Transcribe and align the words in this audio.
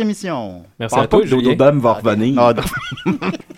émission. 0.00 0.62
Merci 0.78 0.94
Parle 0.94 1.04
à 1.04 1.08
toi, 1.08 1.20
que 1.20 1.26
Dodo 1.28 1.40
Julien. 1.42 1.56
Dame 1.56 1.80
va 1.80 1.92
revenir. 1.94 2.38
Ah, 2.38 2.54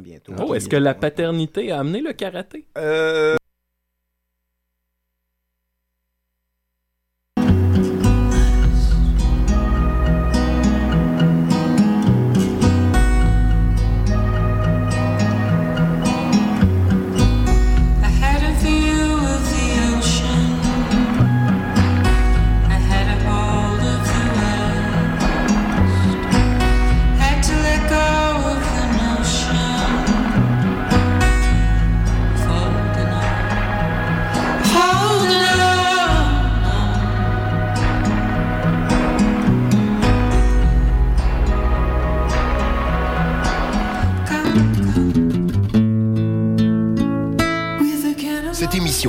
bientôt. 0.00 0.32
Oh, 0.38 0.54
est-ce 0.54 0.68
que 0.68 0.76
la 0.76 0.94
paternité 0.94 1.72
a 1.72 1.80
amené 1.80 2.00
le 2.00 2.12
karaté? 2.12 2.66
Euh, 2.78 3.36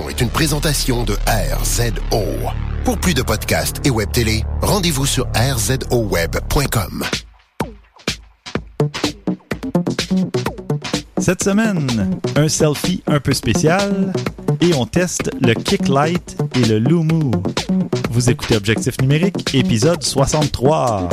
est 0.06 0.22
une 0.22 0.30
présentation 0.30 1.04
de 1.04 1.14
RZO. 1.26 2.24
Pour 2.86 2.98
plus 3.00 3.14
de 3.14 3.24
podcasts 3.24 3.86
et 3.86 3.90
web 3.90 4.12
télé, 4.12 4.44
rendez-vous 4.62 5.06
sur 5.06 5.28
rzoweb.com. 5.36 7.04
Cette 11.18 11.44
semaine, 11.44 12.20
un 12.36 12.48
selfie 12.48 13.02
un 13.08 13.20
peu 13.20 13.34
spécial 13.34 14.14
et 14.62 14.74
on 14.76 14.86
teste 14.86 15.32
le 15.42 15.54
Kick 15.56 15.88
Light 15.88 16.38
et 16.56 16.66
le 16.66 16.78
Lumu. 16.78 17.32
Vous 18.12 18.30
écoutez 18.30 18.56
Objectif 18.56 19.02
numérique, 19.02 19.56
épisode 19.56 20.04
63. 20.04 21.10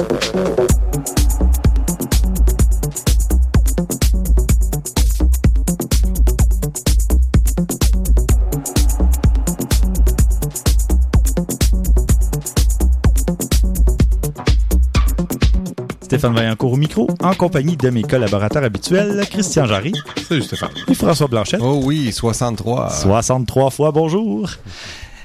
Stéphane 16.14 16.34
Vaillancourt 16.34 16.72
au 16.72 16.76
micro, 16.76 17.08
en 17.20 17.34
compagnie 17.34 17.76
de 17.76 17.90
mes 17.90 18.02
collaborateurs 18.02 18.62
habituels, 18.62 19.25
Christian 19.31 19.66
Jarry 19.66 19.93
Salut 20.28 20.43
Stéphane. 20.43 20.69
et 20.88 20.94
François 20.94 21.26
Blanchette. 21.26 21.61
Oh 21.62 21.81
oui, 21.84 22.12
63. 22.12 22.90
63 22.90 23.70
fois 23.70 23.90
bonjour. 23.90 24.49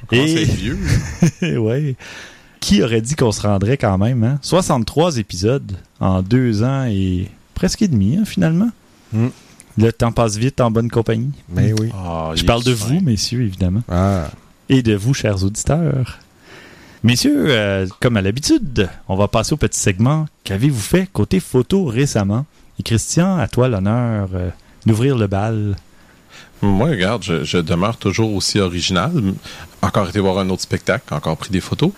Oh, 0.03 0.05
Et 0.15 0.27
c'est 0.45 0.51
vieux. 1.41 1.59
ouais. 1.59 1.95
Qui 2.59 2.81
aurait 2.81 3.01
dit 3.01 3.15
qu'on 3.15 3.31
se 3.31 3.41
rendrait 3.43 3.77
quand 3.77 3.97
même, 3.99 4.23
hein? 4.23 4.39
63 4.41 5.17
épisodes 5.17 5.73
en 5.99 6.23
deux 6.23 6.63
ans 6.63 6.85
et 6.89 7.29
presque 7.53 7.83
et 7.83 7.87
demi, 7.87 8.17
hein, 8.17 8.25
finalement. 8.25 8.69
Hmm. 9.13 9.27
Le 9.77 9.93
temps 9.93 10.11
passe 10.11 10.37
vite 10.37 10.59
en 10.59 10.71
bonne 10.71 10.89
compagnie. 10.89 11.31
Mais 11.53 11.71
oui. 11.79 11.89
Ah, 11.93 12.31
Je 12.35 12.43
parle 12.43 12.63
de 12.63 12.73
fin. 12.73 12.95
vous, 12.95 12.99
messieurs, 13.01 13.43
évidemment. 13.43 13.83
Ah. 13.89 14.29
Et 14.69 14.81
de 14.81 14.95
vous, 14.95 15.13
chers 15.13 15.43
auditeurs. 15.43 16.17
Messieurs, 17.03 17.45
euh, 17.47 17.87
comme 18.01 18.17
à 18.17 18.21
l'habitude, 18.21 18.89
on 19.07 19.15
va 19.15 19.27
passer 19.27 19.53
au 19.53 19.57
petit 19.57 19.79
segment. 19.79 20.25
Qu'avez-vous 20.43 20.79
fait 20.81 21.07
côté 21.11 21.39
photo 21.39 21.85
récemment? 21.85 22.45
Et 22.79 22.83
Christian, 22.83 23.37
à 23.37 23.47
toi 23.47 23.67
l'honneur 23.69 24.29
euh, 24.33 24.49
d'ouvrir 24.85 25.17
le 25.17 25.27
bal. 25.27 25.75
Moi, 26.61 26.89
regarde, 26.89 27.23
je, 27.23 27.43
je 27.45 27.57
demeure 27.57 27.95
toujours 27.97 28.33
aussi 28.33 28.59
original. 28.59 29.11
Encore 29.81 30.09
été 30.09 30.19
voir 30.19 30.39
un 30.39 30.49
autre 30.49 30.61
spectacle, 30.61 31.13
encore 31.13 31.37
pris 31.37 31.51
des 31.51 31.61
photos. 31.61 31.91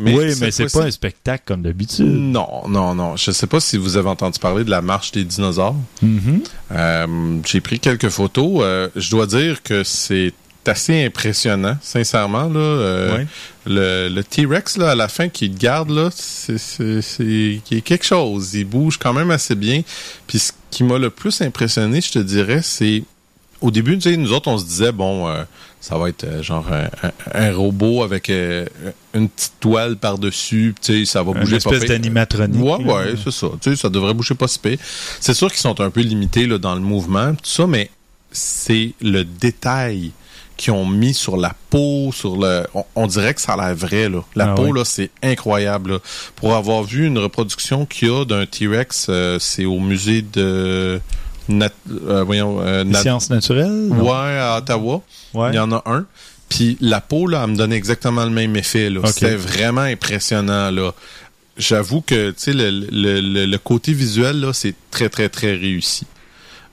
oui, 0.00 0.34
mais 0.40 0.50
c'est 0.50 0.72
pas 0.72 0.84
un 0.84 0.90
spectacle 0.90 1.44
comme 1.46 1.62
d'habitude. 1.62 2.06
Non, 2.06 2.62
non, 2.68 2.94
non. 2.96 3.16
Je 3.16 3.30
sais 3.30 3.46
pas 3.46 3.60
si 3.60 3.76
vous 3.76 3.96
avez 3.96 4.08
entendu 4.08 4.40
parler 4.40 4.64
de 4.64 4.70
la 4.70 4.82
marche 4.82 5.12
des 5.12 5.22
dinosaures. 5.22 5.76
Mhm. 6.02 6.42
Euh, 6.72 7.36
J'ai 7.46 7.60
pris 7.60 7.78
quelques 7.78 8.08
photos. 8.08 8.64
Je 8.96 9.10
dois 9.10 9.26
dire 9.26 9.62
que 9.62 9.84
c'est 9.84 10.32
assez 10.66 11.04
impressionnant, 11.04 11.76
sincèrement. 11.80 12.44
Là, 12.48 12.58
Euh. 12.60 13.24
Le, 13.66 14.08
le 14.08 14.24
T-Rex, 14.24 14.78
là, 14.78 14.90
à 14.92 14.94
la 14.94 15.08
fin, 15.08 15.28
qui 15.28 15.50
garde, 15.50 15.90
là, 15.90 16.08
c'est 16.12 17.60
quelque 17.84 18.04
chose. 18.04 18.54
Il 18.54 18.64
bouge 18.64 18.96
quand 18.98 19.12
même 19.12 19.30
assez 19.30 19.54
bien. 19.54 19.82
Puis 20.26 20.38
ce 20.38 20.52
qui 20.70 20.82
m'a 20.84 20.98
le 20.98 21.10
plus 21.10 21.40
impressionné, 21.42 22.00
je 22.00 22.12
te 22.12 22.18
dirais, 22.18 22.60
c'est... 22.62 23.02
Au 23.60 23.70
début, 23.70 23.98
tu 23.98 24.08
sais, 24.10 24.16
nous 24.16 24.32
autres, 24.32 24.48
on 24.48 24.56
se 24.56 24.64
disait, 24.64 24.90
bon, 24.90 25.28
euh, 25.28 25.42
ça 25.82 25.98
va 25.98 26.08
être 26.08 26.24
euh, 26.24 26.42
genre 26.42 26.64
un, 26.72 26.84
un- 27.06 27.12
un 27.34 27.52
robot 27.54 28.02
avec 28.02 28.30
euh, 28.30 28.64
une 29.12 29.28
petite 29.28 29.52
toile 29.60 29.96
par-dessus, 29.98 30.74
tu 30.80 31.00
sais, 31.00 31.04
ça 31.04 31.22
va 31.22 31.32
Une 31.32 31.40
bouger 31.40 31.58
pas 31.58 31.72
espèce 31.72 31.84
d'animatronique. 31.90 32.58
Ouais, 32.64 32.82
ouais, 32.82 33.14
c'est 33.22 33.30
ça. 33.30 33.48
Tu 33.60 33.68
sais, 33.72 33.76
ça 33.76 33.90
devrait 33.90 34.14
bouger 34.14 34.34
pas 34.34 34.48
si 34.48 34.58
pire. 34.58 34.78
C'est 35.20 35.34
sûr 35.34 35.50
qu'ils 35.50 35.60
sont 35.60 35.78
un 35.82 35.90
peu 35.90 36.00
limités 36.00 36.46
là, 36.46 36.56
dans 36.56 36.74
le 36.74 36.80
mouvement, 36.80 37.34
tout 37.34 37.40
ça, 37.50 37.66
mais 37.66 37.90
c'est 38.32 38.94
le 39.02 39.24
détail 39.24 40.12
qu'ils 40.60 40.72
ont 40.74 40.86
mis 40.86 41.14
sur 41.14 41.36
la 41.36 41.52
peau, 41.70 42.12
sur 42.12 42.36
le. 42.36 42.66
On, 42.74 42.84
on 42.94 43.06
dirait 43.06 43.34
que 43.34 43.40
ça 43.40 43.54
a 43.54 43.56
l'air 43.56 43.74
vrai, 43.74 44.08
là. 44.08 44.22
La 44.36 44.52
Ah 44.52 44.54
peau, 44.54 44.66
oui. 44.66 44.78
là, 44.78 44.84
c'est 44.84 45.10
incroyable. 45.22 45.92
là. 45.92 45.98
Pour 46.36 46.54
avoir 46.54 46.82
vu 46.82 47.06
une 47.06 47.18
reproduction 47.18 47.86
qu'il 47.86 48.08
y 48.08 48.10
a 48.10 48.24
d'un 48.24 48.46
T-Rex, 48.46 49.06
euh, 49.08 49.38
c'est 49.40 49.64
au 49.64 49.80
musée 49.80 50.22
de. 50.22 51.00
Nat- 51.48 51.70
euh, 52.06 52.22
voyons, 52.22 52.60
euh, 52.60 52.84
Nat- 52.84 53.00
Sciences 53.02 53.30
naturelles? 53.30 53.88
non? 53.88 54.02
Ouais, 54.04 54.38
à 54.38 54.58
Ottawa. 54.58 55.02
Ouais. 55.34 55.48
Il 55.52 55.56
y 55.56 55.58
en 55.58 55.72
a 55.72 55.82
un. 55.86 56.04
Puis 56.48 56.76
la 56.80 57.00
peau, 57.00 57.26
là, 57.26 57.42
elle 57.44 57.50
me 57.52 57.56
donne 57.56 57.72
exactement 57.72 58.24
le 58.24 58.30
même 58.30 58.54
effet. 58.56 58.90
Là. 58.90 59.00
C'était 59.06 59.36
vraiment 59.36 59.80
impressionnant. 59.82 60.70
là. 60.70 60.92
J'avoue 61.56 62.00
que 62.02 62.30
tu 62.30 62.36
sais, 62.38 62.52
le, 62.52 62.70
le, 62.70 63.20
le, 63.20 63.46
le 63.46 63.58
côté 63.58 63.92
visuel, 63.92 64.40
là, 64.40 64.52
c'est 64.52 64.74
très, 64.90 65.08
très, 65.08 65.28
très 65.28 65.52
réussi. 65.54 66.06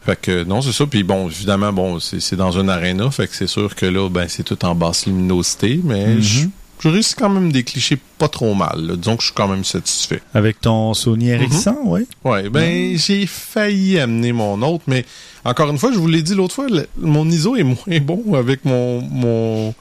Fait 0.07 0.19
que 0.19 0.44
non, 0.45 0.62
c'est 0.63 0.71
ça. 0.71 0.86
Puis 0.88 1.04
bon, 1.04 1.27
évidemment, 1.27 1.71
bon, 1.71 2.00
c'est 2.00 2.36
dans 2.36 2.51
une 2.57 2.69
arena. 2.69 3.12
Fait 3.12 3.27
que 3.27 3.36
c'est 3.36 3.45
sûr 3.48 3.75
que 3.75 3.86
là, 3.86 4.09
ben, 4.09 4.25
c'est 4.27 4.42
tout 4.44 4.63
en 4.65 4.74
basse 4.74 5.06
luminosité. 5.06 5.80
Mais 5.83 6.15
Mhm. 6.15 6.21
je 6.21 6.45
je 6.80 6.89
réussis 6.89 7.15
quand 7.15 7.30
même 7.30 7.51
des 7.51 7.63
clichés 7.63 7.98
pas 8.19 8.27
trop 8.27 8.54
mal. 8.54 8.80
là. 8.86 8.95
Disons 8.95 9.15
que 9.18 9.21
je 9.24 9.27
suis 9.27 9.36
quand 9.36 9.48
même 9.48 9.63
satisfait. 9.65 10.21
Avec 10.36 10.62
ton 10.62 10.94
Sony 10.94 11.30
Ericsson, 11.30 11.75
oui. 11.86 12.07
Ouais, 12.24 12.50
ben 12.50 12.95
j'ai 12.98 13.25
failli 13.25 14.00
amener 14.00 14.31
mon 14.31 14.62
autre, 14.62 14.83
mais 14.88 15.04
encore 15.44 15.69
une 15.71 15.80
fois, 15.80 15.92
je 15.92 15.98
vous 15.98 16.07
l'ai 16.07 16.21
dit 16.21 16.36
l'autre 16.36 16.54
fois, 16.56 16.68
le- 16.69 16.88
mon 16.98 17.27
ISO 17.30 17.56
est 17.56 17.63
moins 17.63 18.00
bon 18.01 18.36
avec 18.36 18.63
mon 18.63 19.01
mon 19.01 19.74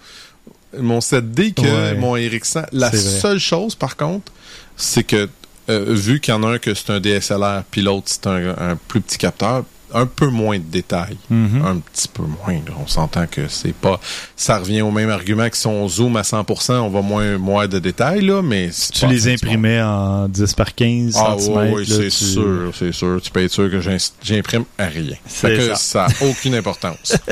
mon 0.78 1.00
7D 1.00 1.52
que 1.52 1.60
Ouais. 1.62 1.94
mon 1.94 2.16
Ericsson. 2.16 2.64
La 2.72 2.90
C'est 2.90 2.96
vrai. 2.96 3.20
seule 3.20 3.38
chose, 3.38 3.74
par 3.74 3.96
contre, 3.96 4.32
c'est 4.76 5.04
que 5.04 5.28
euh, 5.68 5.84
vu 5.88 6.20
qu'il 6.20 6.32
y 6.32 6.36
en 6.36 6.42
a 6.44 6.52
un 6.54 6.58
que 6.58 6.72
c'est 6.74 6.90
un 6.90 7.00
DSLR, 7.00 7.62
puis 7.70 7.82
l'autre 7.82 8.04
c'est 8.06 8.26
un, 8.26 8.50
un 8.58 8.76
plus 8.88 9.00
petit 9.00 9.18
capteur, 9.18 9.64
un 9.92 10.06
peu 10.06 10.28
moins 10.28 10.58
de 10.58 10.64
détails. 10.64 11.16
Mhm. 11.30 11.62
Un 11.64 11.78
petit 11.78 12.08
peu 12.08 12.22
moins. 12.22 12.54
là. 12.54 12.74
On 12.82 12.86
s'entend 12.86 13.26
que 13.26 13.48
c'est 13.48 13.74
pas. 13.74 14.00
Ça 14.36 14.58
revient 14.58 14.82
au 14.82 14.90
même 14.90 15.10
argument 15.10 15.48
que 15.48 15.56
si 15.56 15.66
on 15.66 15.88
zoome 15.88 16.16
à 16.16 16.22
100%, 16.22 16.74
on 16.80 16.88
va 16.88 17.02
moins 17.02 17.38
moins 17.38 17.68
de 17.68 17.78
détails, 17.78 18.22
là, 18.22 18.42
mais 18.42 18.70
Tu 18.92 19.06
les 19.06 19.28
imprimais 19.28 19.80
en 19.80 20.28
10 20.28 20.54
par 20.54 20.74
15 20.74 21.14
ah 21.16 21.36
cm. 21.38 21.72
ouais, 21.72 21.84
c'est 21.84 22.10
sûr, 22.10 22.72
c'est 22.74 22.92
sûr. 22.92 23.20
Tu 23.22 23.30
peux 23.30 23.42
être 23.42 23.52
sûr 23.52 23.70
que 23.70 23.80
j'imprime 24.22 24.64
à 24.78 24.86
rien. 24.86 25.16
C'est 25.26 25.56
que 25.56 25.74
ça. 25.74 26.08
n'a 26.08 26.26
aucune 26.28 26.54
importance. 26.54 27.16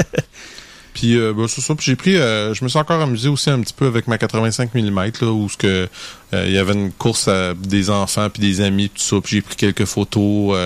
Puis 0.95 1.19
euh, 1.19 1.33
ben, 1.33 1.49
c'est 1.49 1.61
ça. 1.61 1.75
Puis 1.75 1.87
j'ai 1.87 1.97
pris, 1.97 2.17
euh, 2.17 2.55
je 2.55 2.63
me 2.63 2.69
suis 2.69 2.79
encore 2.79 3.01
amusé 3.01 3.29
aussi 3.29 3.51
un 3.51 3.61
petit 3.61 3.75
peu 3.75 3.87
avec 3.87 4.07
ma 4.07 4.17
85 4.17 4.73
mm 4.75 5.11
là, 5.21 5.33
où 5.33 5.49
ce 5.49 5.57
que 5.57 5.89
euh, 6.33 6.45
il 6.47 6.53
y 6.53 6.59
avait 6.59 6.73
une 6.73 6.93
course 6.93 7.27
à 7.27 7.53
des 7.55 7.91
enfants 7.91 8.31
puis 8.31 8.41
des 8.41 8.61
amis 8.61 8.89
tout 8.89 9.03
ça. 9.03 9.17
Puis 9.21 9.37
j'ai 9.37 9.43
pris 9.43 9.57
quelques 9.57 9.87
photos. 9.87 10.57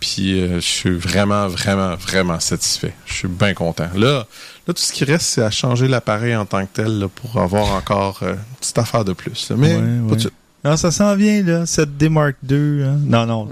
Puis 0.00 0.40
euh, 0.40 0.56
je 0.56 0.66
suis 0.66 0.90
vraiment, 0.90 1.46
vraiment, 1.48 1.94
vraiment 1.96 2.40
satisfait. 2.40 2.94
Je 3.06 3.12
suis 3.14 3.28
bien 3.28 3.54
content. 3.54 3.88
Là, 3.94 4.26
là, 4.66 4.74
tout 4.74 4.74
ce 4.76 4.92
qui 4.92 5.04
reste, 5.04 5.26
c'est 5.26 5.42
à 5.42 5.50
changer 5.50 5.86
l'appareil 5.88 6.34
en 6.34 6.46
tant 6.46 6.62
que 6.64 6.70
tel 6.72 6.98
là, 6.98 7.08
pour 7.08 7.40
avoir 7.40 7.72
encore 7.74 8.20
euh, 8.22 8.32
une 8.32 8.56
petite 8.60 8.78
affaire 8.78 9.04
de 9.04 9.12
plus. 9.12 9.50
Mais 9.56 9.74
Ouais, 9.74 9.78
pas 9.78 9.82
ouais. 9.82 10.08
tout 10.08 10.14
de 10.16 10.20
suite. 10.20 10.32
Non, 10.64 10.76
ça 10.76 10.90
s'en 10.90 11.14
vient, 11.16 11.42
là. 11.42 11.64
7D 11.64 12.08
Mark 12.08 12.36
II. 12.48 12.82
hein. 12.84 12.98
Non, 13.04 13.26
non. 13.26 13.48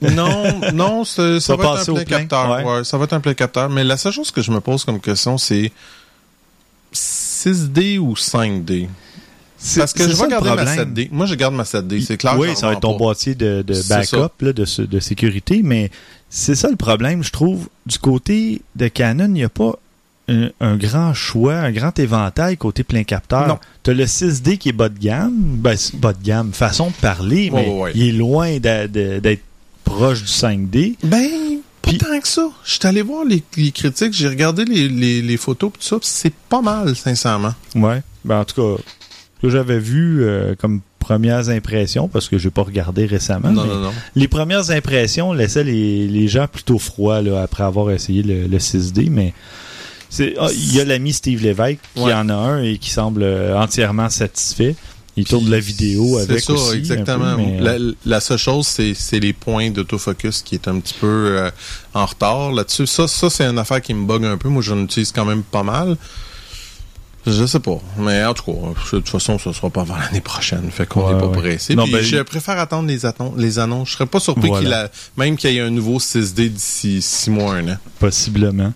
Non, 0.00 0.60
non, 0.72 1.04
ça 1.06 1.22
Va 1.22 1.56
va 1.56 1.80
être 1.80 1.90
un 1.90 1.94
plein 1.94 2.04
plein, 2.04 2.18
capteur. 2.20 2.64
Ouais, 2.66 2.84
ça 2.84 2.96
va 2.98 3.04
être 3.04 3.12
un 3.14 3.20
plein 3.20 3.34
capteur. 3.34 3.68
Mais 3.68 3.84
la 3.84 3.96
seule 3.96 4.12
chose 4.12 4.30
que 4.30 4.40
je 4.42 4.50
me 4.50 4.60
pose 4.60 4.84
comme 4.84 5.00
question, 5.00 5.36
c'est 5.38 5.72
6D 6.94 7.98
ou 7.98 8.14
5D? 8.14 8.88
C'est- 9.58 9.80
Parce 9.80 9.92
que 9.92 10.04
je 10.04 10.14
vais 10.14 10.28
garder 10.28 10.50
ma 10.50 10.56
problème. 10.56 10.74
7D. 10.94 11.08
Moi, 11.10 11.26
je 11.26 11.34
garde 11.34 11.54
ma 11.54 11.64
7D, 11.64 12.00
c'est 12.00 12.16
clair. 12.16 12.38
Oui, 12.38 12.48
ça 12.54 12.68
va 12.68 12.74
être 12.74 12.80
ton 12.80 12.92
pas. 12.92 12.98
boîtier 12.98 13.34
de, 13.34 13.62
de 13.62 13.88
backup, 13.88 14.32
là, 14.40 14.52
de, 14.52 14.84
de 14.86 15.00
sécurité, 15.00 15.62
mais 15.64 15.90
c'est 16.30 16.54
ça 16.54 16.68
le 16.70 16.76
problème, 16.76 17.24
je 17.24 17.30
trouve. 17.32 17.68
Du 17.86 17.98
côté 17.98 18.62
de 18.76 18.88
Canon, 18.88 19.26
il 19.26 19.32
n'y 19.32 19.44
a 19.44 19.48
pas 19.48 19.72
un, 20.28 20.50
un 20.60 20.76
grand 20.76 21.12
choix, 21.14 21.54
un 21.54 21.72
grand 21.72 21.98
éventail 21.98 22.56
côté 22.56 22.84
plein 22.84 23.02
capteur. 23.02 23.48
Non. 23.48 23.58
Tu 23.82 23.90
as 23.90 23.94
le 23.94 24.04
6D 24.06 24.58
qui 24.58 24.68
est 24.68 24.72
bas 24.72 24.90
de 24.90 24.98
gamme, 24.98 25.32
ben, 25.56 25.76
c'est 25.76 25.96
bas 25.96 26.12
de 26.12 26.22
gamme, 26.22 26.52
façon 26.52 26.88
de 26.88 26.92
parler, 27.00 27.50
Ouais, 27.50 27.62
mais 27.66 27.72
ouais, 27.80 27.92
il 27.94 28.08
est 28.08 28.12
loin 28.12 28.58
d'être 28.58 29.40
proche 29.84 30.20
du 30.22 30.30
5D. 30.30 30.96
Ben, 31.02 31.28
pas 31.82 31.92
tant 31.94 32.20
que 32.20 32.28
ça. 32.28 32.48
Je 32.64 32.72
suis 32.72 32.86
allé 32.86 33.00
voir 33.02 33.24
les, 33.24 33.42
les 33.56 33.72
critiques, 33.72 34.12
j'ai 34.12 34.28
regardé 34.28 34.64
les, 34.66 34.88
les, 34.88 35.22
les 35.22 35.36
photos, 35.38 35.72
pis 35.72 35.78
tout 35.80 35.86
ça, 35.86 35.96
c'est 36.02 36.34
pas 36.48 36.60
mal, 36.60 36.94
sincèrement. 36.94 37.54
Ouais. 37.74 38.02
Ben, 38.24 38.40
en 38.40 38.44
tout 38.44 38.76
cas, 38.76 38.82
que 39.42 39.50
j'avais 39.50 39.78
vu 39.78 40.22
euh, 40.24 40.54
comme 40.56 40.80
premières 40.98 41.48
impressions, 41.48 42.08
parce 42.08 42.28
que 42.28 42.38
j'ai 42.38 42.50
pas 42.50 42.62
regardé 42.62 43.06
récemment, 43.06 43.50
non, 43.50 43.62
mais 43.64 43.72
non, 43.74 43.80
non. 43.80 43.92
les 44.14 44.28
premières 44.28 44.70
impressions 44.70 45.32
laissaient 45.32 45.64
les, 45.64 46.06
les 46.08 46.28
gens 46.28 46.46
plutôt 46.48 46.78
froids 46.78 47.22
là, 47.22 47.42
après 47.42 47.62
avoir 47.62 47.90
essayé 47.90 48.22
le, 48.22 48.46
le 48.46 48.58
6D, 48.58 49.08
mais 49.10 49.32
ah, 50.38 50.48
il 50.52 50.74
y 50.74 50.80
a 50.80 50.84
l'ami 50.84 51.12
Steve 51.12 51.42
Lévesque 51.42 51.78
qui 51.94 52.02
Ouais. 52.02 52.12
en 52.14 52.28
a 52.28 52.34
un 52.34 52.62
et 52.62 52.78
qui 52.78 52.90
semble 52.90 53.22
euh, 53.22 53.56
entièrement 53.58 54.08
satisfait. 54.10 54.74
Il 55.16 55.24
tourne 55.24 55.50
la 55.50 55.58
vidéo 55.58 56.16
avec 56.18 56.40
ça, 56.40 56.52
aussi. 56.52 56.76
exactement. 56.76 57.34
peu, 57.36 57.42
mais, 57.42 57.58
euh, 57.60 57.78
la, 57.78 57.94
la 58.06 58.20
seule 58.20 58.38
chose, 58.38 58.66
c'est, 58.68 58.94
c'est 58.94 59.18
les 59.18 59.32
points 59.32 59.70
d'autofocus 59.70 60.42
qui 60.42 60.54
est 60.54 60.68
un 60.68 60.78
petit 60.78 60.94
peu 60.94 61.06
euh, 61.38 61.50
en 61.92 62.06
retard 62.06 62.52
là-dessus. 62.52 62.86
Ça, 62.86 63.08
ça 63.08 63.28
c'est 63.28 63.44
une 63.44 63.58
affaire 63.58 63.82
qui 63.82 63.94
me 63.94 64.06
bug 64.06 64.24
un 64.24 64.36
peu. 64.36 64.48
Moi, 64.48 64.62
j'en 64.62 64.78
utilise 64.80 65.10
quand 65.10 65.24
même 65.24 65.42
pas 65.42 65.64
mal. 65.64 65.96
Je 67.28 67.46
sais 67.46 67.60
pas. 67.60 67.78
Mais 67.98 68.24
en 68.24 68.34
tout 68.34 68.44
cas, 68.44 68.52
de 68.52 68.98
toute 69.00 69.08
façon, 69.08 69.38
ce 69.38 69.52
sera 69.52 69.70
pas 69.70 69.82
avant 69.82 69.96
l'année 69.96 70.20
prochaine. 70.20 70.70
Fait 70.70 70.86
qu'on 70.86 71.06
Ouais, 71.06 71.12
n'est 71.14 71.20
pas 71.20 71.26
ouais. 71.26 71.38
pressé. 71.38 71.74
Non, 71.74 71.84
Puis 71.84 71.92
ben- 71.92 72.02
je 72.02 72.16
préfère 72.22 72.58
attendre 72.58 72.88
les, 72.88 73.04
aton- 73.06 73.34
les 73.36 73.58
annonces. 73.58 73.88
Je 73.90 73.94
serais 73.94 74.06
pas 74.06 74.20
surpris 74.20 74.48
Voilà. 74.48 74.64
qu'il 74.64 74.72
a, 74.72 74.90
même 75.16 75.36
qu'il 75.36 75.52
y 75.52 75.58
ait 75.58 75.60
un 75.60 75.70
nouveau 75.70 75.98
6D 76.00 76.48
d'ici 76.48 77.02
6 77.02 77.30
mois, 77.30 77.54
un 77.54 77.68
an. 77.68 77.76
possiblement. 77.98 78.72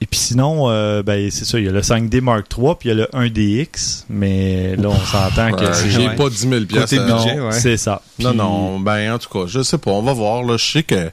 Et 0.00 0.06
puis 0.06 0.18
sinon, 0.18 0.68
euh, 0.68 1.02
ben, 1.04 1.30
c'est 1.30 1.44
ça, 1.44 1.60
il 1.60 1.64
y 1.64 1.68
a 1.68 1.70
le 1.72 1.80
5D 1.82 2.20
Mark 2.20 2.46
III, 2.58 2.74
puis 2.78 2.88
il 2.88 2.98
y 2.98 3.00
a 3.00 3.06
le 3.06 3.08
1DX, 3.12 4.04
mais 4.10 4.74
là, 4.74 4.88
on 4.88 4.98
s'entend 4.98 5.52
que 5.52 5.62
Euh, 5.64 5.72
c'est... 5.72 5.90
j'ai 5.90 6.08
ouais. 6.08 6.16
pas 6.16 6.28
10 6.28 6.38
000 6.48 6.64
piastres 6.64 6.96
Côté 6.96 6.98
à- 6.98 7.16
budget, 7.16 7.34
Non, 7.36 7.46
ouais. 7.46 7.52
c'est 7.52 7.76
ça. 7.76 8.02
Non, 8.18 8.34
non, 8.34 8.80
ben 8.80 9.12
en 9.14 9.18
tout 9.18 9.28
cas, 9.28 9.46
je 9.46 9.62
sais 9.62 9.78
pas, 9.78 9.92
on 9.92 10.02
va 10.02 10.12
voir. 10.12 10.42
Là, 10.42 10.56
je 10.56 10.64
sais 10.72 10.82
que 10.82 11.10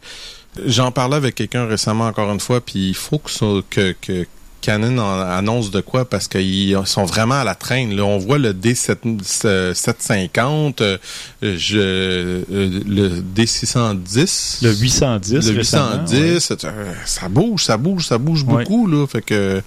j'en 0.65 0.91
parlais 0.91 1.17
avec 1.17 1.35
quelqu'un 1.35 1.67
récemment 1.67 2.05
encore 2.07 2.31
une 2.31 2.39
fois, 2.39 2.61
puis 2.61 2.89
il 2.89 2.95
faut 2.95 3.19
que, 3.19 3.29
ça- 3.29 3.45
que, 3.69 3.95
que 4.01 4.25
Canon 4.61 4.97
en 4.99 5.19
annonce 5.21 5.71
de 5.71 5.81
quoi? 5.81 6.07
Parce 6.09 6.27
qu'ils 6.27 6.77
sont 6.85 7.05
vraiment 7.05 7.41
à 7.41 7.43
la 7.43 7.55
traîne. 7.55 7.95
Là. 7.95 8.03
On 8.03 8.17
voit 8.17 8.37
le 8.37 8.53
D750, 8.53 10.81
euh, 10.81 10.97
je, 11.41 11.77
euh, 11.77 12.43
le 12.85 13.21
D610. 13.21 14.59
Le 14.63 14.73
810, 14.73 15.49
Le 15.51 15.57
récemment, 15.57 15.91
810, 16.07 16.51
euh, 16.63 16.93
ça 17.05 17.29
bouge, 17.29 17.63
ça 17.63 17.77
bouge, 17.77 18.05
ça 18.05 18.17
bouge 18.17 18.43
Ouais. 18.43 18.63
beaucoup, 18.63 18.87
là. 18.87 19.05
Fait 19.07 19.21
que. 19.21 19.61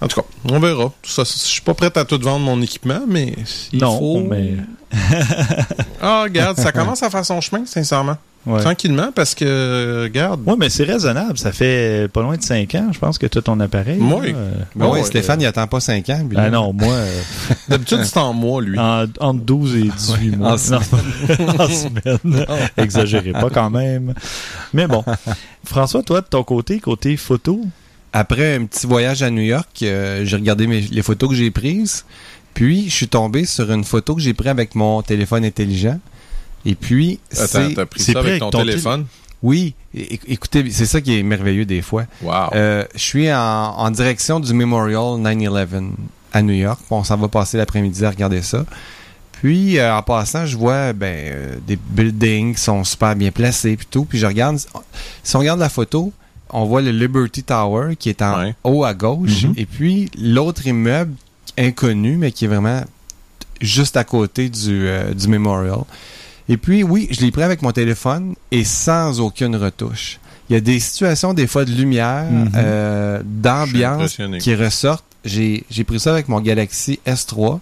En 0.00 0.08
tout 0.08 0.20
cas, 0.20 0.26
on 0.50 0.58
verra. 0.60 0.92
Je 1.04 1.22
suis 1.24 1.62
pas 1.62 1.72
prêt 1.74 1.90
à 1.96 2.04
tout 2.04 2.18
vendre 2.20 2.44
mon 2.44 2.60
équipement, 2.60 3.00
mais 3.08 3.34
il 3.72 3.80
non, 3.80 3.98
faut. 3.98 4.20
mais. 4.20 4.56
Ah, 6.00 6.22
regarde, 6.22 6.58
ça 6.58 6.72
commence 6.72 7.02
à 7.02 7.10
faire 7.10 7.24
son 7.24 7.40
chemin, 7.40 7.64
sincèrement. 7.66 8.16
Ouais. 8.46 8.60
Tranquillement, 8.60 9.10
parce 9.12 9.34
que, 9.34 10.04
regarde. 10.04 10.40
Ouais, 10.46 10.54
mais 10.56 10.68
c'est 10.70 10.84
raisonnable. 10.84 11.36
Ça 11.36 11.50
fait 11.50 12.08
pas 12.12 12.22
loin 12.22 12.36
de 12.36 12.42
5 12.42 12.72
ans, 12.76 12.90
je 12.92 12.98
pense, 13.00 13.18
que 13.18 13.26
tu 13.26 13.38
as 13.38 13.42
ton 13.42 13.58
appareil. 13.58 13.98
Oui. 14.00 14.30
là. 14.32 14.38
Euh, 14.38 14.50
Ben 14.76 14.86
oui, 14.86 14.92
Ouais, 15.00 15.04
Stéphane, 15.04 15.40
il 15.40 15.46
attend 15.46 15.66
pas 15.66 15.80
5 15.80 16.08
ans. 16.10 16.24
lui, 16.28 16.36
Ah 16.38 16.48
non, 16.50 16.72
moi, 16.72 16.92
euh, 16.92 17.20
D'habitude, 17.68 18.04
c'est 18.04 18.18
en 18.18 18.32
mois, 18.32 18.62
lui. 18.62 18.78
en- 18.78 19.06
entre 19.18 19.40
12 19.40 19.74
et 19.76 19.82
18 19.82 20.36
mois. 20.36 20.52
en 20.52 20.56
Non, 20.70 20.78
en 21.58 21.68
semaine. 21.68 22.46
Exagérez 22.76 23.32
pas 23.32 23.50
quand 23.50 23.70
même. 23.70 24.14
Mais 24.72 24.86
bon. 24.86 25.02
François, 25.64 26.04
toi, 26.04 26.20
de 26.20 26.26
ton 26.26 26.44
côté, 26.44 26.78
côté 26.78 27.16
photo, 27.16 27.62
Après 28.18 28.54
un 28.56 28.64
petit 28.64 28.86
voyage 28.86 29.22
à 29.22 29.30
New 29.30 29.42
York, 29.42 29.68
euh, 29.82 30.24
j'ai 30.24 30.36
regardé 30.36 30.66
mes- 30.66 30.80
les 30.80 31.02
photos 31.02 31.28
que 31.28 31.34
j'ai 31.34 31.50
prises. 31.50 32.04
Puis, 32.54 32.88
je 32.88 32.94
suis 32.94 33.08
tombé 33.08 33.44
sur 33.44 33.70
une 33.70 33.84
photo 33.84 34.14
que 34.14 34.22
j'ai 34.22 34.32
prise 34.32 34.48
avec 34.48 34.74
mon 34.74 35.02
téléphone 35.02 35.44
intelligent. 35.44 36.00
Et 36.64 36.74
puis, 36.74 37.20
Attends, 37.32 37.46
c'est... 37.46 37.74
t'as 37.74 37.84
pris 37.84 38.00
ça 38.02 38.18
avec 38.18 38.40
ton, 38.40 38.48
téléphone? 38.50 39.04
Oui, 39.42 39.74
é- 39.94 40.18
écoutez, 40.28 40.64
c'est 40.70 40.86
ça 40.86 41.02
qui 41.02 41.18
est 41.18 41.22
merveilleux 41.22 41.66
des 41.66 41.82
fois. 41.82 42.06
Wow. 42.22 42.32
Euh, 42.54 42.84
je 42.94 43.00
suis 43.02 43.30
en, 43.30 43.36
en 43.76 43.90
direction 43.90 44.40
du 44.40 44.54
Memorial 44.54 45.20
9-11 45.20 45.90
à 46.32 46.40
New 46.40 46.54
York. 46.54 46.80
On 46.90 47.04
s'en 47.04 47.18
va 47.18 47.28
passer 47.28 47.58
l'après-midi 47.58 48.02
à 48.04 48.10
regarder 48.10 48.40
ça. 48.40 48.64
Puis, 49.32 49.78
euh, 49.78 49.94
en 49.94 50.02
passant, 50.02 50.46
je 50.46 50.56
vois 50.56 50.94
ben, 50.94 51.14
euh, 51.14 51.56
des 51.66 51.76
buildings 51.76 52.54
qui 52.54 52.62
sont 52.62 52.82
super 52.84 53.14
bien 53.14 53.30
placés 53.30 53.76
puis 53.76 53.86
tout. 53.90 54.06
Puis, 54.06 54.18
je 54.18 54.24
regarde... 54.26 54.56
Si 55.22 55.36
on 55.36 55.40
regarde 55.40 55.60
la 55.60 55.68
photo, 55.68 56.10
on 56.50 56.64
voit 56.64 56.82
le 56.82 56.90
Liberty 56.90 57.42
Tower 57.42 57.96
qui 57.98 58.08
est 58.08 58.22
en 58.22 58.38
Ouais. 58.40 58.54
haut 58.64 58.84
à 58.84 58.94
gauche. 58.94 59.44
Mhm. 59.44 59.54
Et 59.56 59.66
puis, 59.66 60.10
l'autre 60.18 60.66
immeuble 60.66 61.14
inconnu, 61.58 62.16
mais 62.16 62.32
qui 62.32 62.44
est 62.44 62.48
vraiment 62.48 62.82
juste 63.60 63.96
à 63.96 64.04
côté 64.04 64.48
du, 64.48 64.86
euh, 64.86 65.12
du 65.14 65.28
Memorial. 65.28 65.80
Et 66.48 66.56
puis, 66.56 66.82
oui, 66.82 67.08
je 67.10 67.20
l'ai 67.22 67.30
pris 67.30 67.42
avec 67.42 67.62
mon 67.62 67.72
téléphone 67.72 68.34
et 68.52 68.62
sans 68.64 69.20
aucune 69.20 69.56
retouche. 69.56 70.18
Il 70.48 70.52
y 70.52 70.56
a 70.56 70.60
des 70.60 70.78
situations, 70.78 71.34
des 71.34 71.46
fois, 71.48 71.64
de 71.64 71.72
lumière, 71.72 72.24
Mhm. 72.30 72.52
euh, 72.54 73.20
d'ambiance 73.24 74.16
qui 74.40 74.54
ressortent. 74.54 75.04
J'ai 75.24 75.64
j'ai 75.70 75.82
pris 75.82 75.98
ça 75.98 76.12
avec 76.12 76.28
mon 76.28 76.40
Galaxy 76.40 77.00
S3. 77.04 77.58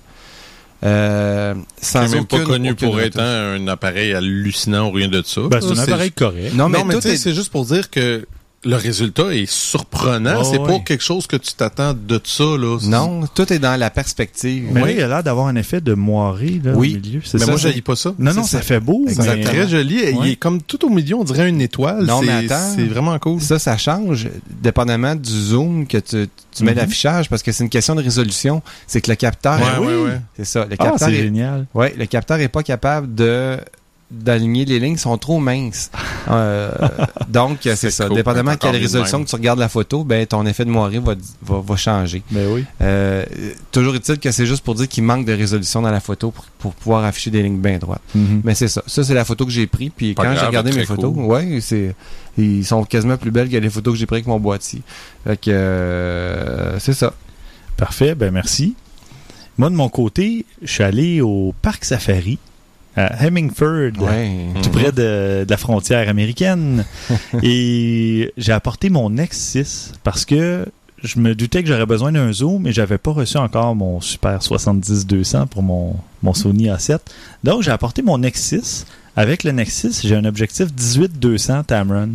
Euh, 0.84 1.54
sans 1.80 2.10
même 2.10 2.26
pas 2.26 2.40
connu 2.40 2.74
pour 2.74 3.00
être 3.00 3.18
un 3.18 3.66
appareil 3.68 4.12
hallucinant 4.12 4.88
ou 4.88 4.92
rien 4.92 5.08
de 5.08 5.22
ça. 5.24 5.40
ben, 5.48 5.60
c'est 5.62 5.78
un 5.78 5.82
appareil 5.82 6.12
correct. 6.12 6.52
Non, 6.54 6.68
mais, 6.68 6.80
Non, 6.80 6.84
mais 6.84 7.00
c'est 7.00 7.32
juste 7.32 7.50
pour 7.50 7.64
dire 7.64 7.88
que 7.90 8.26
le 8.64 8.76
résultat 8.76 9.35
est 9.35 9.50
surprenant. 9.50 10.37
Oh, 10.40 10.44
c'est 10.44 10.59
oui. 10.59 10.66
pas 10.66 10.78
quelque 10.80 11.02
chose 11.04 11.26
que 11.26 11.37
tu 11.37 11.52
t'attends 11.54 11.94
de 11.94 12.21
ça, 12.25 12.44
là. 12.44 12.78
Non, 12.85 13.26
tout 13.35 13.52
est 13.52 13.59
dans 13.59 13.78
la 13.78 13.90
perspective. 13.90 14.68
Mais 14.73 14.83
Oui. 14.83 14.88
là, 14.88 14.94
il 14.94 15.02
a 15.02 15.09
l'air 15.09 15.23
d'avoir 15.23 15.47
un 15.49 15.56
effet 15.56 15.80
de 15.80 15.94
moiré 15.94 16.61
là, 16.62 16.73
Oui. 16.75 16.92
au 16.94 17.00
milieu. 17.06 17.21
C'est 17.25 17.38
Mais 17.38 17.44
ça, 17.44 17.50
moi, 17.52 17.61
j'haïs 17.61 17.83
pas 17.83 17.97
ça. 17.97 18.14
Non, 18.18 18.33
non, 18.35 18.42
c'est 18.42 18.50
ça 18.50 18.59
ça. 18.59 18.62
fait 18.62 18.80
beau. 18.80 19.02
C'est 19.06 19.12
Exactement. 19.16 19.44
très 19.44 19.68
joli. 19.68 20.00
Il 20.23 20.28
est 20.28 20.37
comme 20.37 20.62
tout 20.62 20.85
au 20.87 20.90
milieu, 20.90 21.16
on 21.16 21.25
dirait 21.25 21.49
une 21.49 21.61
étoile. 21.61 22.04
Non, 22.04 22.21
C'est- 22.21 22.26
mais 22.26 22.50
attends. 22.50 22.73
C'est 22.76 22.85
vraiment 22.87 23.18
cool. 23.18 23.40
Ça, 23.40 23.59
ça 23.59 23.76
change 23.76 24.28
dépendamment 24.62 25.14
du 25.14 25.30
zoom 25.30 25.87
que 25.87 25.99
tu, 25.99 26.26
tu 26.54 26.64
mets 26.64 26.73
Mhm. 26.73 26.78
l'affichage 26.78 27.28
parce 27.28 27.42
que 27.42 27.52
c'est 27.52 27.64
une 27.64 27.71
question 27.71 27.94
de 27.94 28.02
résolution. 28.02 28.62
C'est 28.87 29.00
que 29.00 29.11
le 29.11 29.16
capteur, 29.16 29.59
Ouais, 29.59 29.66
est- 29.76 29.78
ouais, 29.87 30.02
ouais. 30.04 30.21
c'est 30.37 30.44
ça. 30.44 30.61
Le 30.64 30.76
Ah, 30.78 30.85
capteur, 30.85 31.09
c'est 31.09 31.14
est, 31.14 31.23
génial. 31.23 31.66
ouais, 31.75 31.94
le 31.99 32.06
capteur 32.06 32.38
est 32.40 32.49
pas 32.49 32.62
capable 32.62 33.14
de 33.14 33.59
d'aligner 34.11 34.64
les 34.64 34.78
lignes, 34.78 34.96
sont 34.96 35.16
trop 35.18 35.38
minces. 35.38 35.90
Euh, 36.26 36.70
donc, 37.28 37.58
c'est 37.62 37.90
ça. 37.90 38.06
cool. 38.06 38.16
Dépendamment 38.16 38.52
de 38.52 38.56
quelle 38.56 38.75
résolution 38.76 39.18
même. 39.18 39.26
que 39.26 39.30
tu 39.30 39.37
regardes 39.37 39.58
la 39.58 39.68
photo, 39.68 40.04
ben 40.04 40.25
ton 40.26 40.46
effet 40.46 40.64
de 40.64 40.70
moiré 40.70 40.99
va, 40.99 41.14
va, 41.42 41.61
va 41.61 41.76
changer. 41.76 42.23
Ben 42.30 42.49
oui. 42.50 42.64
Euh, 42.80 43.26
toujours 43.70 43.94
est-il 43.94 44.18
que 44.18 44.30
c'est 44.30 44.46
juste 44.46 44.64
pour 44.64 44.75
dire 44.75 44.88
qu'il 44.88 45.04
manque 45.04 45.26
de 45.26 45.34
résolution 45.34 45.82
dans 45.82 45.90
la 45.90 46.00
photo 46.00 46.30
pour, 46.30 46.46
pour 46.58 46.73
pouvoir 46.73 47.04
afficher 47.04 47.30
des 47.30 47.42
lignes 47.42 47.61
bien 47.61 47.76
droites. 47.76 48.00
Mhm. 48.14 48.40
Mais 48.42 48.54
c'est 48.54 48.68
ça. 48.68 48.82
Ça, 48.87 49.04
c'est 49.04 49.12
la 49.12 49.26
photo 49.26 49.44
que 49.44 49.50
j'ai 49.52 49.66
prise. 49.66 49.90
Puis 49.94 50.14
Pas 50.14 50.25
quand 50.25 50.34
j'ai 50.34 50.46
regardé 50.46 50.73
mes 50.73 50.87
photos, 50.87 51.12
cool. 51.12 51.25
ouais, 51.25 51.58
c'est, 51.61 51.94
ils 52.38 52.64
sont 52.64 52.84
quasiment 52.84 53.18
plus 53.18 53.30
belles 53.30 53.50
que 53.50 53.58
les 53.58 53.68
photos 53.68 53.92
que 53.92 53.99
j'ai 53.99 54.06
prises 54.06 54.20
avec 54.20 54.26
mon 54.26 54.40
boîtier. 54.40 54.80
Fait 55.26 55.38
que, 55.38 55.50
euh, 55.50 56.78
c'est 56.78 56.94
ça. 56.94 57.12
Parfait, 57.76 58.14
ben 58.14 58.32
merci. 58.32 58.76
Moi, 59.58 59.68
de 59.68 59.75
mon 59.75 59.90
côté, 59.90 60.46
je 60.62 60.73
suis 60.73 60.82
allé 60.84 61.20
au 61.20 61.54
parc 61.61 61.84
safari 61.84 62.38
à 62.96 63.26
Hemingford. 63.26 63.92
Ouais. 63.98 64.46
tout 64.62 64.70
près 64.70 64.92
de, 64.92 65.44
de 65.44 65.46
la 65.48 65.56
frontière 65.56 66.08
américaine. 66.08 66.84
et 67.42 68.32
j'ai 68.36 68.52
apporté 68.52 68.90
mon 68.90 69.10
X6 69.10 69.92
parce 70.02 70.24
que 70.24 70.66
je 71.02 71.18
me 71.18 71.34
doutais 71.34 71.62
que 71.62 71.68
j'aurais 71.68 71.86
besoin 71.86 72.12
d'un 72.12 72.32
zoom, 72.32 72.62
mais 72.62 72.72
j'avais 72.72 72.98
pas 72.98 73.12
reçu 73.12 73.36
encore 73.36 73.74
mon 73.74 74.00
Super 74.00 74.38
70-200 74.40 75.48
pour 75.48 75.62
mon, 75.62 75.96
mon 76.22 76.32
Sony 76.32 76.68
A7. 76.68 76.98
Donc, 77.44 77.62
j'ai 77.62 77.70
apporté 77.70 78.02
mon 78.02 78.18
X6. 78.18 78.86
Avec 79.16 79.44
le 79.44 79.52
Nexus, 79.52 80.00
j'ai 80.02 80.16
un 80.16 80.24
objectif 80.24 80.66
18-200 80.74 81.66
Tamron. 81.66 82.10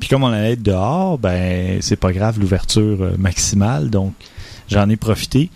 Puis 0.00 0.08
comme 0.08 0.24
on 0.24 0.32
allait 0.32 0.54
être 0.54 0.62
dehors, 0.62 1.18
ben 1.18 1.78
c'est 1.80 1.96
pas 1.96 2.12
grave 2.12 2.40
l'ouverture 2.40 3.02
euh, 3.02 3.12
maximale, 3.18 3.90
donc 3.90 4.14
j'en 4.68 4.88
ai 4.88 4.96
profité. 4.96 5.50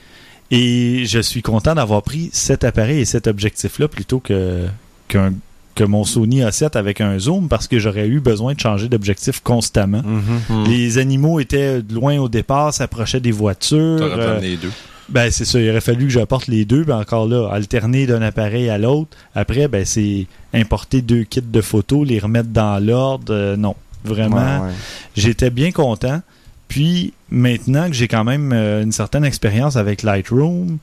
Et 0.51 1.05
je 1.07 1.19
suis 1.21 1.43
content 1.43 1.75
d'avoir 1.75 2.03
pris 2.03 2.31
cet 2.33 2.65
appareil 2.65 3.01
et 3.01 3.05
cet 3.05 3.27
objectif-là 3.27 3.89
plutôt 3.89 4.21
que 4.21 4.67
qu'un 5.09 5.33
que 5.75 5.83
mon 5.83 6.05
Sony 6.05 6.41
A7 6.43 6.79
avec 6.79 7.01
un 7.01 7.19
zoom 7.19 7.49
parce 7.49 7.67
que 7.67 7.81
j'aurais 7.81 8.07
eu 8.07 8.21
besoin 8.21 8.55
de 8.55 8.61
changer 8.61 8.89
d'objectif 8.89 9.41
constamment. 9.41 10.03
Mhm. 10.05 10.23
Hmm. 10.49 10.65
Les 10.69 10.99
animaux 10.99 11.41
étaient 11.41 11.83
loin 11.91 12.17
au 12.19 12.29
départ, 12.29 12.73
s'approchaient 12.73 13.19
des 13.21 13.33
voitures. 13.33 13.99
T'aurais 13.99 14.21
euh, 14.21 14.39
les 14.41 14.57
deux. 14.57 14.71
ben 15.09 15.33
c'est 15.33 15.45
ça, 15.45 15.59
il 15.61 15.69
aurait 15.69 15.81
fallu 15.81 16.05
que 16.05 16.13
j'apporte 16.13 16.47
les 16.47 16.65
deux, 16.65 16.85
ben 16.85 16.99
encore 17.01 17.27
là, 17.27 17.49
alterner 17.51 18.07
d'un 18.07 18.23
appareil 18.23 18.71
à 18.71 18.79
l'autre. 18.79 19.17
Après, 19.35 19.67
ben 19.67 19.85
c'est 19.85 20.27
importer 20.53 21.03
deux 21.03 21.25
kits 21.25 21.43
de 21.43 21.61
photos, 21.61 22.07
les 22.07 22.21
remettre 22.21 22.51
dans 22.51 22.79
l'ordre. 22.81 23.35
Euh, 23.35 23.57
non, 23.57 23.75
vraiment, 24.05 24.37
Ouais, 24.61 24.67
ouais. 24.69 24.75
j'étais 25.17 25.51
bien 25.51 25.73
content. 25.73 26.21
Puis 26.69 27.13
maintenant 27.31 27.89
que 27.89 27.95
j'ai 27.95 28.09
quand 28.09 28.25
même 28.25 28.53
euh, 28.53 28.83
une 28.83 28.93
certaine 28.93 29.25
expérience 29.25 29.77
avec 29.77 30.03
Lightroom, 30.03 30.79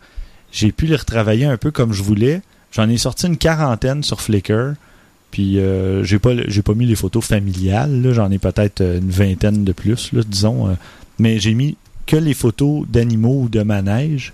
j'ai 0.52 0.72
pu 0.72 0.86
les 0.86 0.96
retravailler 0.96 1.46
un 1.46 1.58
peu 1.58 1.72
comme 1.72 1.94
je 1.94 2.04
voulais. 2.04 2.42
J'en 2.72 2.88
ai 2.90 2.98
sorti 2.98 3.28
une 3.28 3.38
quarantaine 3.38 4.04
sur 4.04 4.22
Flickr. 4.22 4.74
Puis 5.32 5.60
euh, 5.60 6.04
j'ai 6.04 6.20
pas 6.20 6.32
j'ai 6.48 6.62
pas 6.62 6.74
mis 6.74 6.86
les 6.86 6.96
photos 6.96 7.26
familiales, 7.26 8.12
j'en 8.14 8.30
ai 8.32 8.38
peut-être 8.38 8.82
euh, 8.82 8.98
une 9.00 9.10
vingtaine 9.10 9.64
de 9.64 9.72
plus, 9.72 10.12
là, 10.12 10.22
disons. 10.28 10.68
euh. 10.68 10.74
mais 11.20 11.40
j'ai 11.40 11.54
mis 11.54 11.78
que 12.06 12.18
les 12.18 12.34
photos 12.34 12.86
d'animaux 12.90 13.44
ou 13.44 13.50
de 13.50 13.62
manège. 13.64 14.34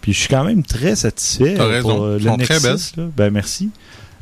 Puis 0.00 0.12
je 0.12 0.20
suis 0.20 0.28
quand 0.28 0.44
même 0.44 0.62
très 0.62 0.94
satisfait 0.94 1.54
T'as 1.56 1.66
raison. 1.66 1.88
pour 1.88 2.04
euh, 2.04 2.18
le 2.18 2.44
très 2.44 2.60
là. 2.60 2.76
Ben 3.16 3.30
merci. 3.30 3.70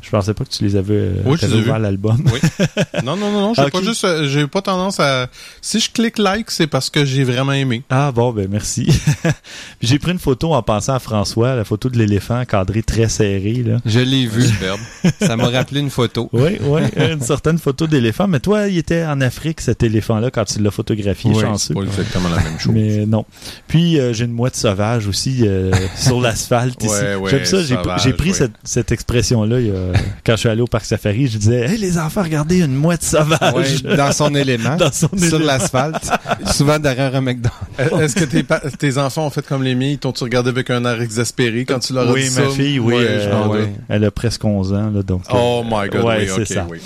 Je 0.01 0.09
pensais 0.09 0.33
pas 0.33 0.45
que 0.45 0.49
tu 0.49 0.63
les 0.63 0.75
avais 0.75 0.93
euh, 0.93 1.13
Oui, 1.25 1.35
je 1.35 1.41
t'avais 1.41 1.53
les 1.55 1.59
ai 1.59 1.63
ouvert 1.63 1.75
vus. 1.77 1.81
l'album. 1.83 2.23
Non, 3.03 3.15
non, 3.15 3.31
non, 3.31 3.41
non, 3.41 3.53
j'ai 3.53 3.63
Ok. 3.63 3.71
pas 3.71 3.81
juste, 3.81 4.03
euh, 4.05 4.27
j'ai 4.27 4.47
pas 4.47 4.61
tendance 4.61 4.99
à, 4.99 5.27
si 5.61 5.79
je 5.79 5.91
clique 5.91 6.17
like, 6.17 6.49
c'est 6.51 6.67
parce 6.67 6.89
que 6.89 7.03
j'ai 7.05 7.23
vraiment 7.23 7.51
aimé. 7.53 7.83
Ah 7.89 8.11
bon, 8.11 8.31
ben 8.31 8.47
merci. 8.49 8.87
J'ai 9.81 9.99
pris 9.99 10.11
une 10.11 10.19
photo 10.19 10.53
en 10.53 10.61
pensant 10.63 10.93
à 10.93 10.99
François, 10.99 11.55
la 11.55 11.63
photo 11.63 11.89
de 11.89 11.97
l'éléphant 11.97 12.43
cadré 12.45 12.81
très 12.83 13.09
serré. 13.09 13.63
Là. 13.65 13.77
Je 13.85 13.99
l'ai 13.99 14.25
vu. 14.25 14.43
Superbe. 14.45 14.79
ça 15.21 15.35
m'a 15.35 15.49
rappelé 15.49 15.81
une 15.81 15.89
photo. 15.89 16.29
Oui, 16.33 16.57
oui, 16.61 16.81
une 16.97 17.21
certaine 17.21 17.57
photo 17.57 17.87
d'éléphant. 17.87 18.27
Mais 18.27 18.39
toi, 18.39 18.67
il 18.67 18.77
était 18.77 19.03
en 19.05 19.21
Afrique, 19.21 19.61
cet 19.61 19.83
éléphant-là, 19.83 20.29
quand 20.31 20.45
tu 20.45 20.59
l'as 20.61 20.71
photographié, 20.71 21.31
Oui, 21.33 21.41
chanceux. 21.41 21.67
C'est 21.69 21.73
pas 21.73 21.81
exactement 21.85 22.29
la 22.29 22.37
même 22.43 22.59
chose. 22.59 22.73
Mais 22.73 23.05
non. 23.05 23.25
Puis 23.67 23.99
euh, 23.99 24.13
j'ai 24.13 24.25
une 24.25 24.31
mouette 24.31 24.55
sauvage 24.55 25.07
aussi 25.07 25.39
euh, 25.47 25.71
sur 25.95 26.19
l'asphalte 26.21 26.83
ici. 26.83 26.93
Ouais, 26.93 27.15
ouais, 27.15 27.31
J'aime 27.31 27.45
ça. 27.45 27.63
J'ai, 27.63 28.13
pris 28.13 28.29
ouais. 28.29 28.35
cette, 28.35 28.53
cette 28.63 28.91
expression-là 28.91 29.59
il 29.59 29.67
y 29.67 29.71
a- 29.71 29.86
quand 30.25 30.33
je 30.33 30.37
suis 30.37 30.49
allé 30.49 30.61
au 30.61 30.67
parc 30.67 30.85
safari. 30.85 31.27
Je 31.27 31.37
disais, 31.37 31.61
hey 31.69 31.77
les 31.77 31.97
enfants, 31.97 32.23
regardez 32.23 32.59
une 32.61 32.75
mouette 32.75 33.03
sauvage 33.03 33.81
Ouais, 33.83 33.95
dans 33.97 34.11
son 34.11 34.33
élément. 34.35 34.75
dans 34.75 34.91
son 34.91 35.09
sur 35.17 35.39
l'asphalte. 35.39 36.09
souvent 36.51 36.79
derrière 36.79 37.15
un 37.15 37.21
McDonald's. 37.21 37.57
Est-ce 38.01 38.15
que 38.15 38.25
tes, 38.25 38.45
tes 38.77 38.97
enfants 38.97 39.25
ont 39.25 39.29
fait 39.29 39.45
comme 39.45 39.63
les 39.63 39.75
miens? 39.75 39.89
Ils 39.89 39.97
t'ont-tu 39.97 40.23
regardé 40.23 40.49
avec 40.49 40.69
un 40.69 40.83
air 40.85 41.01
exaspéré 41.01 41.65
quand 41.65 41.79
tu 41.79 41.93
leur 41.93 42.09
as 42.09 42.11
Oui, 42.11 42.23
dit 42.29 42.35
ma 42.35 42.43
ça? 42.43 42.49
fille, 42.49 42.79
oui, 42.79 42.93
Ouais, 42.95 43.03
euh, 43.07 43.43
je 43.45 43.49
ouais. 43.49 43.69
Elle 43.89 44.03
a 44.05 44.11
presque 44.11 44.43
11 44.45 44.73
ans, 44.73 44.89
là, 44.93 45.03
donc. 45.03 45.23
Oh 45.31 45.63
my 45.65 45.89
god, 45.89 46.03
ouais, 46.03 46.17
oui, 46.21 46.25
c'est 46.27 46.41
ok, 46.41 46.47
ça. 46.47 46.67
oui. 46.69 46.79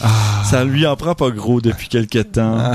Ça 0.49 0.63
lui 0.63 0.85
en 0.85 0.95
prend 0.95 1.15
pas 1.15 1.29
gros 1.31 1.61
depuis 1.61 1.87
quelques 1.87 2.31
temps. 2.33 2.71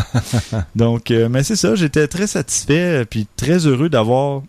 Donc, 0.75 1.11
euh, 1.11 1.29
mais 1.31 1.43
c'est 1.43 1.57
ça, 1.57 1.75
j'étais 1.75 2.07
très 2.09 2.27
satisfait 2.27 3.03
euh, 3.03 3.05
puis 3.09 3.27
très 3.37 3.67
heureux 3.67 3.89
d'avoir 3.89 4.43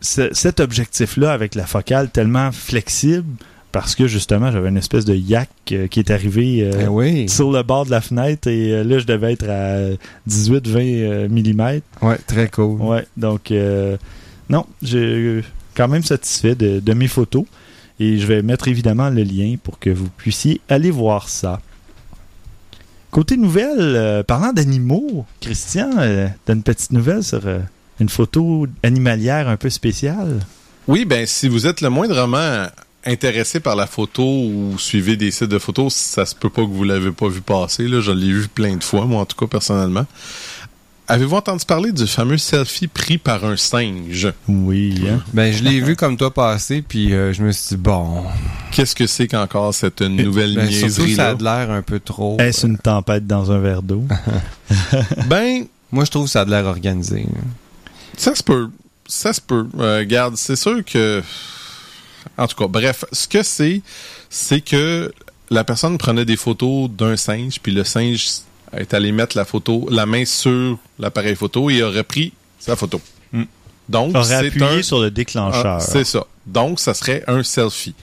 ce- 0.00 0.32
cet 0.32 0.60
objectif-là 0.60 1.32
avec 1.32 1.54
la 1.54 1.66
focale 1.66 2.10
tellement 2.10 2.50
flexible 2.52 3.24
parce 3.72 3.94
que 3.94 4.06
justement, 4.06 4.52
j'avais 4.52 4.68
une 4.68 4.76
espèce 4.76 5.04
de 5.04 5.14
yak 5.14 5.48
euh, 5.72 5.86
qui 5.88 5.98
est 5.98 6.10
arrivé 6.10 6.60
euh, 6.62 6.82
Eh 6.84 6.88
oui. 6.88 7.28
sur 7.28 7.50
le 7.50 7.62
bord 7.62 7.86
de 7.86 7.90
la 7.90 8.00
fenêtre 8.00 8.46
et 8.48 8.72
euh, 8.72 8.84
là, 8.84 8.98
je 8.98 9.06
devais 9.06 9.32
être 9.32 9.48
à 9.48 9.96
18-20 10.28 11.28
mm. 11.28 11.80
Ouais, 12.06 12.18
très 12.26 12.48
cool. 12.48 12.80
Ouais, 12.80 13.06
donc 13.16 13.50
euh, 13.50 13.96
non, 14.50 14.66
j'ai 14.82 15.42
quand 15.74 15.88
même 15.88 16.02
satisfait 16.02 16.54
de, 16.54 16.80
de 16.80 16.92
mes 16.94 17.08
photos 17.08 17.44
et 17.98 18.18
je 18.18 18.26
vais 18.26 18.42
mettre 18.42 18.68
évidemment 18.68 19.08
le 19.10 19.22
lien 19.22 19.56
pour 19.62 19.78
que 19.78 19.90
vous 19.90 20.08
puissiez 20.16 20.60
aller 20.68 20.90
voir 20.90 21.28
ça. 21.28 21.60
Côté 23.10 23.36
nouvelle, 23.36 23.76
euh, 23.78 24.22
parlant 24.22 24.52
d'animaux, 24.52 25.26
Christian, 25.40 25.90
euh, 25.98 26.28
t'as 26.46 26.54
une 26.54 26.62
petite 26.62 26.92
nouvelle 26.92 27.22
sur 27.22 27.46
euh, 27.46 27.58
une 28.00 28.08
photo 28.08 28.66
animalière 28.82 29.48
un 29.48 29.56
peu 29.58 29.68
spéciale? 29.68 30.40
Oui, 30.88 31.04
ben 31.04 31.26
si 31.26 31.48
vous 31.48 31.66
êtes 31.66 31.80
le 31.82 31.90
moindrement 31.90 32.66
intéressé 33.04 33.60
par 33.60 33.76
la 33.76 33.86
photo 33.86 34.22
ou 34.22 34.74
suivez 34.78 35.16
des 35.16 35.30
sites 35.30 35.48
de 35.48 35.58
photos, 35.58 35.92
ça 35.94 36.24
se 36.26 36.34
peut 36.34 36.50
pas 36.50 36.62
que 36.62 36.70
vous 36.70 36.84
l'avez 36.84 37.12
pas 37.12 37.28
vu 37.28 37.40
passer. 37.40 37.88
Là, 37.88 38.00
je 38.00 38.12
l'ai 38.12 38.32
vu 38.32 38.48
plein 38.48 38.76
de 38.76 38.84
fois, 38.84 39.06
moi 39.06 39.20
en 39.22 39.26
tout 39.26 39.36
cas 39.36 39.46
personnellement. 39.46 40.06
Avez-vous 41.08 41.34
entendu 41.36 41.64
parler 41.66 41.90
du 41.92 42.06
fameux 42.06 42.38
selfie 42.38 42.86
pris 42.86 43.18
par 43.18 43.44
un 43.44 43.56
singe? 43.56 44.32
Oui, 44.48 45.02
hein? 45.10 45.20
Ben, 45.34 45.52
je 45.52 45.62
l'ai 45.64 45.80
vu 45.80 45.96
comme 45.96 46.16
toi 46.16 46.32
passer, 46.32 46.80
puis 46.80 47.12
euh, 47.12 47.32
je 47.32 47.42
me 47.42 47.50
suis 47.50 47.70
dit, 47.70 47.82
bon. 47.82 48.22
Qu'est-ce 48.70 48.94
que 48.94 49.06
c'est 49.08 49.26
qu'encore 49.26 49.74
cette 49.74 50.00
nouvelle 50.00 50.54
Ben, 50.54 50.70
surtout, 50.70 50.92
ça 50.92 51.02
niaiserie-là? 51.02 51.28
a 51.30 51.34
de 51.34 51.44
l'air 51.44 51.70
un 51.72 51.82
peu 51.82 51.98
trop. 51.98 52.38
Est-ce 52.38 52.66
une 52.66 52.78
tempête 52.78 53.26
dans 53.26 53.50
un 53.50 53.58
verre 53.58 53.82
d'eau? 53.82 54.04
Ben, 55.26 55.66
Moi, 55.90 56.04
je 56.04 56.10
trouve 56.10 56.24
que 56.26 56.30
ça 56.30 56.42
a 56.42 56.44
de 56.44 56.50
l'air 56.50 56.64
organisé. 56.66 57.26
Ça 58.16 58.34
se 58.34 58.42
peut. 58.42 58.70
Ça 59.06 59.32
se 59.32 59.40
peut. 59.40 59.66
Euh, 59.78 59.98
regarde, 59.98 60.36
c'est 60.36 60.56
sûr 60.56 60.82
que. 60.84 61.20
En 62.38 62.46
tout 62.46 62.56
cas, 62.56 62.66
bref, 62.66 63.04
ce 63.12 63.28
que 63.28 63.42
c'est, 63.42 63.82
c'est 64.30 64.60
que 64.60 65.12
la 65.50 65.64
personne 65.64 65.98
prenait 65.98 66.24
des 66.24 66.36
photos 66.36 66.90
d'un 66.90 67.16
singe, 67.16 67.60
puis 67.60 67.72
le 67.72 67.84
singe 67.84 68.26
est 68.76 68.94
allé 68.94 69.12
mettre 69.12 69.36
la 69.36 69.44
photo, 69.44 69.86
la 69.90 70.06
main 70.06 70.24
sur 70.24 70.78
l'appareil 70.98 71.36
photo 71.36 71.68
et 71.70 71.82
aurait 71.82 72.04
pris 72.04 72.32
sa 72.58 72.76
photo. 72.76 73.00
Hmm. 73.32 73.44
Donc, 73.88 74.16
c'est 74.24 74.34
appuyé 74.34 74.78
un. 74.78 74.82
sur 74.82 75.00
le 75.00 75.10
déclencheur. 75.10 75.78
Ah, 75.78 75.80
c'est 75.80 76.04
ça. 76.04 76.26
Donc, 76.46 76.80
ça 76.80 76.94
serait 76.94 77.22
un 77.26 77.42
selfie. 77.42 77.94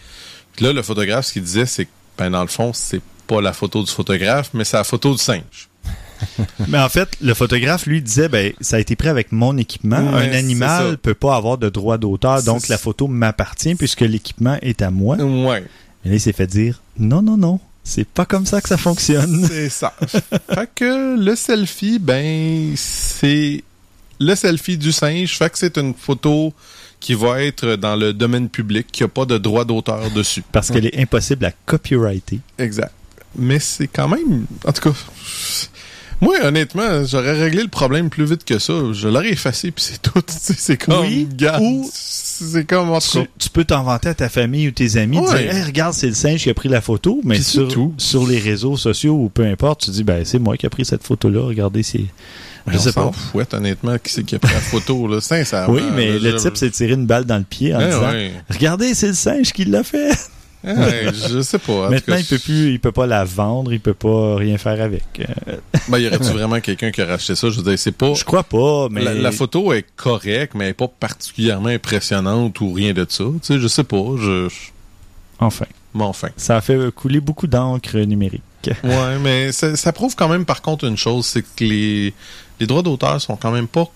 Là, 0.59 0.73
le 0.73 0.83
photographe, 0.83 1.27
ce 1.27 1.33
qu'il 1.33 1.43
disait, 1.43 1.65
c'est 1.65 1.85
que, 1.85 1.91
ben, 2.17 2.29
dans 2.29 2.41
le 2.41 2.47
fond, 2.47 2.71
c'est 2.73 3.01
pas 3.27 3.41
la 3.41 3.53
photo 3.53 3.83
du 3.83 3.91
photographe, 3.91 4.49
mais 4.53 4.63
c'est 4.63 4.77
la 4.77 4.83
photo 4.83 5.13
du 5.13 5.19
singe. 5.19 5.68
Mais 6.67 6.79
en 6.79 6.89
fait, 6.89 7.09
le 7.21 7.33
photographe, 7.33 7.85
lui, 7.85 8.01
disait, 8.01 8.29
ben, 8.29 8.53
ça 8.61 8.77
a 8.77 8.79
été 8.79 8.95
pris 8.95 9.09
avec 9.09 9.31
mon 9.31 9.57
équipement. 9.57 9.99
Ouais, 10.13 10.29
un 10.29 10.33
animal 10.33 10.97
peut 10.97 11.13
pas 11.13 11.35
avoir 11.35 11.57
de 11.57 11.69
droit 11.69 11.97
d'auteur, 11.97 12.43
donc 12.43 12.67
la 12.67 12.77
photo 12.77 13.07
m'appartient 13.07 13.75
puisque 13.75 14.01
l'équipement 14.01 14.57
est 14.61 14.81
à 14.81 14.91
moi. 14.91 15.17
Ouais. 15.17 15.63
Et 16.05 16.09
là, 16.09 16.15
il 16.15 16.21
s'est 16.21 16.33
fait 16.33 16.47
dire, 16.47 16.81
non, 16.97 17.21
non, 17.21 17.37
non, 17.37 17.59
c'est 17.83 18.07
pas 18.07 18.25
comme 18.25 18.45
ça 18.45 18.61
que 18.61 18.69
ça 18.69 18.77
fonctionne. 18.77 19.45
C'est 19.49 19.69
ça. 19.69 19.93
fait 20.07 20.69
que 20.75 21.17
le 21.19 21.35
selfie, 21.35 21.99
ben, 21.99 22.73
c'est 22.75 23.63
le 24.19 24.35
selfie 24.35 24.77
du 24.77 24.91
singe. 24.91 25.37
Fait 25.37 25.49
que 25.49 25.57
c'est 25.57 25.77
une 25.77 25.93
photo 25.93 26.53
qui 26.99 27.13
va 27.13 27.41
être 27.41 27.75
dans 27.75 27.95
le 27.95 28.13
domaine 28.13 28.49
public, 28.49 28.87
qui 28.91 29.03
a 29.03 29.07
pas 29.07 29.25
de 29.25 29.37
droit 29.37 29.65
d'auteur 29.65 30.11
dessus. 30.11 30.43
Parce 30.51 30.69
qu'elle 30.69 30.85
est 30.85 30.99
impossible 30.99 31.45
à 31.45 31.51
copyrighter. 31.65 32.39
Exact. 32.57 32.91
Mais 33.35 33.59
c'est 33.59 33.87
quand 33.87 34.07
même, 34.07 34.45
en 34.65 34.71
tout 34.71 34.89
cas, 34.89 34.97
moi, 36.21 36.35
honnêtement, 36.43 37.03
j'aurais 37.05 37.33
réglé 37.39 37.61
le 37.61 37.67
problème 37.69 38.09
plus 38.09 38.25
vite 38.25 38.43
que 38.43 38.59
ça. 38.59 38.73
Je 38.93 39.07
l'aurais 39.07 39.29
effacé, 39.31 39.71
puis 39.71 39.83
c'est 39.83 40.01
tout. 40.01 40.21
C'est 40.27 40.77
comme, 40.77 41.01
Oui, 41.01 41.27
gars, 41.35 41.59
ou- 41.61 41.89
c'est 41.91 42.65
comme, 42.65 42.89
Tu, 43.37 43.49
peux 43.49 43.63
t'en 43.65 43.83
vanter 43.83 44.09
à 44.09 44.13
ta 44.13 44.29
famille 44.29 44.67
ou 44.67 44.71
tes 44.71 44.97
amis, 44.97 45.17
Ouais. 45.19 45.43
dire, 45.43 45.55
Hey, 45.55 45.63
regarde, 45.63 45.93
c'est 45.93 46.07
le 46.07 46.13
singe 46.13 46.43
qui 46.43 46.49
a 46.49 46.53
pris 46.53 46.69
la 46.69 46.81
photo, 46.81 47.19
mais 47.23 47.39
sur, 47.41 47.67
tout. 47.67 47.93
sur 47.97 48.25
les 48.27 48.39
réseaux 48.39 48.77
sociaux 48.77 49.13
ou 49.15 49.29
peu 49.29 49.45
importe, 49.45 49.85
tu 49.85 49.91
dis, 49.91 50.03
ben, 50.03 50.23
c'est 50.25 50.39
moi 50.39 50.55
qui 50.57 50.65
ai 50.65 50.69
pris 50.69 50.85
cette 50.85 51.03
photo-là, 51.03 51.41
regardez, 51.41 51.83
c'est. 51.83 52.05
Je 52.67 52.75
On 52.77 52.79
sais 52.79 52.91
pas. 52.93 53.11
fouette, 53.11 53.53
honnêtement, 53.53 53.97
qui 53.97 54.11
c'est 54.13 54.23
qui 54.23 54.35
a 54.35 54.39
pris 54.39 54.53
la 54.53 54.59
photo, 54.59 55.07
là, 55.07 55.21
sincèrement. 55.21 55.73
Oui, 55.73 55.81
mais 55.95 56.19
là, 56.19 56.31
le 56.31 56.31
je- 56.31 56.37
type 56.37 56.57
s'est 56.57 56.69
tiré 56.69 56.93
une 56.93 57.05
balle 57.05 57.25
dans 57.25 57.37
le 57.37 57.43
pied 57.43 57.73
en 57.75 57.79
Eh 57.81 57.85
disant, 57.85 58.11
ouais. 58.11 58.31
regardez, 58.49 58.93
c'est 58.93 59.07
le 59.07 59.13
singe 59.13 59.51
qui 59.53 59.65
l'a 59.65 59.83
fait. 59.83 60.11
Ouais, 60.63 61.07
je 61.13 61.41
sais 61.41 61.57
pas. 61.59 61.87
En 61.87 61.89
Maintenant, 61.89 62.15
cas, 62.15 62.19
il 62.19 62.25
peut 62.25 62.39
plus, 62.39 62.71
il 62.71 62.79
peut 62.79 62.91
pas 62.91 63.05
la 63.07 63.23
vendre, 63.23 63.71
il 63.71 63.79
peut 63.79 63.93
pas 63.93 64.35
rien 64.35 64.57
faire 64.57 64.81
avec. 64.81 65.03
Ben, 65.87 65.99
y 65.99 66.07
aurait-tu 66.07 66.31
vraiment 66.31 66.59
quelqu'un 66.59 66.91
qui 66.91 67.01
a 67.01 67.05
racheté 67.05 67.35
ça? 67.35 67.49
Je 67.49 67.57
veux 67.57 67.63
dire, 67.63 67.79
c'est 67.79 67.93
pas. 67.93 68.13
je 68.13 68.23
crois 68.25 68.43
pas, 68.43 68.89
mais. 68.91 69.01
La, 69.01 69.13
la 69.13 69.31
photo 69.31 69.71
est 69.73 69.85
correcte, 69.95 70.53
mais 70.55 70.65
elle 70.65 70.71
est 70.71 70.73
pas 70.73 70.89
particulièrement 70.89 71.69
impressionnante 71.69 72.59
ou 72.61 72.73
rien 72.73 72.93
de 72.93 73.05
ça. 73.07 73.23
Tu 73.23 73.39
sais, 73.41 73.59
je 73.59 73.67
sais 73.67 73.83
pas. 73.85 74.03
Je, 74.17 74.49
Enfin, 75.41 75.65
enfin. 75.97 76.27
ça 76.35 76.57
a 76.57 76.61
fait 76.61 76.91
couler 76.93 77.21
beaucoup 77.21 77.47
d'encre 77.47 77.97
numérique. 77.99 78.43
Ouais, 78.83 79.17
mais 79.21 79.53
ça, 79.53 79.77
ça 79.77 79.93
prouve 79.93 80.15
quand 80.17 80.27
même, 80.27 80.43
par 80.43 80.61
contre, 80.61 80.83
une 80.83 80.97
chose, 80.97 81.25
c'est 81.25 81.41
que 81.43 81.63
les, 81.63 82.13
les 82.59 82.67
droits 82.67 82.81
d'auteur 82.81 83.21
sont 83.21 83.37
quand 83.37 83.51
même 83.51 83.67
pas 83.69 83.89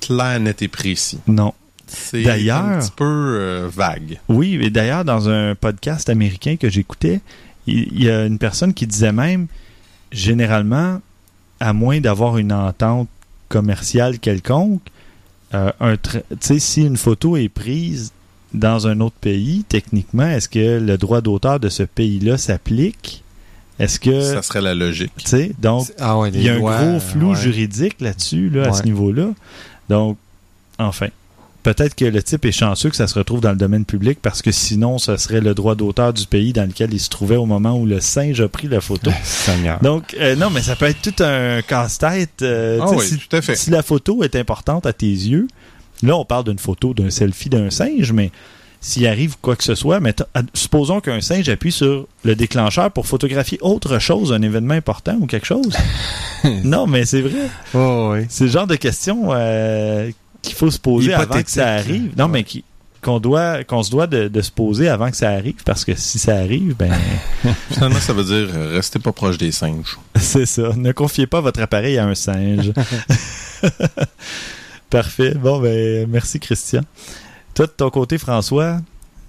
clairs, 0.00 0.38
nets 0.38 0.62
et 0.62 0.68
précis. 0.68 1.18
Non. 1.26 1.52
C'est 1.94 2.22
D'ailleurs- 2.22 2.64
un 2.64 2.78
petit 2.80 2.92
peu 2.94 3.04
euh, 3.04 3.68
vague. 3.72 4.18
Oui, 4.28 4.58
et 4.60 4.70
d'ailleurs, 4.70 5.04
dans 5.04 5.28
un 5.28 5.54
podcast 5.54 6.08
américain 6.08 6.56
que 6.56 6.68
j'écoutais, 6.68 7.20
il 7.66 7.88
il 7.92 8.04
y, 8.04 8.10
a 8.10 8.26
une 8.26 8.38
personne 8.38 8.74
qui 8.74 8.86
disait 8.86 9.12
même, 9.12 9.46
généralement, 10.12 11.00
à 11.60 11.72
moins 11.72 12.00
d'avoir 12.00 12.36
une 12.38 12.52
entente 12.52 13.08
commerciale 13.48 14.18
quelconque, 14.18 14.82
euh, 15.54 15.70
un 15.80 15.96
si 16.50 16.82
une 16.82 16.96
photo 16.96 17.36
est 17.36 17.48
prise 17.48 18.12
dans 18.52 18.86
un 18.86 19.00
autre 19.00 19.16
pays, 19.20 19.64
techniquement, 19.68 20.26
est-ce 20.26 20.48
que 20.48 20.78
le 20.78 20.96
droit 20.98 21.20
d'auteur 21.20 21.58
de 21.60 21.68
ce 21.68 21.82
pays-là 21.82 22.38
s'applique? 22.38 23.22
Est-ce 23.78 23.98
que... 23.98 24.20
Ça 24.20 24.42
serait 24.42 24.60
la 24.60 24.74
logique. 24.74 25.12
Tu 25.16 25.26
sais, 25.26 25.52
donc, 25.58 25.88
Ah 25.98 26.18
ouais, 26.18 26.30
il 26.32 26.42
y 26.42 26.48
a 26.48 26.54
un 26.54 26.58
lois, 26.58 26.78
gros 26.84 27.00
flou 27.00 27.30
ouais. 27.30 27.36
juridique 27.40 28.00
là-dessus, 28.00 28.48
là, 28.50 28.68
à 28.68 28.72
ce 28.72 28.84
niveau-là. 28.84 29.30
Donc, 29.88 30.16
enfin, 30.78 31.08
peut-être 31.64 31.96
que 31.96 32.04
le 32.04 32.22
type 32.22 32.44
est 32.44 32.52
chanceux 32.52 32.90
que 32.90 32.94
ça 32.96 33.08
se 33.08 33.18
retrouve 33.18 33.40
dans 33.40 33.50
le 33.50 33.56
domaine 33.56 33.84
public 33.84 34.20
parce 34.22 34.40
que 34.42 34.52
sinon, 34.52 34.98
ce 34.98 35.16
serait 35.16 35.40
le 35.40 35.52
droit 35.54 35.74
d'auteur 35.74 36.12
du 36.12 36.26
pays 36.26 36.52
dans 36.52 36.68
lequel 36.68 36.94
il 36.94 37.00
se 37.00 37.08
trouvait 37.08 37.34
au 37.36 37.46
moment 37.46 37.76
où 37.76 37.86
le 37.86 38.00
singe 38.00 38.40
a 38.40 38.48
pris 38.48 38.68
la 38.68 38.80
photo. 38.80 39.10
Seigneur. 39.24 39.80
Donc, 39.80 40.14
euh, 40.20 40.36
non, 40.36 40.50
mais 40.50 40.62
ça 40.62 40.76
peut 40.76 40.86
être 40.86 41.02
tout 41.02 41.22
un 41.24 41.60
casse-tête. 41.62 42.42
euh, 42.42 42.78
Ah 42.80 42.90
oui, 42.92 43.04
si, 43.04 43.18
tout 43.18 43.34
à 43.36 43.42
fait. 43.42 43.56
si 43.56 43.70
la 43.70 43.82
photo 43.82 44.22
est 44.22 44.36
importante 44.36 44.86
à 44.86 44.92
tes 44.92 45.06
yeux, 45.06 45.48
là, 46.04 46.16
on 46.16 46.24
parle 46.24 46.44
d'une 46.44 46.58
photo 46.60 46.94
d'un 46.94 47.10
selfie 47.10 47.48
d'un 47.48 47.70
singe, 47.70 48.12
mais 48.12 48.30
s'il 48.80 49.06
arrive 49.06 49.36
quoi 49.40 49.56
que 49.56 49.64
ce 49.64 49.74
soit, 49.74 49.98
ad- 50.34 50.46
supposons 50.52 51.00
qu'un 51.00 51.22
singe 51.22 51.48
appuie 51.48 51.72
sur 51.72 52.06
le 52.22 52.34
déclencheur 52.36 52.90
pour 52.90 53.06
photographier 53.06 53.56
autre 53.62 53.98
chose, 53.98 54.30
un 54.32 54.42
événement 54.42 54.74
important 54.74 55.16
ou 55.20 55.26
quelque 55.26 55.46
chose. 55.46 55.74
non, 56.64 56.86
mais 56.86 57.06
c'est 57.06 57.22
vrai. 57.22 57.48
Oh, 57.72 58.10
oui. 58.12 58.26
C'est 58.28 58.44
le 58.44 58.50
genre 58.50 58.66
de 58.66 58.76
questions 58.76 59.28
euh, 59.32 60.10
qu'il 60.44 60.56
faut 60.56 60.70
se 60.70 60.78
poser 60.78 61.12
avant 61.14 61.42
que 61.42 61.50
ça 61.50 61.68
arrive. 61.74 62.10
Non, 62.16 62.24
Ouais. 62.26 62.30
mais 62.30 62.44
qui- 62.44 62.64
qu'on 63.02 63.20
doit 63.20 63.64
qu'on 63.64 63.82
se 63.82 63.90
doit 63.90 64.06
de, 64.06 64.28
de 64.28 64.40
se 64.40 64.50
poser 64.50 64.88
avant 64.88 65.10
que 65.10 65.16
ça 65.18 65.28
arrive 65.28 65.56
parce 65.66 65.84
que 65.84 65.94
si 65.94 66.18
ça 66.18 66.36
arrive 66.36 66.74
ben 66.74 66.90
Finalement, 67.70 68.00
ça 68.00 68.14
veut 68.14 68.24
dire 68.24 68.48
euh, 68.54 68.76
restez 68.76 68.98
pas 68.98 69.12
proche 69.12 69.36
des 69.36 69.52
singes. 69.52 69.98
c'est 70.16 70.46
ça 70.46 70.70
ne 70.74 70.90
confiez 70.92 71.26
pas 71.26 71.42
votre 71.42 71.60
appareil 71.60 71.98
à 71.98 72.06
un 72.06 72.14
singe 72.14 72.72
parfait 74.90 75.34
bon 75.34 75.60
ben 75.60 76.08
merci 76.08 76.40
Christian 76.40 76.82
toi 77.54 77.66
de 77.66 77.72
ton 77.72 77.90
côté 77.90 78.16
François 78.18 78.80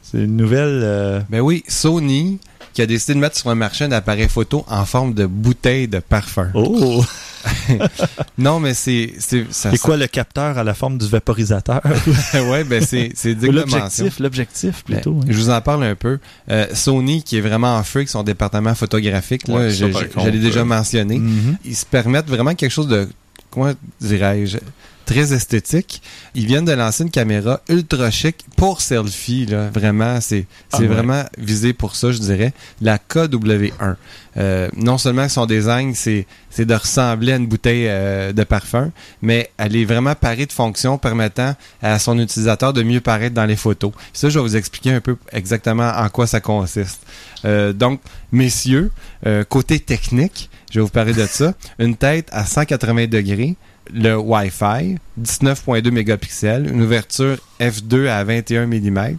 c'est 0.01 0.19
une 0.19 0.37
nouvelle 0.37 0.81
euh, 0.83 1.19
Ben 1.29 1.41
oui, 1.41 1.63
Sony 1.67 2.39
qui 2.75 2.81
a 2.81 2.85
décidé 2.85 3.13
de 3.15 3.19
mettre 3.19 3.37
sur 3.37 3.49
le 3.49 3.55
marché 3.55 3.85
un 3.85 3.91
appareil 3.93 4.27
photo 4.29 4.63
en 4.69 4.85
forme 4.85 5.13
de 5.13 5.25
bouteille 5.25 5.87
de 5.87 5.99
parfum. 5.99 6.51
oh 6.53 7.03
Non, 8.37 8.59
mais 8.59 8.73
c'est 8.73 9.13
c'est 9.19 9.45
ça. 9.51 9.71
quoi 9.81 9.97
le 9.97 10.07
capteur 10.07 10.57
à 10.57 10.63
la 10.63 10.73
forme 10.73 10.97
du 10.97 11.07
vaporisateur? 11.07 11.81
Ouais, 12.49 12.63
ben 12.63 12.83
c'est 12.83 13.13
l'objectif 13.43 14.19
l'objectif 14.19 14.83
plutôt 14.83 15.13
Ben, 15.13 15.21
hein. 15.23 15.27
Je 15.29 15.37
vous 15.37 15.49
en 15.49 15.61
parle 15.61 15.83
un 15.85 15.95
peu. 15.95 16.19
Euh, 16.51 16.67
Sony, 16.73 17.23
qui 17.23 17.37
est 17.37 17.41
vraiment 17.41 17.75
en 17.77 17.83
feu 17.83 17.99
avec 17.99 18.09
son 18.09 18.23
département 18.23 18.75
photographique, 18.75 19.47
là, 19.47 19.55
Ouais, 19.55 19.69
ça, 19.73 19.87
je- 19.89 20.19
j'allais 20.21 20.39
déjà 20.39 20.65
mentionné, 20.65 21.17
Mhm. 21.19 21.57
ils 21.65 21.75
se 21.75 21.85
permettent 21.85 22.27
vraiment 22.27 22.55
quelque 22.55 22.71
chose 22.71 22.87
de, 22.87 23.07
comment 23.51 23.71
dirais-je, 24.01 24.57
très 25.05 25.33
esthétique. 25.33 26.01
Ils 26.33 26.45
viennent 26.45 26.65
de 26.65 26.71
lancer 26.71 27.03
une 27.03 27.11
caméra 27.11 27.61
ultra 27.69 28.11
chic 28.11 28.45
pour 28.57 28.81
selfie, 28.81 29.45
là. 29.45 29.69
Vraiment, 29.69 30.19
c'est 30.21 30.47
Ah 30.71 30.79
ouais. 30.79 30.87
vraiment 30.87 31.23
visé 31.37 31.73
pour 31.73 31.95
ça, 31.95 32.11
je 32.11 32.19
dirais. 32.19 32.53
La 32.81 32.97
KW1. 32.97 33.95
Euh, 34.37 34.67
non 34.75 34.97
seulement 34.97 35.29
son 35.29 35.45
design, 35.45 35.93
c'est 35.95 36.25
c'est 36.49 36.65
de 36.65 36.73
ressembler 36.73 37.33
à 37.33 37.35
une 37.35 37.47
bouteille 37.47 37.87
euh, 37.87 38.31
de 38.31 38.43
parfum, 38.45 38.91
mais 39.21 39.49
elle 39.57 39.75
est 39.75 39.83
vraiment 39.83 40.15
parée 40.15 40.45
de 40.45 40.53
fonctions 40.53 40.97
permettant 40.97 41.53
à 41.81 41.99
son 41.99 42.17
utilisateur 42.17 42.71
de 42.71 42.81
mieux 42.81 43.01
paraître 43.01 43.35
dans 43.35 43.45
les 43.45 43.57
photos. 43.57 43.91
Ça, 44.13 44.29
je 44.29 44.39
vais 44.39 44.43
vous 44.43 44.55
expliquer 44.55 44.91
un 44.93 45.01
peu 45.01 45.17
exactement 45.33 45.89
en 45.95 46.07
quoi 46.09 46.27
ça 46.27 46.39
consiste. 46.39 47.01
Euh, 47.43 47.73
donc, 47.73 47.99
messieurs, 48.31 48.91
euh, 49.25 49.43
côté 49.43 49.79
technique, 49.79 50.49
je 50.71 50.79
vais 50.79 50.83
vous 50.83 50.89
parler 50.91 51.13
de 51.13 51.25
ça. 51.25 51.53
Une 51.77 51.95
tête 51.97 52.29
à 52.31 52.45
180 52.45 53.07
degrés, 53.07 53.55
le 53.93 54.17
Wi-Fi, 54.17 54.97
19.2 55.21 55.91
mégapixels, 55.91 56.69
une 56.71 56.81
ouverture 56.81 57.37
f2 57.59 58.07
à 58.07 58.23
21 58.23 58.65
mm, 58.67 59.17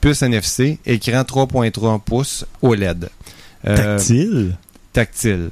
puce 0.00 0.22
NFC, 0.22 0.78
écran 0.86 1.22
3.3 1.22 2.00
pouces 2.00 2.44
OLED. 2.62 3.08
Euh, 3.66 3.96
tactile? 3.96 4.56
Tactile. 4.92 5.50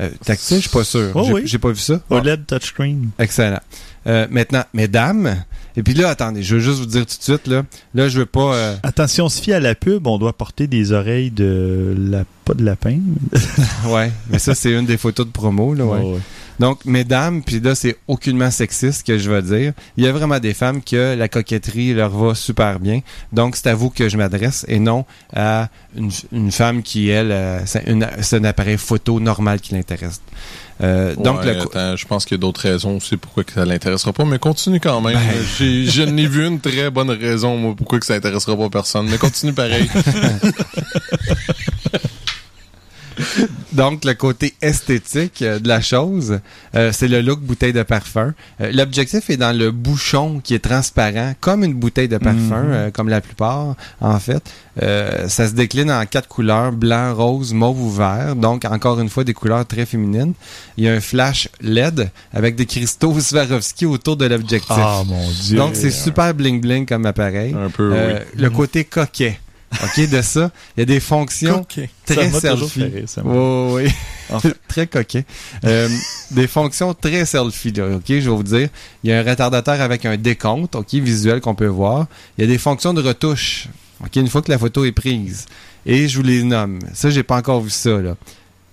Euh, 0.00 0.10
tactile, 0.24 0.56
je 0.56 0.62
suis 0.62 0.70
pas 0.70 0.84
sûr. 0.84 1.12
Oh 1.14 1.24
J'ai 1.24 1.32
oui. 1.56 1.58
pas 1.58 1.70
vu 1.70 1.78
ça. 1.78 2.00
OLED 2.10 2.46
touchscreen 2.46 3.10
Excellent. 3.18 3.60
Euh, 4.06 4.26
maintenant, 4.30 4.64
mesdames, 4.74 5.42
et 5.76 5.82
puis 5.82 5.94
là, 5.94 6.10
attendez, 6.10 6.42
je 6.42 6.56
veux 6.56 6.60
juste 6.60 6.78
vous 6.80 6.86
dire 6.86 7.06
tout 7.06 7.16
de 7.16 7.22
suite, 7.22 7.46
là, 7.46 7.62
là, 7.94 8.08
je 8.08 8.18
veux 8.18 8.26
pas... 8.26 8.54
euh, 8.54 8.76
Attention, 8.82 9.26
on 9.26 9.28
se 9.28 9.40
fie 9.40 9.52
à 9.52 9.60
la 9.60 9.74
pub, 9.74 10.06
on 10.06 10.18
doit 10.18 10.32
porter 10.34 10.66
des 10.66 10.92
oreilles 10.92 11.30
de 11.30 11.94
la 11.96 12.24
pas 12.44 12.52
de 12.54 12.62
lapin. 12.64 12.98
mais- 13.86 13.90
ouais, 13.92 14.12
mais 14.28 14.38
ça, 14.38 14.54
c'est 14.54 14.72
une 14.72 14.84
des 14.84 14.98
photos 14.98 15.26
de 15.26 15.32
promo, 15.32 15.72
là, 15.74 15.84
ouais. 15.86 15.98
Ouais, 16.00 16.12
ouais. 16.14 16.20
Donc, 16.60 16.84
mesdames, 16.84 17.42
puis 17.42 17.60
là, 17.60 17.74
c'est 17.74 17.96
aucunement 18.08 18.50
sexiste 18.50 19.06
que 19.06 19.18
je 19.18 19.30
vais 19.30 19.42
dire. 19.42 19.72
Il 19.96 20.04
y 20.04 20.06
a 20.06 20.12
vraiment 20.12 20.38
des 20.38 20.54
femmes 20.54 20.82
que 20.82 21.14
la 21.16 21.28
coquetterie 21.28 21.94
leur 21.94 22.10
va 22.10 22.34
super 22.34 22.78
bien. 22.80 23.00
Donc, 23.32 23.56
c'est 23.56 23.68
à 23.68 23.74
vous 23.74 23.90
que 23.90 24.08
je 24.08 24.16
m'adresse 24.16 24.64
et 24.68 24.78
non 24.78 25.04
à 25.34 25.68
une, 25.96 26.10
une 26.32 26.52
femme 26.52 26.82
qui, 26.82 27.08
elle, 27.08 27.32
euh, 27.32 27.60
c'est 27.66 28.36
un 28.36 28.44
appareil 28.44 28.78
photo 28.78 29.20
normal 29.20 29.60
qui 29.60 29.74
l'intéresse. 29.74 30.20
Euh, 30.82 31.14
donc, 31.14 31.44
le 31.44 31.50
attends, 31.60 31.96
je 31.96 32.04
pense 32.04 32.24
qu'il 32.24 32.36
y 32.36 32.38
a 32.38 32.42
d'autres 32.42 32.62
raisons 32.62 32.96
aussi 32.96 33.16
pourquoi 33.16 33.44
que 33.44 33.52
ça 33.52 33.64
l'intéressera 33.64 34.12
pas, 34.12 34.24
mais 34.24 34.40
continue 34.40 34.80
quand 34.80 35.00
même. 35.00 35.14
Ben. 35.14 35.22
J'ai- 35.58 35.86
Je 35.86 36.02
n'ai 36.02 36.26
vu 36.26 36.44
une 36.46 36.58
très 36.60 36.90
bonne 36.90 37.10
raison, 37.10 37.56
moi, 37.56 37.74
pourquoi 37.76 38.00
que 38.00 38.06
ça 38.06 38.14
intéressera 38.14 38.56
pas 38.56 38.68
personne, 38.70 39.08
mais 39.08 39.16
continue 39.18 39.52
pareil. 39.52 39.88
Donc, 43.72 44.04
le 44.04 44.14
côté 44.14 44.54
esthétique 44.62 45.42
euh, 45.42 45.58
de 45.58 45.68
la 45.68 45.80
chose, 45.80 46.38
euh, 46.74 46.90
c'est 46.92 47.08
le 47.08 47.20
look 47.20 47.40
bouteille 47.40 47.72
de 47.72 47.82
parfum. 47.82 48.34
Euh, 48.60 48.70
L'objectif 48.72 49.30
est 49.30 49.36
dans 49.36 49.56
le 49.56 49.70
bouchon 49.70 50.40
qui 50.42 50.54
est 50.54 50.58
transparent, 50.64 51.34
comme 51.40 51.64
une 51.64 51.74
bouteille 51.74 52.08
de 52.08 52.18
parfum, 52.18 52.62
Mhm. 52.62 52.70
euh, 52.72 52.90
comme 52.90 53.08
la 53.08 53.20
plupart, 53.20 53.74
en 54.00 54.18
fait. 54.18 54.42
Ça 55.28 55.48
se 55.48 55.52
décline 55.54 55.90
en 55.90 56.04
quatre 56.06 56.28
couleurs, 56.28 56.72
blanc, 56.72 57.14
rose, 57.14 57.52
mauve 57.52 57.80
ou 57.80 57.90
vert. 57.90 58.34
Donc, 58.36 58.64
encore 58.64 58.98
une 59.00 59.08
fois, 59.08 59.22
des 59.24 59.32
couleurs 59.34 59.64
très 59.66 59.86
féminines. 59.86 60.34
Il 60.76 60.84
y 60.84 60.88
a 60.88 60.92
un 60.94 61.00
flash 61.00 61.48
LED 61.60 62.10
avec 62.32 62.56
des 62.56 62.66
cristaux 62.66 63.18
Swarovski 63.20 63.86
autour 63.86 64.16
de 64.16 64.26
l'objectif. 64.26 64.70
Ah, 64.76 65.02
mon 65.06 65.30
Dieu. 65.42 65.56
Donc, 65.56 65.76
c'est 65.76 65.90
super 65.92 66.34
bling-bling 66.34 66.86
comme 66.86 67.06
appareil. 67.06 67.54
Un 67.54 67.70
peu, 67.70 67.92
oui. 67.92 68.20
Le 68.36 68.50
côté 68.50 68.84
coquet. 68.84 69.38
OK, 69.82 70.08
de 70.08 70.22
ça, 70.22 70.50
il 70.76 70.80
y 70.80 70.82
a 70.82 70.86
des 70.86 71.00
fonctions 71.00 71.64
très 72.06 72.30
selfie. 72.40 72.80
fait 73.06 73.22
m'a- 73.22 73.32
Oui, 73.32 73.90
oui. 74.32 74.50
très 74.68 74.86
coquet. 74.86 75.24
Euh, 75.64 75.88
des 76.30 76.46
fonctions 76.46 76.94
très 76.94 77.24
selfie, 77.24 77.72
là, 77.72 77.96
OK, 77.96 78.04
je 78.08 78.14
vais 78.14 78.28
vous 78.28 78.42
dire. 78.42 78.68
Il 79.02 79.10
y 79.10 79.12
a 79.12 79.18
un 79.18 79.22
retardateur 79.22 79.80
avec 79.80 80.04
un 80.06 80.16
décompte, 80.16 80.74
OK, 80.76 80.94
visuel 80.94 81.40
qu'on 81.40 81.54
peut 81.54 81.66
voir. 81.66 82.06
Il 82.38 82.42
y 82.42 82.44
a 82.44 82.46
des 82.50 82.58
fonctions 82.58 82.94
de 82.94 83.02
retouche, 83.02 83.68
OK, 84.00 84.14
une 84.16 84.28
fois 84.28 84.42
que 84.42 84.50
la 84.50 84.58
photo 84.58 84.84
est 84.84 84.92
prise. 84.92 85.46
Et 85.86 86.08
je 86.08 86.16
vous 86.16 86.22
les 86.24 86.42
nomme. 86.44 86.78
Ça, 86.94 87.10
j'ai 87.10 87.22
pas 87.22 87.36
encore 87.36 87.60
vu 87.60 87.70
ça, 87.70 88.00
là. 88.00 88.16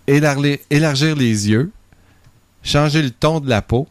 Élargir, 0.08 0.58
élargir 0.70 1.16
les 1.16 1.50
yeux, 1.50 1.72
changer 2.64 3.02
le 3.02 3.12
ton 3.12 3.40
de 3.40 3.50
la 3.50 3.62
peau, 3.62 3.88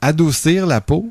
adoucir 0.00 0.66
la 0.66 0.80
peau, 0.80 1.10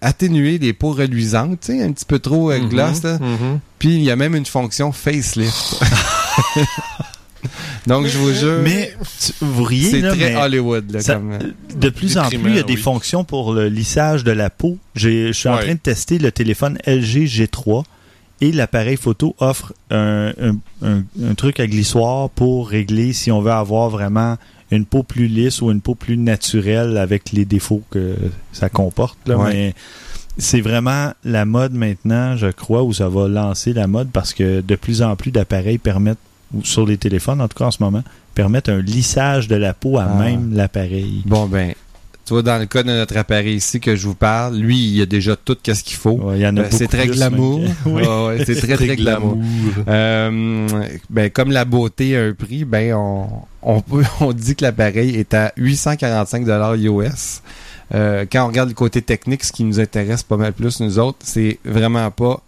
atténuer 0.00 0.58
les 0.58 0.72
peaux 0.72 0.92
reluisantes, 0.92 1.60
tu 1.60 1.72
sais, 1.78 1.82
un 1.82 1.92
petit 1.92 2.04
peu 2.04 2.18
trop 2.18 2.50
euh, 2.50 2.58
Mhm, 2.60 2.68
gloss, 2.68 3.02
mhm. 3.04 3.60
Puis 3.78 3.94
il 3.96 4.02
y 4.02 4.10
a 4.10 4.16
même 4.16 4.34
une 4.34 4.46
fonction 4.46 4.92
facelift. 4.92 5.80
Donc 7.86 8.06
je 8.06 8.18
vous 8.18 8.32
jure, 8.32 8.60
Mais 8.62 8.92
tu- 9.24 9.32
vous 9.40 9.64
riez, 9.64 9.90
c'est 9.90 10.00
très 10.02 10.16
mais 10.16 10.36
Hollywood 10.36 10.90
là, 10.92 11.00
ça- 11.00 11.14
comme. 11.14 11.38
de 11.74 11.88
plus 11.88 12.18
en 12.18 12.28
plus, 12.28 12.38
il 12.44 12.56
y 12.56 12.58
a 12.58 12.62
des 12.62 12.74
oui. 12.74 12.80
fonctions 12.80 13.24
pour 13.24 13.54
le 13.54 13.68
lissage 13.68 14.24
de 14.24 14.30
la 14.30 14.50
peau. 14.50 14.76
Je 14.94 15.32
suis 15.32 15.48
en 15.48 15.56
train 15.56 15.72
de 15.74 15.78
tester 15.78 16.18
le 16.18 16.30
téléphone 16.30 16.76
LG 16.86 17.24
G3 17.26 17.84
et 18.42 18.52
l'appareil 18.52 18.98
photo 18.98 19.34
offre 19.38 19.72
un, 19.90 20.32
un- 20.40 20.56
un- 20.86 21.02
un 21.24 21.34
truc 21.34 21.60
à 21.60 21.66
glissoir 21.66 22.28
pour 22.28 22.68
régler 22.68 23.14
si 23.14 23.32
on 23.32 23.40
veut 23.40 23.52
avoir 23.52 23.88
vraiment 23.88 24.36
une 24.70 24.84
peau 24.86 25.02
plus 25.02 25.26
lisse 25.26 25.60
ou 25.62 25.70
une 25.70 25.80
peau 25.80 25.94
plus 25.94 26.16
naturelle 26.16 26.96
avec 26.96 27.32
les 27.32 27.44
défauts 27.44 27.82
que 27.90 28.14
ça 28.52 28.68
comporte. 28.68 29.18
Là. 29.26 29.36
Ouais. 29.38 29.52
Mais 29.52 29.74
c'est 30.38 30.60
vraiment 30.60 31.12
la 31.24 31.44
mode 31.44 31.72
maintenant, 31.74 32.36
je 32.36 32.46
crois, 32.48 32.82
où 32.82 32.92
ça 32.92 33.08
va 33.08 33.28
lancer 33.28 33.72
la 33.72 33.86
mode 33.86 34.10
parce 34.12 34.32
que 34.32 34.60
de 34.60 34.76
plus 34.76 35.02
en 35.02 35.16
plus 35.16 35.30
d'appareils 35.32 35.78
permettent, 35.78 36.18
ou 36.54 36.64
sur 36.64 36.86
les 36.86 36.96
téléphones 36.96 37.40
en 37.40 37.48
tout 37.48 37.58
cas 37.58 37.66
en 37.66 37.70
ce 37.70 37.82
moment, 37.82 38.02
permettent 38.34 38.68
un 38.68 38.80
lissage 38.80 39.48
de 39.48 39.56
la 39.56 39.74
peau 39.74 39.98
à 39.98 40.04
Ah. 40.04 40.14
même 40.22 40.54
l'appareil. 40.54 41.22
Bon 41.26 41.46
ben, 41.46 41.74
tu 42.30 42.34
vois 42.34 42.42
dans 42.44 42.58
le 42.58 42.66
cas 42.66 42.84
de 42.84 42.92
notre 42.92 43.16
appareil 43.16 43.56
ici 43.56 43.80
que 43.80 43.96
je 43.96 44.06
vous 44.06 44.14
parle, 44.14 44.54
lui 44.54 44.78
il 44.78 45.02
a 45.02 45.06
déjà 45.06 45.34
tout 45.34 45.56
qu'est-ce 45.60 45.82
qu'il 45.82 45.96
faut. 45.96 46.12
Ouais, 46.12 46.38
il 46.38 46.42
y 46.42 46.46
en 46.46 46.56
a 46.58 46.60
Euh, 46.60 46.68
c'est 46.70 46.86
très 46.86 47.08
glamour. 47.08 47.60
Oui. 47.86 48.06
Ouais, 48.06 48.44
c'est 48.46 48.54
très 48.54 48.76
très 48.76 48.94
glamour. 48.94 49.36
Euh, 49.88 50.68
ben 51.10 51.28
comme 51.30 51.50
la 51.50 51.64
beauté 51.64 52.16
a 52.16 52.26
un 52.26 52.32
prix, 52.32 52.64
ben 52.64 52.94
on 52.94 53.26
on 53.62 53.80
peut 53.80 54.04
on 54.20 54.32
dit 54.32 54.54
que 54.54 54.62
l'appareil 54.62 55.16
est 55.16 55.34
à 55.34 55.52
845 55.56 56.44
dollars 56.44 56.74
US. 56.76 57.42
Euh, 57.92 58.26
quand 58.30 58.44
on 58.44 58.46
regarde 58.46 58.68
le 58.68 58.76
côté 58.76 59.02
technique, 59.02 59.42
ce 59.42 59.50
qui 59.50 59.64
nous 59.64 59.80
intéresse 59.80 60.22
pas 60.22 60.36
mal 60.36 60.52
plus 60.52 60.78
nous 60.78 61.00
autres, 61.00 61.18
c'est 61.24 61.58
vraiment 61.64 62.12
pas 62.12 62.40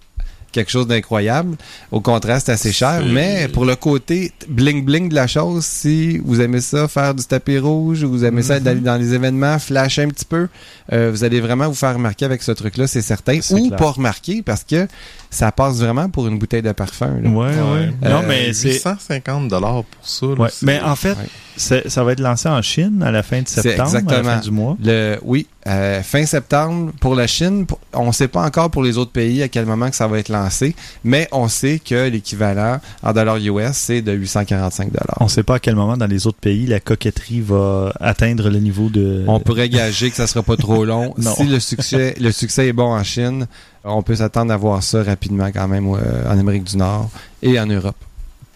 quelque 0.53 0.71
chose 0.71 0.87
d'incroyable. 0.87 1.57
Au 1.91 2.01
contraire, 2.01 2.41
c'est 2.45 2.53
assez 2.53 2.73
cher. 2.73 3.03
Mais 3.07 3.49
pour 3.49 3.65
le 3.65 3.75
côté 3.75 4.33
bling 4.49 4.85
bling 4.85 5.09
de 5.09 5.15
la 5.15 5.27
chose, 5.27 5.65
si 5.65 6.19
vous 6.19 6.41
aimez 6.41 6.61
ça, 6.61 6.87
faire 6.88 7.15
du 7.15 7.25
tapis 7.25 7.59
rouge, 7.59 8.03
ou 8.05 8.11
vous 8.11 8.25
aimez 8.25 8.43
ça 8.43 8.59
Mhm. 8.59 8.65
d'aller 8.65 8.81
dans 8.81 8.97
les 8.97 9.15
événements, 9.15 9.59
flasher 9.59 10.03
un 10.03 10.09
petit 10.09 10.25
peu, 10.27 10.49
euh, 10.93 11.11
vous 11.11 11.25
allez 11.25 11.41
vraiment 11.41 11.69
vous 11.69 11.75
faire 11.75 11.95
remarquer 11.95 12.25
avec 12.27 12.43
ce 12.43 12.53
truc-là, 12.53 12.87
c'est 12.87 13.03
certain. 13.03 13.38
Ou 13.51 13.67
clair. 13.69 13.77
pas 13.79 13.91
remarquer 13.91 14.43
parce 14.43 14.62
que 14.65 14.87
ça 15.33 15.51
passe 15.51 15.79
vraiment 15.79 16.09
pour 16.11 16.29
une 16.29 16.38
bouteille 16.38 16.62
de 16.62 16.71
parfum. 16.73 17.18
là. 17.23 17.29
Ouais, 17.31 17.47
ouais. 17.47 17.53
Ouais. 17.53 17.87
Non, 18.09 18.18
Euh, 18.18 18.23
mais 18.29 18.53
c'est. 18.53 18.75
850 18.75 19.49
dollars 19.49 19.83
pour 19.83 20.07
ça. 20.09 20.27
là, 20.27 20.33
Ouais. 20.35 20.49
Mais 20.62 20.81
en 20.83 20.95
fait, 20.95 21.16
ça 21.57 22.05
va 22.05 22.12
être 22.12 22.21
lancé 22.21 22.49
en 22.49 22.61
Chine 22.62 23.03
à 23.03 23.11
la 23.11 23.23
fin 23.23 23.40
de 23.42 23.49
septembre, 23.49 23.73
à 23.90 23.92
la 23.95 23.99
exactement. 24.01 24.23
fin 24.31 24.40
du 24.40 24.51
mois. 24.51 24.77
Le, 24.83 25.18
oui, 25.23 25.47
euh, 25.66 26.03
fin 26.03 26.27
septembre 26.27 26.92
pour 27.01 27.14
la 27.14 27.27
Chine. 27.27 27.66
Pour- 27.66 27.79
on 27.95 28.07
ne 28.09 28.12
sait 28.12 28.29
pas 28.29 28.42
encore 28.45 28.71
pour 28.71 28.83
les 28.83 28.99
autres 28.99 29.11
pays 29.12 29.42
à 29.42 29.49
quel 29.49 29.64
moment 29.66 29.88
que 29.90 29.97
ça 29.97 30.07
va 30.07 30.18
être 30.18 30.29
lancé, 30.29 30.75
mais 31.05 31.29
on 31.33 31.49
sait 31.49 31.79
que 31.79 32.09
l'équivalent 32.09 32.81
en 33.03 33.12
dollars 33.12 33.37
US, 33.38 33.73
c'est 33.73 34.03
de 34.03 34.12
845 34.12 34.88
dollars. 34.92 35.16
On 35.21 35.25
ne 35.25 35.31
sait 35.31 35.42
pas 35.42 35.55
à 35.57 35.59
quel 35.59 35.77
moment 35.77 35.97
dans 35.97 36.07
les 36.07 36.27
autres 36.27 36.38
pays 36.40 36.66
la 36.66 36.81
coquetterie 36.81 37.40
va 37.40 37.92
atteindre 38.01 38.49
le 38.51 38.59
niveau 38.59 38.88
de. 38.88 39.25
On 39.29 39.40
pourrait 39.40 39.68
gager 39.68 40.11
que 40.11 40.16
ça 40.16 40.27
sera 40.27 40.42
pas 40.42 40.57
trop 40.57 40.85
long. 40.85 41.14
Non. 41.23 41.35
si 41.37 41.45
le 41.45 41.61
succès, 41.61 42.14
le 42.21 42.33
succès 42.33 42.66
est 42.68 42.73
bon 42.73 42.92
en 42.95 43.03
Chine, 43.05 43.47
on 43.85 44.03
peut 44.03 44.16
s'attendre 44.16 44.53
à 44.53 44.57
voir 44.57 44.83
ça 44.83 45.03
rapidement 45.03 45.51
quand 45.53 45.68
même 45.68 45.87
euh, 45.88 46.31
en 46.31 46.38
Amérique 46.38 46.64
du 46.64 46.77
Nord 46.77 47.11
et 47.42 47.59
en 47.59 47.66
Europe. 47.66 47.97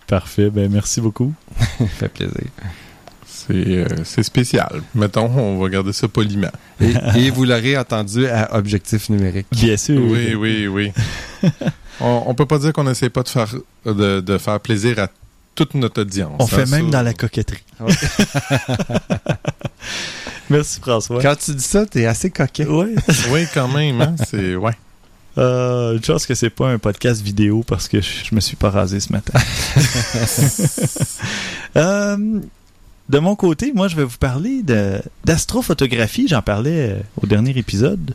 Parfait. 0.07 0.51
Ben 0.51 0.71
merci 0.71 1.01
beaucoup. 1.01 1.33
Ça 1.79 1.87
fait 1.87 2.09
plaisir. 2.09 2.51
C'est 3.27 3.55
euh, 3.55 3.87
c'est 4.05 4.23
spécial. 4.23 4.83
Mettons, 4.95 5.27
on 5.27 5.61
va 5.61 5.69
garder 5.69 5.93
ça 5.93 6.09
poliment. 6.09 6.51
Et, 6.81 6.95
et 7.17 7.31
vous 7.31 7.45
l'aurez 7.45 7.77
entendu 7.77 8.27
à 8.27 8.57
Objectif 8.57 9.09
numérique. 9.09 9.47
Bien 9.53 9.77
sûr. 9.77 10.01
Oui, 10.03 10.35
oui, 10.35 10.67
oui. 10.67 10.93
on, 12.01 12.25
on 12.27 12.35
peut 12.35 12.47
pas 12.47 12.59
dire 12.59 12.73
qu'on 12.73 12.85
n'essaie 12.85 13.11
pas 13.11 13.23
de 13.23 13.29
faire, 13.29 13.55
de, 13.85 14.21
de 14.21 14.39
faire 14.39 14.59
plaisir 14.59 14.99
à 14.99 15.09
toute 15.55 15.75
notre 15.75 16.03
audience. 16.03 16.35
On 16.39 16.45
hein, 16.45 16.47
fait 16.47 16.71
même 16.71 16.87
ça. 16.87 16.99
dans 16.99 17.03
la 17.03 17.15
coquetterie. 17.15 17.63
Ouais. 17.81 17.93
Merci 20.51 20.81
François. 20.81 21.21
Quand 21.21 21.37
tu 21.37 21.55
dis 21.55 21.65
ça, 21.65 21.87
t'es 21.87 22.07
assez 22.07 22.31
coquet. 22.31 22.67
Ouais. 22.67 22.95
Oui, 23.31 23.47
quand 23.53 23.69
même. 23.69 24.01
Hein? 24.01 24.15
C'est 24.29 24.57
ouais. 24.57 24.73
Euh, 25.39 25.95
une 25.97 26.03
chance 26.05 26.25
que 26.27 26.35
c'est 26.35 26.49
pas 26.51 26.69
un 26.71 26.79
podcast 26.79 27.21
vidéo 27.23 27.63
parce 27.67 27.89
que 27.89 28.01
je, 28.01 28.25
je 28.31 28.35
me 28.35 28.41
suis 28.41 28.57
pas 28.57 28.71
rasé 28.71 29.01
ce 29.01 29.13
matin. 29.13 29.39
Euh, 31.77 32.41
de 33.09 33.19
mon 33.19 33.37
côté, 33.37 33.73
moi, 33.75 33.89
je 33.89 33.97
vais 33.97 34.05
vous 34.05 34.17
parler 34.19 34.63
de- 34.63 35.01
d'astrophotographie. 35.25 36.27
J'en 36.29 36.43
parlais 36.43 36.91
euh, 36.93 36.99
au 37.23 37.27
dernier 37.27 37.57
épisode. 37.59 38.15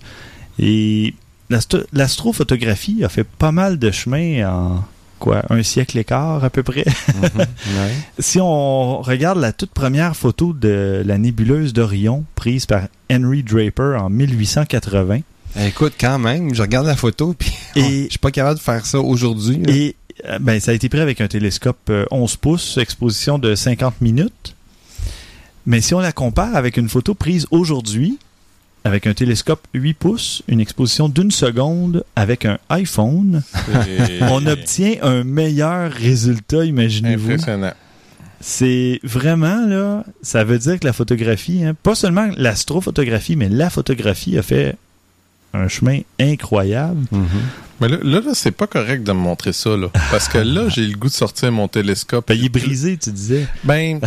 Et 0.60 1.14
l'astro- 1.50 1.84
l'astrophotographie 1.94 3.04
a 3.04 3.10
fait 3.10 3.24
pas 3.24 3.52
mal 3.52 3.78
de 3.80 3.92
chemin 3.92 4.50
en 4.52 4.84
quoi, 5.20 5.44
un 5.52 5.62
siècle 5.62 6.00
et 6.00 6.04
quart 6.04 6.44
à 6.44 6.50
peu 6.50 6.64
près. 6.64 6.86
Mhm. 7.16 7.24
Ouais. 7.40 7.48
Si 8.20 8.40
on 8.42 9.02
regarde 9.02 9.38
la 9.40 9.54
toute 9.54 9.72
première 9.72 10.16
photo 10.16 10.54
de 10.54 11.04
la 11.06 11.18
nébuleuse 11.20 11.74
d'Orion 11.74 12.26
prise 12.36 12.66
par 12.66 12.84
Henry 13.12 13.44
Draper 13.44 14.02
en 14.02 14.10
1880, 14.10 15.20
Écoute, 15.60 15.94
quand 16.00 16.20
même, 16.20 16.54
je 16.56 16.62
regarde 16.62 16.88
la 16.88 16.96
photo 16.96 17.34
puis 17.38 17.52
Et- 17.76 18.04
je 18.06 18.10
suis 18.12 18.20
pas 18.20 18.32
capable 18.32 18.58
de 18.58 18.64
faire 18.64 18.86
ça 18.86 19.00
aujourd'hui. 19.00 19.62
Et 19.68 19.96
euh, 20.28 20.40
ben, 20.40 20.60
ça 20.60 20.72
a 20.72 20.74
été 20.74 20.90
pris 20.90 21.00
avec 21.00 21.22
un 21.22 21.28
télescope 21.28 21.78
euh, 21.90 22.06
11 22.12 22.36
pouces, 22.38 22.78
exposition 22.78 23.40
de 23.40 23.56
50 23.56 24.02
minutes. 24.02 24.56
Mais 25.66 25.82
si 25.82 25.94
on 25.94 26.00
la 26.00 26.12
compare 26.12 26.56
avec 26.56 26.78
une 26.78 26.90
photo 26.90 27.14
prise 27.14 27.46
aujourd'hui, 27.52 28.18
avec 28.84 29.06
un 29.06 29.14
télescope 29.14 29.68
8 29.76 29.94
pouces, 29.94 30.42
une 30.48 30.60
exposition 30.60 31.08
d'une 31.08 31.30
seconde 31.30 32.04
avec 32.16 32.46
un 32.46 32.58
iPhone, 32.70 33.44
on 34.22 34.46
obtient 34.48 34.96
un 35.04 35.24
meilleur 35.24 35.92
résultat, 35.92 36.66
imaginez-vous. 36.66 37.32
impressionnant. 37.32 37.74
C'est 38.40 39.00
vraiment, 39.04 39.68
là, 39.68 40.04
ça 40.24 40.44
veut 40.44 40.58
dire 40.58 40.80
que 40.80 40.88
la 40.88 40.94
photographie, 40.94 41.64
hein, 41.64 41.76
pas 41.84 41.94
seulement 41.94 42.28
l'astrophotographie, 42.38 43.36
mais 43.36 43.50
la 43.50 43.70
photographie 43.70 44.36
a 44.40 44.42
fait 44.42 44.76
un 45.54 45.68
chemin 45.68 46.00
incroyable. 46.20 47.06
Mhm. 47.12 47.28
Mais 47.80 47.88
là, 47.90 47.98
là, 48.04 48.20
là, 48.22 48.32
c'est 48.36 48.52
pas 48.52 48.68
correct 48.68 49.04
de 49.04 49.12
me 49.12 49.18
montrer 49.18 49.54
ça, 49.54 49.76
là. 49.76 49.88
Parce 50.12 50.28
que 50.28 50.38
là, 50.38 50.70
j'ai 50.70 50.86
le 50.86 50.96
goût 50.96 51.08
de 51.08 51.14
sortir 51.14 51.52
mon 51.52 51.68
télescope. 51.68 52.28
Ben, 52.28 52.36
il 52.38 52.46
est 52.46 52.50
brisé, 52.50 52.96
tu 52.96 53.10
disais. 53.12 53.48
Ben, 53.64 54.00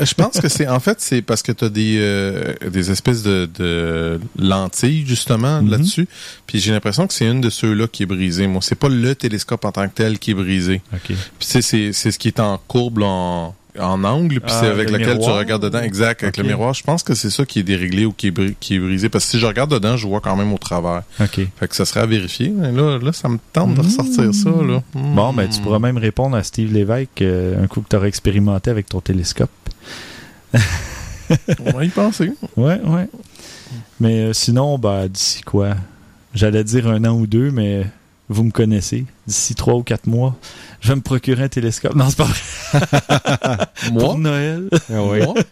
je 0.00 0.14
pense 0.14 0.40
que 0.40 0.48
c'est 0.48 0.68
en 0.68 0.78
fait 0.78 1.00
c'est 1.00 1.22
parce 1.22 1.42
que 1.42 1.50
t'as 1.50 1.68
des 1.68 1.96
euh, 1.98 2.54
des 2.70 2.92
espèces 2.92 3.24
de, 3.24 3.50
de 3.58 4.20
lentilles 4.38 5.04
justement 5.06 5.60
Mhm. 5.60 5.70
là-dessus. 5.70 6.08
Puis 6.46 6.60
j'ai 6.60 6.70
l'impression 6.70 7.06
que 7.08 7.14
c'est 7.14 7.26
une 7.26 7.40
de 7.40 7.50
ceux-là 7.50 7.88
qui 7.88 8.04
est 8.04 8.06
brisée. 8.06 8.46
Moi, 8.46 8.60
c'est 8.62 8.76
pas 8.78 8.88
le 8.88 9.14
télescope 9.16 9.64
en 9.64 9.72
tant 9.72 9.88
que 9.88 9.94
tel 9.94 10.20
qui 10.20 10.30
est 10.30 10.34
brisé. 10.34 10.80
OK. 10.92 11.00
Puis 11.08 11.16
c'est 11.40 11.62
c'est 11.62 11.92
c'est 11.92 12.12
ce 12.12 12.18
qui 12.20 12.28
est 12.28 12.38
en 12.38 12.58
courbe 12.68 12.98
là, 12.98 13.06
en 13.06 13.54
en 13.80 14.02
angle, 14.04 14.40
puis 14.40 14.52
Ah, 14.54 14.58
c'est 14.60 14.66
avec 14.68 14.90
le 14.90 14.98
lequel 14.98 15.18
tu 15.18 15.28
regardes 15.30 15.62
dedans. 15.62 15.80
Exact, 15.80 16.22
avec 16.22 16.36
le 16.36 16.44
miroir. 16.44 16.74
Je 16.74 16.82
pense 16.82 17.02
que 17.02 17.14
c'est 17.14 17.30
ça 17.30 17.44
qui 17.44 17.60
est 17.60 17.62
déréglé 17.62 18.04
ou 18.06 18.12
qui 18.12 18.28
est, 18.28 18.30
bri- 18.30 18.54
qui 18.58 18.76
est 18.76 18.78
brisé. 18.78 19.08
Parce 19.08 19.24
que 19.24 19.30
si 19.32 19.38
je 19.38 19.46
regarde 19.46 19.70
dedans, 19.70 19.96
je 19.96 20.06
vois 20.06 20.20
quand 20.20 20.36
même 20.36 20.52
au 20.52 20.58
travers. 20.58 21.02
OK. 21.20 21.40
Fait 21.58 21.68
que 21.68 21.74
ça 21.76 21.84
serait 21.84 22.00
à 22.00 22.06
vérifier. 22.06 22.48
Mais 22.50 22.72
là, 22.72 22.98
là, 22.98 23.12
ça 23.12 23.28
me 23.28 23.38
tente 23.52 23.74
de 23.74 23.80
ressortir 23.80 24.32
ça, 24.34 24.50
là. 24.50 24.82
Bon, 24.94 25.32
ben, 25.32 25.48
tu 25.48 25.60
pourras 25.60 25.78
même 25.78 25.98
répondre 25.98 26.36
à 26.36 26.42
Steve 26.42 26.72
Lévesque 26.72 27.22
euh, 27.22 27.62
un 27.62 27.66
coup 27.66 27.80
que 27.80 27.88
tu 27.88 27.96
auras 27.96 28.06
expérimenté 28.06 28.70
avec 28.70 28.88
ton 28.88 29.00
télescope. 29.00 29.50
On 31.60 31.70
va 31.72 31.84
y 31.84 31.88
penser. 31.88 32.32
Ouais, 32.56 32.80
ouais. 32.84 33.08
Mais 34.00 34.20
euh, 34.20 34.32
sinon, 34.32 34.78
ben, 34.78 35.08
d'ici 35.08 35.42
quoi? 35.42 35.74
J'allais 36.34 36.64
dire 36.64 36.86
un 36.86 37.04
an 37.04 37.14
ou 37.18 37.26
deux, 37.26 37.50
mais 37.50 37.86
vous 38.28 38.44
me 38.44 38.50
connaissez. 38.50 39.04
D'ici 39.26 39.54
trois 39.54 39.74
ou 39.74 39.82
quatre 39.82 40.06
mois, 40.06 40.36
je 40.80 40.88
vais 40.88 40.96
me 40.96 41.00
procurer 41.00 41.44
un 41.44 41.48
télescope. 41.48 41.94
Non, 41.94 42.06
c'est 42.08 42.16
pas 42.16 42.24
vrai. 42.24 43.66
Pour 43.98 44.18
Noël. 44.18 44.68
Ah 44.92 45.02
oui. 45.02 45.20
Moi? 45.22 45.34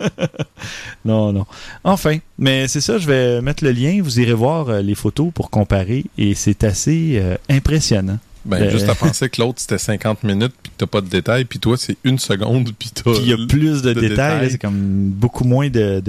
Non, 1.04 1.32
non. 1.32 1.44
Enfin, 1.84 2.18
mais 2.38 2.66
c'est 2.68 2.80
ça, 2.80 2.96
je 2.96 3.06
vais 3.06 3.42
mettre 3.42 3.62
le 3.62 3.72
lien. 3.72 4.00
Vous 4.02 4.20
irez 4.20 4.32
voir 4.32 4.70
euh, 4.70 4.80
les 4.80 4.94
photos 4.94 5.30
pour 5.34 5.50
comparer. 5.50 6.06
Et 6.16 6.34
c'est 6.34 6.64
assez 6.64 7.18
euh, 7.20 7.36
impressionnant. 7.50 8.18
Ben, 8.46 8.58
Ben- 8.60 8.70
juste 8.70 8.88
à 8.90 8.94
penser 8.94 9.30
que 9.30 9.40
l'autre, 9.40 9.60
c'était 9.60 9.78
50 9.78 10.22
minutes, 10.22 10.52
puis 10.62 10.70
que 10.70 10.76
t'as 10.76 10.86
pas 10.86 11.00
de 11.00 11.08
détails, 11.08 11.46
puis 11.46 11.58
toi, 11.58 11.76
c'est 11.78 11.96
une 12.04 12.18
seconde, 12.18 12.70
puis 12.78 12.90
t'as... 12.90 13.12
Puis 13.12 13.20
il 13.22 13.28
y 13.28 13.32
a 13.32 13.38
plus 13.48 13.80
de, 13.80 13.94
de 13.94 14.00
détails. 14.00 14.50
C'est 14.50 14.58
comme 14.60 15.08
beaucoup 15.10 15.44
moins 15.44 15.70
de, 15.70 16.02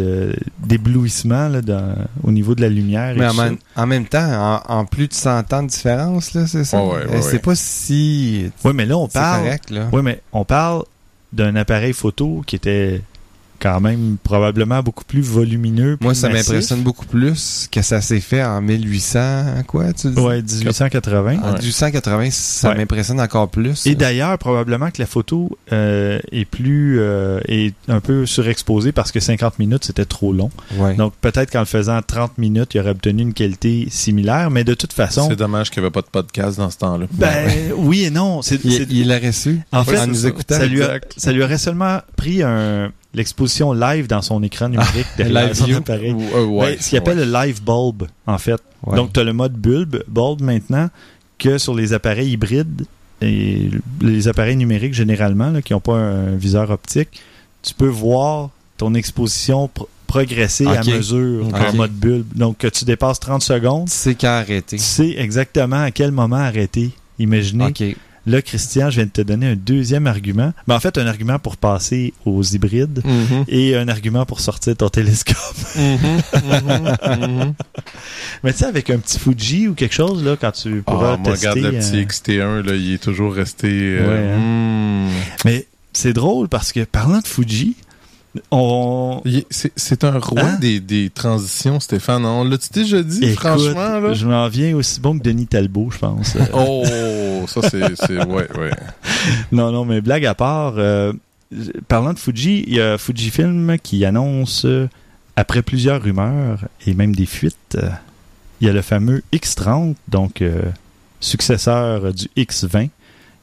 d'éblouissement 0.60 1.48
là, 1.48 1.62
dans- 1.62 1.96
au 2.24 2.32
niveau 2.32 2.56
de 2.56 2.62
la 2.62 2.70
lumière. 2.70 3.12
et 3.16 3.20
Mais 3.20 3.28
en 3.28 3.34
même, 3.34 3.58
en 3.76 3.88
même 3.88 4.06
temps, 4.06 4.62
en, 4.68 4.80
en 4.80 4.86
plus 4.86 5.08
de 5.08 5.14
100 5.14 5.54
ans 5.54 5.64
de 5.64 5.70
différence, 5.70 6.34
là, 6.34 6.46
c'est 6.48 6.64
ça? 6.66 6.84
Ouais, 6.84 6.90
ouais, 7.06 7.06
ouais, 7.08 7.22
c'est 7.22 7.34
ouais. 7.34 7.40
pas 7.40 7.56
si... 7.56 8.52
Oui, 8.64 8.74
mais 8.76 8.86
là, 8.86 8.98
on 8.98 9.08
parle. 9.08 9.44
correct, 9.44 9.70
là. 9.70 9.88
Oui, 9.92 10.02
mais 10.04 10.22
on 10.34 10.44
parle 10.46 10.84
d'un 11.32 11.56
appareil 11.56 11.94
photo 11.94 12.44
qui 12.46 12.56
était 12.56 13.02
quand 13.60 13.80
même 13.82 14.18
probablement 14.24 14.82
beaucoup 14.84 15.04
plus 15.06 15.22
volumineux. 15.22 15.98
Moi, 16.02 16.12
plus 16.14 16.20
ça 16.20 16.30
m'impressionne 16.30 16.82
beaucoup 16.82 17.06
plus 17.06 17.68
que 17.72 17.82
ça 17.82 18.02
s'est 18.02 18.20
fait 18.20 18.44
en 18.44 18.62
1800, 18.62 19.64
quoi, 19.68 19.94
tu 19.94 20.10
dis? 20.10 20.20
Ouais, 20.20 20.42
1880. 20.42 21.40
En 21.42 21.54
Ouais. 21.54 21.60
1880, 21.60 22.30
ça 22.32 22.70
Ouais. 22.70 22.76
m'impressionne 22.78 23.20
encore 23.20 23.50
plus. 23.50 23.86
Et 23.88 23.96
d'ailleurs, 23.96 24.38
probablement 24.38 24.92
que 24.92 25.02
la 25.02 25.06
photo 25.06 25.58
euh, 25.72 26.20
est 26.32 26.46
plus 26.46 27.00
euh, 27.00 27.40
est 27.48 27.74
un 27.88 28.00
peu 28.00 28.26
surexposée 28.26 28.92
parce 28.92 29.12
que 29.12 29.20
50 29.20 29.60
minutes 29.60 29.86
c'était 29.86 30.06
trop 30.06 30.34
long. 30.34 30.50
Ouais. 30.78 30.96
Donc 30.96 31.14
peut-être 31.22 31.52
qu'en 31.52 31.60
le 31.60 31.66
faisant 31.66 32.00
30 32.06 32.38
minutes, 32.38 32.74
il 32.76 32.80
aurait 32.82 32.92
obtenu 32.92 33.22
une 33.24 33.34
qualité 33.34 33.88
similaire, 33.90 34.52
mais 34.52 34.64
de 34.64 34.74
toute 34.74 34.94
façon, 34.94 35.28
C'est 35.30 35.36
dommage 35.36 35.70
qu'il 35.72 35.82
n'y 35.82 35.86
avait 35.88 35.94
pas 35.94 36.02
de 36.02 36.08
podcast 36.12 36.58
dans 36.58 36.70
ce 36.70 36.78
temps-là. 36.78 37.08
ben 37.12 37.50
oui 37.78 38.04
et 38.06 38.10
non. 38.10 38.42
C'est, 38.42 38.64
il, 38.64 38.92
il 38.92 39.08
l'aurait 39.10 39.32
su. 39.32 39.62
en 39.72 39.84
fait, 39.84 39.96
c'est 39.98 40.02
en 40.04 40.08
nous 40.08 40.14
ça. 40.16 40.28
écoutant. 40.30 40.56
ça 40.58 40.66
lui, 40.66 40.82
a, 40.84 41.00
ça 41.18 41.32
lui 41.32 41.44
aurait 41.44 41.58
seulement 41.58 42.00
pris 42.16 42.44
un, 42.44 42.92
l'exposition 43.16 43.74
live 43.74 44.08
dans 44.08 44.22
son 44.22 44.44
écran 44.44 44.70
numérique 44.70 45.08
derrière 45.18 45.46
live 45.48 45.54
son 45.56 45.66
view. 45.66 45.78
appareil. 45.78 46.12
Ou- 46.14 46.22
euh, 46.36 46.46
ouais, 46.46 46.76
Ben, 46.76 46.82
ce 46.82 46.90
qu'il 46.90 46.98
appelle 46.98 47.18
le 47.18 47.26
live 47.32 47.62
bulb, 47.64 48.08
en 48.28 48.38
fait. 48.38 48.62
Ouais. 48.86 48.96
Donc, 48.96 49.14
tu 49.14 49.20
as 49.20 49.24
le 49.24 49.34
mode 49.34 49.54
bulb, 49.54 50.04
bulb 50.08 50.42
maintenant, 50.42 50.90
que 51.40 51.58
sur 51.58 51.74
les 51.74 51.94
appareils 51.94 52.30
hybrides 52.32 52.86
et 53.22 53.70
les 54.02 54.28
appareils 54.28 54.56
numériques 54.58 54.94
généralement, 54.94 55.50
là, 55.50 55.62
qui 55.62 55.74
n'ont 55.74 55.80
pas 55.80 55.96
un 55.98 56.36
viseur 56.36 56.70
optique, 56.70 57.10
tu 57.64 57.74
peux 57.74 57.88
voir 57.88 58.50
ton 58.78 58.94
exposition 58.94 59.68
pro- 59.70 59.90
progresser 60.06 60.66
à 60.68 60.82
mesure 60.98 61.48
en 61.54 61.74
mode 61.74 61.92
bulb. 61.94 62.26
Donc, 62.36 62.58
que 62.60 62.68
tu 62.68 62.86
dépasses 62.86 63.20
30 63.20 63.42
secondes, 63.42 63.90
c'est 63.90 64.16
qu'à 64.16 64.38
arrêter. 64.38 64.78
tu 64.78 64.84
sais 64.84 65.16
exactement 65.18 65.82
à 65.82 65.92
quel 65.92 66.12
moment 66.12 66.36
arrêter. 66.36 66.92
Imaginez. 67.18 67.64
Là, 68.28 68.42
Christian, 68.42 68.90
je 68.90 68.96
viens 68.96 69.06
de 69.06 69.12
te 69.12 69.22
donner 69.22 69.48
un 69.52 69.56
deuxième 69.56 70.08
argument. 70.08 70.52
Ben, 70.68 70.76
en 70.76 70.80
fait, 70.80 70.98
un 70.98 71.06
argument 71.06 71.38
pour 71.38 71.58
passer 71.58 72.14
aux 72.26 72.42
hybrides 72.42 73.02
Mhm. 73.06 73.46
et 73.48 73.76
un 73.76 73.88
argument 73.88 74.26
pour 74.26 74.40
sortir 74.40 74.76
ton 74.76 74.90
télescope. 74.90 75.38
Mhm. 75.76 76.22
Mhm. 76.34 77.54
Mais 78.44 78.52
tu 78.54 78.60
sais, 78.60 78.66
avec 78.66 78.90
un 78.90 78.98
petit 78.98 79.20
Fuji 79.20 79.68
ou 79.68 79.74
quelque 79.74 79.94
chose, 79.94 80.24
là, 80.24 80.36
quand 80.40 80.52
tu 80.52 80.82
pourras 80.86 81.14
Ah, 81.14 81.18
moi, 81.18 81.32
tester... 81.34 81.50
regarde 81.50 81.74
le 81.74 81.80
petit 81.80 81.98
euh, 81.98 82.04
XT1, 82.06 82.66
là, 82.68 82.76
il 82.76 82.94
est 82.94 82.98
toujours 83.04 83.34
resté... 83.34 83.68
euh, 83.72 84.08
Ouais, 84.08 84.34
hein. 84.34 85.08
hmm. 85.08 85.12
Mais 85.46 85.68
c'est 85.94 86.14
drôle 86.14 86.48
parce 86.50 86.72
que, 86.72 86.84
parlant 86.84 87.20
de 87.20 87.28
Fuji, 87.28 87.76
on... 88.52 89.22
C'est 89.50 90.04
un 90.04 90.20
roi 90.20 90.42
Hein? 90.44 90.58
des, 90.60 90.80
des 90.80 91.10
transitions, 91.10 91.80
Stéphane. 91.80 92.26
On 92.26 92.44
l'a-tu 92.44 92.70
déjà 92.72 93.02
dit, 93.04 93.24
Écoute, 93.24 93.40
franchement, 93.40 94.00
là? 94.00 94.14
je 94.14 94.26
m'en 94.28 94.48
viens 94.48 94.76
aussi 94.76 95.00
bon 95.00 95.18
que 95.18 95.24
Denis 95.24 95.48
Talbot, 95.48 95.90
je 95.92 95.98
pense. 96.00 96.36
Oh, 96.54 96.84
ça, 97.48 97.62
c'est... 97.70 98.24
Ouais, 98.26 98.48
ouais. 98.58 98.72
non, 99.52 99.72
non, 99.72 99.86
mais 99.86 100.02
blague 100.02 100.26
à 100.26 100.36
part, 100.36 100.74
euh, 100.78 101.14
parlant 101.88 102.14
de 102.14 102.20
Fuji, 102.20 102.64
il 102.68 102.74
y 102.76 102.82
a 102.82 102.98
Fujifilm 102.98 103.78
qui 103.82 104.04
annonce, 104.06 104.66
euh, 104.66 104.88
après 105.36 105.62
plusieurs 105.62 106.02
rumeurs 106.02 106.66
et 106.88 106.94
même 106.94 107.16
des 107.16 107.26
fuites, 107.26 107.76
euh, 107.76 107.90
il 108.62 108.68
y 108.68 108.70
a 108.70 108.74
le 108.74 108.82
fameux 108.82 109.22
X30, 109.34 109.96
donc 110.08 110.42
euh, 110.42 110.62
successeur 111.20 112.14
du 112.14 112.26
X20, 112.38 112.90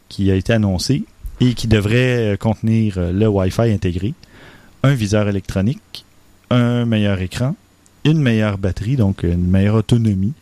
qui 0.09 0.31
a 0.31 0.35
été 0.35 0.53
annoncé 0.53 1.05
et 1.41 1.55
qui 1.55 1.67
devrait 1.69 2.37
contenir 2.41 2.99
le 3.13 3.27
Wi-Fi 3.27 3.71
intégré, 3.71 4.15
un 4.83 4.95
viseur 4.95 5.29
électronique, 5.29 6.05
un 6.51 6.85
meilleur 6.85 7.21
écran, 7.21 7.55
une 8.05 8.21
meilleure 8.21 8.59
batterie, 8.59 8.97
donc 8.97 9.23
une 9.23 9.49
meilleure 9.49 9.77
autonomie 9.77 10.35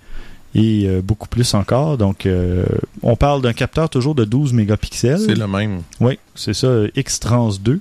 et 0.55 0.85
euh, 0.87 1.01
beaucoup 1.03 1.29
plus 1.29 1.55
encore. 1.55 1.99
Donc, 1.99 2.27
euh, 2.27 2.65
on 3.03 3.17
parle 3.17 3.43
d'un 3.43 3.53
capteur 3.53 3.89
toujours 3.89 4.15
de 4.15 4.25
12 4.25 4.53
mégapixels. 4.53 5.21
C'est 5.21 5.35
le 5.35 5.47
même. 5.47 5.83
Oui, 6.01 6.19
c'est 6.35 6.55
ça, 6.55 6.69
X-Trans 6.97 7.53
2. 7.61 7.79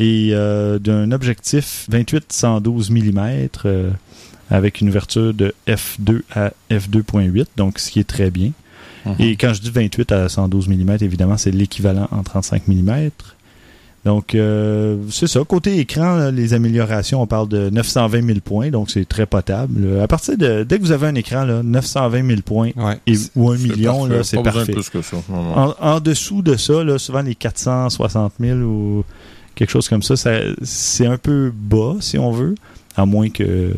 Et 0.00 0.30
euh, 0.32 0.78
d'un 0.78 1.10
objectif 1.10 1.88
28-112 1.90 2.92
mm 2.92 3.48
avec 4.50 4.80
une 4.80 4.88
ouverture 4.88 5.34
de 5.34 5.52
f2 5.66 6.22
à 6.34 6.52
f2.8, 6.70 7.46
donc 7.56 7.78
ce 7.78 7.90
qui 7.90 8.00
est 8.00 8.08
très 8.08 8.30
bien. 8.30 8.52
Mhm. 9.04 9.14
Et 9.18 9.36
quand 9.36 9.52
je 9.52 9.60
dis 9.60 9.70
28 9.70 10.12
à 10.12 10.28
112 10.28 10.68
mm, 10.68 10.98
évidemment, 11.00 11.36
c'est 11.36 11.50
l'équivalent 11.50 12.08
en 12.12 12.22
35 12.22 12.68
mm. 12.68 13.10
Donc, 14.08 14.34
euh, 14.34 14.96
c'est 15.10 15.26
ça. 15.26 15.40
Côté 15.46 15.78
écran, 15.80 16.30
les 16.30 16.54
améliorations, 16.54 17.20
on 17.20 17.26
parle 17.26 17.46
de 17.48 17.68
920 17.68 18.26
000 18.26 18.38
points, 18.42 18.70
donc 18.70 18.90
c'est 18.90 19.06
très 19.06 19.26
potable. 19.26 20.00
À 20.00 20.08
partir 20.08 20.38
de, 20.38 20.62
dès 20.62 20.78
que 20.78 20.82
vous 20.82 20.92
avez 20.92 21.08
un 21.08 21.14
écran, 21.14 21.44
là, 21.44 21.62
920 21.62 22.26
000 22.26 22.40
points 22.40 22.70
Ouais. 22.76 22.98
et, 23.06 23.16
ou 23.36 23.50
un 23.50 23.58
million, 23.58 23.98
parfait. 24.00 24.16
là, 24.16 24.24
c'est 24.24 24.42
parfait. 24.42 24.66
de 24.66 24.72
plus 24.72 24.88
que 24.88 25.02
ça. 25.02 25.18
Non, 25.28 25.42
non. 25.42 25.74
En, 25.78 25.96
en 25.96 26.00
dessous 26.00 26.40
de 26.40 26.56
ça, 26.56 26.82
là, 26.84 26.96
souvent 26.98 27.20
les 27.20 27.34
460 27.34 28.32
000 28.40 28.58
ou 28.60 29.04
quelque 29.54 29.68
chose 29.70 29.90
comme 29.90 30.02
ça, 30.02 30.16
ça 30.16 30.30
c'est 30.62 31.04
un 31.06 31.18
peu 31.18 31.52
bas, 31.54 31.96
si 32.00 32.16
on 32.18 32.30
veut, 32.32 32.54
à 32.96 33.04
moins 33.04 33.28
que 33.28 33.74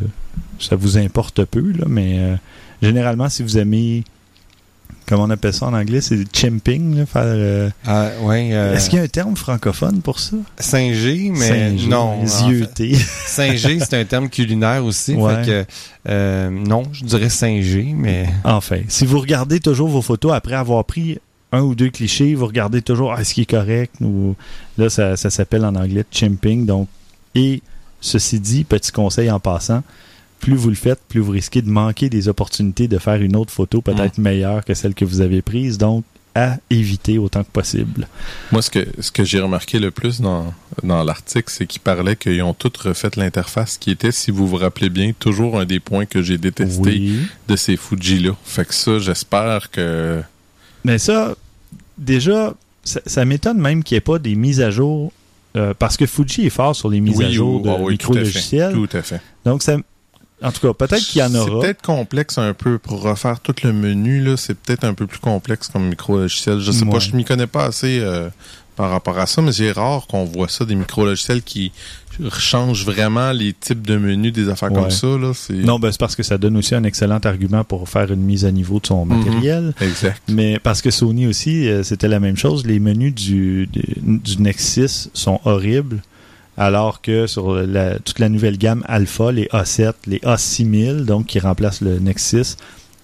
ça 0.59 0.77
vous 0.77 0.97
importe 0.97 1.43
peu. 1.43 1.73
Là, 1.77 1.87
mais 1.89 2.19
euh, 2.19 2.35
généralement, 2.81 3.27
si 3.27 3.43
vous 3.43 3.57
aimez, 3.57 4.05
comment 5.11 5.25
on 5.25 5.29
appelle 5.29 5.51
ça 5.53 5.65
en 5.65 5.73
anglais, 5.73 5.99
c'est 5.99 6.17
chimping. 6.33 6.95
Là, 6.95 7.05
faire, 7.05 7.23
euh, 7.25 7.69
Ah, 7.85 8.07
ouais, 8.21 8.51
euh, 8.53 8.75
Est-ce 8.75 8.89
qu'il 8.89 8.97
y 8.97 9.01
a 9.01 9.03
un 9.03 9.09
terme 9.09 9.35
francophone 9.35 10.01
pour 10.01 10.19
ça? 10.19 10.37
5G, 10.57 11.33
mais 11.37 11.75
5G, 11.75 11.89
non. 11.89 11.97
en 11.97 12.21
fait. 12.21 12.27
Zioté. 12.27 12.91
5G, 13.27 13.83
c'est 13.89 13.99
un 13.99 14.05
terme 14.05 14.29
culinaire 14.29 14.85
aussi. 14.85 15.13
Ouais. 15.15 15.43
Fait 15.43 15.45
que, 15.45 15.65
euh, 16.07 16.49
non, 16.49 16.83
je 16.93 17.03
dirais 17.03 17.27
5G, 17.27 17.93
mais 17.93 18.29
Enfin, 18.45 18.79
si 18.87 19.05
vous 19.05 19.19
regardez 19.19 19.59
toujours 19.59 19.89
vos 19.89 20.01
photos 20.01 20.31
après 20.33 20.55
avoir 20.55 20.85
pris 20.85 21.19
un 21.51 21.59
ou 21.61 21.75
deux 21.75 21.89
clichés, 21.89 22.33
vous 22.33 22.45
regardez 22.45 22.81
toujours 22.81 23.11
ah, 23.13 23.19
est-ce 23.19 23.33
qui 23.33 23.41
est 23.41 23.45
correct 23.49 23.95
ou 23.99 24.37
là 24.77 24.89
ça, 24.89 25.17
ça 25.17 25.29
s'appelle 25.29 25.65
en 25.65 25.75
anglais 25.75 26.05
chimping 26.09 26.65
donc 26.65 26.87
et 27.35 27.61
ceci 27.99 28.39
dit 28.39 28.63
petit 28.63 28.93
conseil 28.93 29.29
en 29.29 29.41
passant 29.41 29.83
plus 30.41 30.55
vous 30.55 30.69
le 30.69 30.75
faites 30.75 30.99
plus 31.07 31.19
vous 31.21 31.31
risquez 31.31 31.61
de 31.61 31.69
manquer 31.69 32.09
des 32.09 32.27
opportunités 32.27 32.87
de 32.89 32.97
faire 32.97 33.21
une 33.21 33.35
autre 33.35 33.53
photo 33.53 33.81
peut-être 33.81 34.17
meilleure 34.17 34.65
que 34.65 34.73
celle 34.73 34.93
que 34.95 35.05
vous 35.05 35.21
avez 35.21 35.41
prise 35.41 35.77
donc 35.77 36.03
à 36.33 36.57
éviter 36.69 37.17
autant 37.17 37.43
que 37.43 37.49
possible. 37.51 38.07
Moi, 38.53 38.61
ce 38.61 38.69
que, 38.69 38.87
ce 39.01 39.11
que 39.11 39.25
j'ai 39.25 39.41
remarqué 39.41 39.79
le 39.79 39.91
plus 39.91 40.21
dans, 40.21 40.53
dans 40.81 41.03
l'article, 41.03 41.51
c'est 41.51 41.65
qu'ils 41.65 41.81
parlaient 41.81 42.15
qu'ils 42.15 42.41
ont 42.41 42.53
toutes 42.53 42.77
refait 42.77 43.09
l'interface 43.17 43.77
qui 43.77 43.91
était, 43.91 44.13
si 44.13 44.31
vous 44.31 44.47
vous 44.47 44.55
rappelez 44.55 44.89
bien, 44.89 45.11
toujours 45.17 45.59
un 45.59 45.65
des 45.65 45.81
points 45.81 46.05
que 46.05 46.21
j'ai 46.21 46.37
détesté 46.37 46.79
Oui. 46.89 47.17
de 47.49 47.55
ces 47.57 47.75
Fuji-là. 47.75 48.31
Fait 48.45 48.63
que 48.65 48.73
ça, 48.73 48.97
j'espère 48.99 49.69
que... 49.71 50.21
Mais 50.85 50.99
ça, 50.99 51.35
déjà, 51.97 52.53
ça, 52.85 53.01
ça 53.05 53.25
m'étonne 53.25 53.57
même 53.59 53.83
qu'il 53.83 53.95
n'y 53.95 53.97
ait 53.97 54.01
pas 54.01 54.17
des 54.17 54.35
mises 54.35 54.61
à 54.61 54.71
jour. 54.71 55.11
euh, 55.57 55.73
parce 55.77 55.97
que 55.97 56.05
Fuji 56.05 56.45
est 56.45 56.49
fort 56.49 56.77
sur 56.77 56.87
les 56.89 57.01
mises 57.01 57.17
oui, 57.17 57.25
à 57.25 57.31
jour 57.31 57.59
ou- 57.61 57.65
de 57.65 57.69
oui, 57.71 57.97
tout 57.97 58.13
micro-logiciels. 58.13 58.71
Tout 58.73 58.87
à 58.93 59.01
fait. 59.01 59.19
Donc, 59.43 59.63
ça, 59.63 59.75
en 60.43 60.51
tout 60.51 60.59
cas, 60.67 60.73
peut-être 60.73 61.03
qu'il 61.05 61.21
y 61.21 61.23
en 61.23 61.29
C'est 61.29 61.37
aura. 61.37 61.61
peut-être 61.61 61.81
complexe 61.81 62.37
un 62.37 62.53
peu 62.53 62.77
pour 62.79 63.01
refaire 63.01 63.39
tout 63.39 63.55
le 63.63 63.73
menu. 63.73 64.21
là. 64.23 64.37
C'est 64.37 64.55
peut-être 64.57 64.83
un 64.83 64.93
peu 64.93 65.07
plus 65.07 65.19
complexe 65.19 65.67
comme 65.67 65.87
micro-logiciel. 65.89 66.59
Je 66.59 66.71
sais 66.71 66.83
Ouais. 66.85 66.91
pas, 66.91 66.99
je 66.99 67.15
m'y 67.15 67.23
connais 67.25 67.47
pas 67.47 67.65
assez 67.65 67.99
euh, 67.99 68.29
par 68.75 68.89
rapport 68.91 69.17
à 69.19 69.25
ça, 69.27 69.41
mais 69.41 69.51
c'est 69.51 69.71
rare 69.71 70.07
qu'on 70.07 70.25
voit 70.25 70.47
ça, 70.49 70.65
des 70.65 70.75
micro-logiciels 70.75 71.41
qui 71.43 71.71
change 72.37 72.85
vraiment 72.85 73.31
les 73.31 73.53
types 73.53 73.81
de 73.87 73.97
menus 73.97 74.33
des 74.33 74.49
affaires 74.49 74.71
Ouais. 74.71 74.81
comme 74.81 74.91
ça. 74.91 75.07
Là, 75.07 75.31
c'est... 75.33 75.53
Non, 75.53 75.79
ben, 75.79 75.91
c'est 75.91 75.99
parce 75.99 76.15
que 76.15 76.23
ça 76.23 76.37
donne 76.37 76.57
aussi 76.57 76.75
un 76.75 76.83
excellent 76.83 77.19
argument 77.23 77.63
pour 77.63 77.87
faire 77.89 78.11
une 78.11 78.21
mise 78.21 78.45
à 78.45 78.51
niveau 78.51 78.79
de 78.79 78.87
son 78.87 79.05
Mhm. 79.05 79.17
matériel. 79.17 79.73
Exact. 79.81 80.21
Mais 80.29 80.59
parce 80.59 80.81
que 80.81 80.91
Sony 80.91 81.25
aussi, 81.27 81.67
euh, 81.67 81.83
c'était 81.83 82.07
la 82.09 82.19
même 82.19 82.35
chose. 82.37 82.65
Les 82.65 82.79
menus 82.79 83.15
du, 83.15 83.67
du, 83.67 83.81
du 84.01 84.41
Nexus 84.41 85.09
sont 85.13 85.39
horribles. 85.45 86.01
Alors 86.57 87.01
que 87.01 87.27
sur 87.27 87.53
la- 87.55 87.97
toute 87.99 88.19
la 88.19 88.29
nouvelle 88.29 88.57
gamme 88.57 88.83
Alpha, 88.87 89.31
les 89.31 89.45
A7, 89.53 89.93
les 90.07 90.19
A6000, 90.19 91.05
donc 91.05 91.27
qui 91.27 91.39
remplacent 91.39 91.81
le 91.81 91.99
Nexus, 91.99 92.55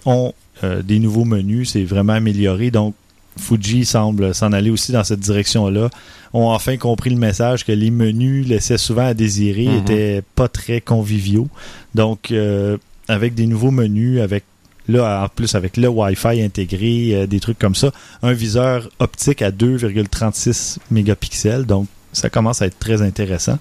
ont 0.06 0.34
euh, 0.64 0.82
des 0.82 1.00
nouveaux 1.00 1.26
menus. 1.26 1.72
C'est 1.72 1.84
vraiment 1.84 2.14
amélioré. 2.14 2.72
Donc, 2.72 2.96
Fuji 3.40 3.86
semble 3.86 4.34
s'en 4.34 4.52
aller 4.52 4.72
aussi 4.72 4.92
dans 4.92 5.04
cette 5.04 5.20
direction-là. 5.20 5.90
Ont 6.34 6.50
enfin 6.50 6.78
compris 6.78 7.12
le 7.12 7.16
message 7.18 7.64
que 7.66 7.72
les 7.72 7.92
menus 7.92 8.48
laissaient 8.48 8.80
souvent 8.80 9.06
à 9.06 9.14
désirer, 9.14 9.68
Mhm. 9.68 9.78
étaient 9.78 10.24
pas 10.36 10.48
très 10.48 10.82
conviviaux. 10.82 11.48
Donc, 11.96 12.32
euh, 12.32 12.78
avec 13.08 13.36
des 13.36 13.46
nouveaux 13.46 13.70
menus, 13.72 14.20
avec 14.20 14.44
là, 14.88 15.24
en 15.24 15.30
plus 15.30 15.54
avec 15.56 15.78
le 15.78 15.88
Wi-Fi 15.88 16.42
intégré, 16.42 17.12
euh, 17.14 17.28
des 17.28 17.40
trucs 17.40 17.60
comme 17.60 17.76
ça, 17.76 17.92
un 18.24 18.34
viseur 18.34 18.90
optique 19.00 19.42
à 19.44 19.52
2,36 19.52 20.80
mégapixels, 20.92 21.66
donc 21.66 21.88
ça 22.14 22.30
commence 22.30 22.62
à 22.62 22.66
être 22.68 22.80
très 22.80 23.02
intéressant. 23.02 23.58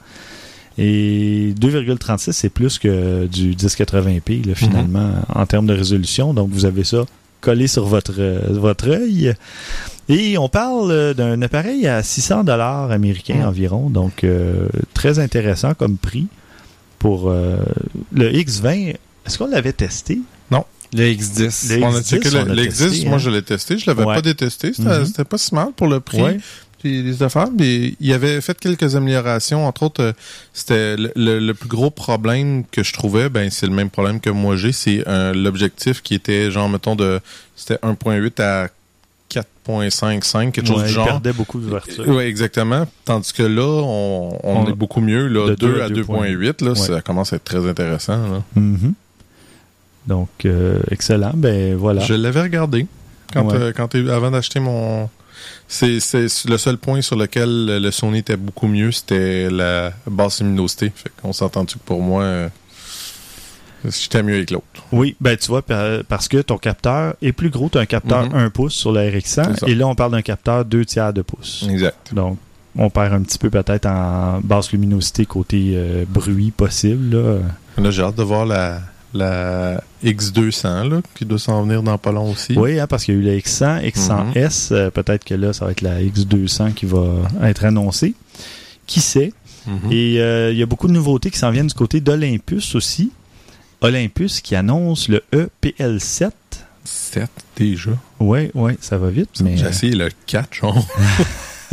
Et 0.79 1.55
2,36, 1.59 2.33
c'est 2.33 2.49
plus 2.51 2.79
que 2.79 3.27
du 3.27 3.55
1080p, 3.55 4.47
là, 4.47 4.55
finalement, 4.55 5.11
en 5.35 5.47
termes 5.47 5.67
de 5.67 5.73
résolution. 5.75 6.35
Donc, 6.35 6.51
vous 6.51 6.65
avez 6.67 6.85
ça 6.85 7.05
collé 7.41 7.67
sur 7.67 7.87
votre, 7.87 8.15
euh, 8.19 8.41
votre 8.51 8.89
œil. 8.91 9.33
Et 10.09 10.37
on 10.39 10.49
parle 10.49 10.91
euh, 10.91 11.15
d'un 11.15 11.41
appareil 11.43 11.87
à 11.87 12.03
600 12.03 12.45
dollars 12.45 12.91
américains 12.91 13.37
Mhm. 13.37 13.47
environ. 13.49 13.91
Donc, 13.91 14.25
euh, 14.25 14.69
très 14.95 15.19
intéressant 15.19 15.75
comme 15.75 15.97
prix 15.97 16.27
pour 16.99 17.31
euh, 17.31 17.57
le 18.13 18.31
X20. 18.33 18.97
Est-ce 19.27 19.39
qu'on 19.39 19.47
l'avait 19.49 19.73
testé? 19.73 20.21
Le 20.95 21.03
X10. 21.03 21.77
Le 21.79 21.83
on 21.85 21.89
a 21.89 21.99
X10, 22.01 22.09
checké 22.09 22.31
le- 22.31 22.39
on 22.39 22.51
a 22.51 22.55
l'X10, 22.55 22.79
testé, 22.91 23.07
moi 23.07 23.17
hein. 23.17 23.19
je 23.19 23.29
l'ai 23.31 23.43
testé, 23.43 23.77
je 23.77 23.87
l'avais 23.91 24.05
Ouais. 24.05 24.15
pas 24.15 24.23
détesté, 24.23 24.73
c'était 24.73 25.01
Mhm. 25.01 25.05
c'était 25.05 25.25
pas 25.25 25.37
si 25.37 25.53
mal 25.53 25.73
pour 25.75 25.89
le 25.89 25.99
prix. 25.99 26.23
Ouais. 26.23 26.39
Affaires, 27.23 27.49
il 27.59 28.13
avait 28.13 28.41
fait 28.41 28.59
quelques 28.59 28.97
améliorations. 28.97 29.67
Entre 29.67 29.83
autres, 29.85 30.03
euh, 30.03 30.13
c'était 30.53 30.97
le, 30.97 31.11
le- 31.17 31.39
le 31.39 31.55
plus 31.55 31.69
gros 31.69 31.91
problème 31.91 32.65
que 32.71 32.83
je 32.83 32.93
trouvais, 32.93 33.29
ben 33.29 33.51
c'est 33.51 33.67
le 33.67 33.73
même 33.75 33.91
problème 33.91 34.21
que 34.21 34.31
moi 34.31 34.57
j'ai, 34.57 34.73
c'est 34.73 35.03
euh, 35.07 35.33
l'objectif 35.35 36.03
qui 36.03 36.15
était 36.15 36.51
genre 36.51 36.69
mettons 36.69 36.97
de 36.97 37.21
c'était 37.57 37.77
1.8 37.87 38.41
à 38.43 38.69
4.55, 39.31 40.53
quelque 40.53 40.67
chose 40.69 40.77
Ouais, 40.79 40.83
du 40.85 40.91
il 40.91 40.95
genre. 40.95 41.07
perdait 41.07 41.33
beaucoup 41.33 41.59
de 41.61 41.69
vertu. 41.69 42.01
Oui, 42.07 42.23
exactement. 42.25 42.87
Tandis 43.05 43.33
que 43.33 43.43
là, 43.43 43.63
on, 43.67 44.39
on 44.45 44.57
On- 44.63 44.67
est 44.69 44.73
beaucoup 44.75 45.01
mieux. 45.01 45.27
Là, 45.27 45.49
de 45.51 45.55
2 45.57 45.73
deux 45.75 45.81
à 45.81 45.85
à 45.87 45.89
2.8, 45.89 46.63
là, 46.65 46.71
Ouais. 46.71 46.77
ça 46.77 47.01
commence 47.03 47.33
à 47.33 47.37
être 47.37 47.45
très 47.45 47.67
intéressant. 47.69 48.19
là. 48.29 48.43
Mhm. 48.55 48.95
Donc, 50.07 50.29
euh, 50.45 50.79
excellent. 50.93 51.33
Ben 51.35 51.75
voilà. 51.75 52.01
Je 52.03 52.15
l'avais 52.15 52.43
regardé 52.43 52.87
quand, 53.33 53.47
Ouais. 53.51 53.55
euh, 53.57 53.73
quand 53.77 53.93
avant 53.97 54.31
d'acheter 54.31 54.61
mon. 54.61 55.11
C'est 55.69 56.01
c'est 56.01 56.27
le 56.47 56.59
seul 56.59 56.79
point 56.79 57.01
sur 57.03 57.17
lequel 57.17 57.81
le 57.83 57.91
Sony 57.91 58.19
était 58.19 58.37
beaucoup 58.37 58.67
mieux, 58.69 58.93
c'était 58.93 59.51
la 59.51 59.93
basse 60.07 60.41
luminosité. 60.41 60.93
Fait 60.95 61.11
qu'on 61.21 61.33
s'entend-tu 61.33 61.79
que 61.79 61.85
pour 61.85 62.01
moi, 62.03 62.23
euh, 62.23 62.49
j'étais 63.85 64.23
mieux 64.23 64.35
avec 64.35 64.51
l'autre? 64.51 64.65
Oui, 64.93 65.17
ben 65.21 65.37
tu 65.37 65.49
vois, 65.49 65.63
par- 65.63 66.03
parce 66.09 66.29
que 66.29 66.39
ton 66.39 66.59
capteur 66.59 67.15
est 67.23 67.33
plus 67.33 67.51
gros. 67.51 67.69
Tu 67.69 67.79
as 67.79 67.83
un 67.83 67.87
capteur 67.87 68.25
Mhm. 68.31 68.35
1 68.37 68.51
pouce 68.51 68.75
sur 68.75 68.93
le 68.93 69.01
RX100 69.01 69.45
C'est 69.55 69.61
ça. 69.61 69.67
et 69.69 69.75
là, 69.75 69.87
on 69.87 69.95
parle 69.95 70.13
d'un 70.13 70.23
capteur 70.23 70.65
2 70.65 70.85
tiers 70.85 71.13
de 71.13 71.23
pouce. 71.23 71.67
Exact. 71.71 72.13
Donc, 72.15 72.39
on 72.77 72.91
perd 72.91 73.13
un 73.15 73.23
petit 73.23 73.39
peu 73.39 73.51
peut-être 73.51 73.87
en 73.87 74.41
basse 74.43 74.71
luminosité 74.73 75.25
côté 75.27 75.73
euh, 75.75 76.05
bruit 76.09 76.51
possible. 76.51 77.17
Là. 77.17 77.39
Là, 77.79 77.91
j'ai 77.91 78.03
hâte 78.03 78.17
de 78.17 78.23
voir 78.23 78.45
la, 78.47 78.81
la 79.15 79.83
X200 80.05 80.89
là, 80.89 81.01
qui 81.15 81.25
doit 81.25 81.39
s'en 81.39 81.63
venir 81.63 81.83
dans 81.83 81.97
pas 81.99 82.13
long 82.13 82.31
aussi. 82.33 82.57
Oui, 82.57 82.79
hein, 82.79 82.87
parce 82.87 83.05
qu'il 83.05 83.15
y 83.15 83.19
a 83.19 83.21
eu 83.21 83.25
la 83.25 83.37
X100, 83.39 83.91
X100S. 83.93 84.73
euh, 84.73 84.91
peut-être 84.91 85.25
que 85.25 85.35
là, 85.35 85.53
ça 85.53 85.65
va 85.65 85.71
être 85.71 85.81
la 85.81 86.01
X200 86.03 86.75
qui 86.75 86.87
va 86.87 87.05
être 87.43 87.65
annoncée. 87.65 88.15
Qui 88.87 89.01
sait? 89.01 89.33
Mhm. 89.67 89.91
Et 89.93 90.21
euh, 90.21 90.53
il 90.53 90.59
y 90.59 90.63
a 90.63 90.67
beaucoup 90.67 90.87
de 90.89 90.93
nouveautés 90.93 91.31
qui 91.31 91.39
s'en 91.39 91.51
viennent 91.51 91.67
du 91.67 91.75
côté 91.75 92.01
d'Olympus 92.01 92.75
aussi. 92.75 93.11
Olympus 93.81 94.41
qui 94.41 94.55
annonce 94.55 95.09
le 95.09 95.23
E 95.35 95.49
EPL7. 95.63 96.31
7 96.85 97.29
déjà. 97.57 97.91
Oui, 98.21 98.51
oui, 98.55 98.73
ça 98.81 98.97
va 98.97 99.11
vite. 99.11 99.41
Mais, 99.43 99.57
J'ai 99.57 99.67
essayé 99.67 99.95
le 99.95 100.09
4, 100.27 100.55
genre. 100.55 100.87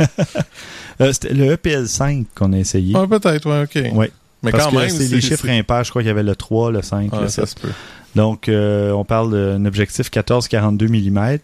euh, 1.00 1.12
c'était 1.12 1.32
le 1.34 1.54
EPL5 1.54 2.24
qu'on 2.34 2.52
a 2.52 2.58
essayé. 2.58 2.94
Ah, 2.96 3.06
peut-être, 3.06 3.48
ouais, 3.48 3.62
ok. 3.62 3.96
Ouais. 3.96 4.10
Mais 4.44 4.50
Parce 4.52 4.64
quand 4.66 4.70
que 4.70 4.76
même, 4.76 4.88
c'est 4.90 5.08
les 5.08 5.20
chiffres 5.20 5.48
impairs. 5.48 5.84
Je 5.84 5.90
crois 5.90 6.02
qu'il 6.02 6.08
y 6.08 6.10
avait 6.10 6.22
le 6.22 6.36
3, 6.36 6.70
le 6.70 6.82
5, 6.82 7.10
Ah, 7.12 7.20
le 7.22 7.28
ça 7.28 7.46
7. 7.46 7.48
se 7.48 7.54
peut. 7.66 7.72
Donc, 8.14 8.48
euh, 8.48 8.92
on 8.92 9.04
parle 9.04 9.32
d'un 9.32 9.64
objectif 9.64 10.10
14-42 10.10 10.88
mm, 10.88 11.38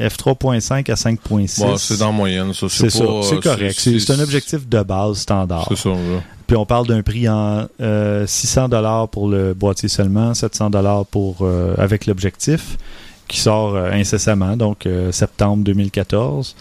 f3.5 0.00 0.90
à 0.90 0.94
5.6. 0.94 1.60
Bon, 1.60 1.76
c'est 1.76 1.98
dans 1.98 2.06
la 2.06 2.12
moyenne, 2.12 2.54
ça. 2.54 2.66
C'est 2.68 2.90
ça, 2.90 3.04
pas, 3.04 3.22
c'est 3.22 3.36
euh, 3.36 3.40
correct. 3.40 3.78
C'est 3.78 4.10
un 4.10 4.20
objectif 4.20 4.68
de 4.68 4.82
base 4.82 5.18
standard. 5.18 5.66
C'est 5.68 5.76
ça, 5.76 5.90
là. 5.90 6.22
Puis 6.46 6.56
on 6.56 6.66
parle 6.66 6.86
d'un 6.86 7.02
prix 7.02 7.28
en 7.28 7.66
euh, 7.80 8.26
600 8.26 8.68
dollars 8.68 9.08
pour 9.08 9.28
le 9.28 9.54
boîtier 9.54 9.88
seulement, 9.88 10.34
700 10.34 10.70
dollars 10.70 11.06
pour 11.06 11.38
euh, 11.40 11.74
avec 11.78 12.06
l'objectif 12.06 12.76
qui 13.28 13.40
sort 13.40 13.74
euh, 13.74 13.90
incessamment, 13.92 14.56
donc 14.56 14.86
septembre 15.10 15.64
2014. 15.64 16.54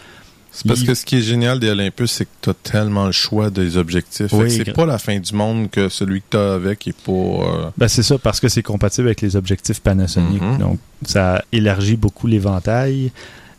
C'est 0.55 0.67
parce 0.67 0.81
Il- 0.81 0.87
que 0.87 0.93
ce 0.93 1.03
qui 1.03 1.17
est 1.17 1.21
génial 1.21 1.59
des 1.59 1.69
Olympus, 1.69 2.11
c'est 2.11 2.25
que 2.25 2.29
tu 2.41 2.49
as 2.51 2.53
tellement 2.53 3.07
le 3.07 3.11
choix 3.11 3.49
des 3.49 3.75
objectifs. 3.75 4.31
Oui, 4.33 4.51
c'est 4.51 4.71
pas 4.71 4.85
la 4.85 4.99
fin 4.99 5.17
du 5.19 5.33
monde 5.33 5.69
que 5.71 5.89
celui 5.89 6.21
que 6.21 6.25
tu 6.31 6.37
as 6.37 6.53
avec 6.53 6.87
est 6.87 6.95
pas. 6.95 7.11
euh, 7.11 7.69
Ben 7.75 7.87
c'est 7.87 8.03
ça 8.03 8.17
parce 8.19 8.39
que 8.39 8.47
c'est 8.49 8.61
compatible 8.61 9.07
avec 9.07 9.21
les 9.21 9.35
objectifs 9.35 9.81
Panasonic, 9.81 10.41
Mhm. 10.41 10.57
donc 10.59 10.79
ça 11.05 11.43
élargit 11.51 11.95
beaucoup 11.97 12.27
l'éventail. 12.27 13.11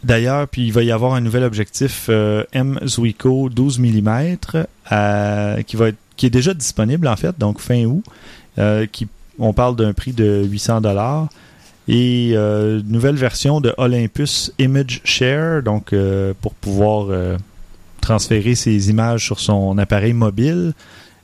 D'ailleurs, 0.04 0.46
puis 0.46 0.66
il 0.66 0.72
va 0.72 0.82
y 0.84 0.92
avoir 0.92 1.14
un 1.14 1.20
nouvel 1.20 1.42
objectif 1.44 2.06
euh, 2.10 2.44
M 2.52 2.78
Zuiko 2.86 3.48
12 3.48 3.78
mm 3.80 4.36
euh, 4.92 5.62
qui 5.62 5.76
va 5.76 5.88
être 5.88 5.96
qui 6.16 6.26
est 6.26 6.30
déjà 6.30 6.54
disponible 6.54 7.08
en 7.08 7.16
fait, 7.16 7.36
donc 7.38 7.58
fin 7.60 7.84
août. 7.86 8.04
euh, 8.58 8.86
qui 8.86 9.08
on 9.40 9.52
parle 9.52 9.74
d'un 9.74 9.92
prix 9.92 10.12
de 10.12 10.44
800 10.48 10.80
dollars 10.80 11.28
et 11.88 12.32
euh, 12.34 12.80
nouvelle 12.86 13.16
version 13.16 13.60
de 13.60 13.74
Olympus 13.76 14.52
Image 14.58 15.00
Share, 15.04 15.62
donc 15.62 15.92
euh, 15.92 16.32
pour 16.40 16.54
pouvoir 16.54 17.08
euh, 17.10 17.36
transférer 18.00 18.54
ses 18.54 18.90
images 18.90 19.24
sur 19.24 19.40
son 19.40 19.76
appareil 19.78 20.12
mobile 20.14 20.72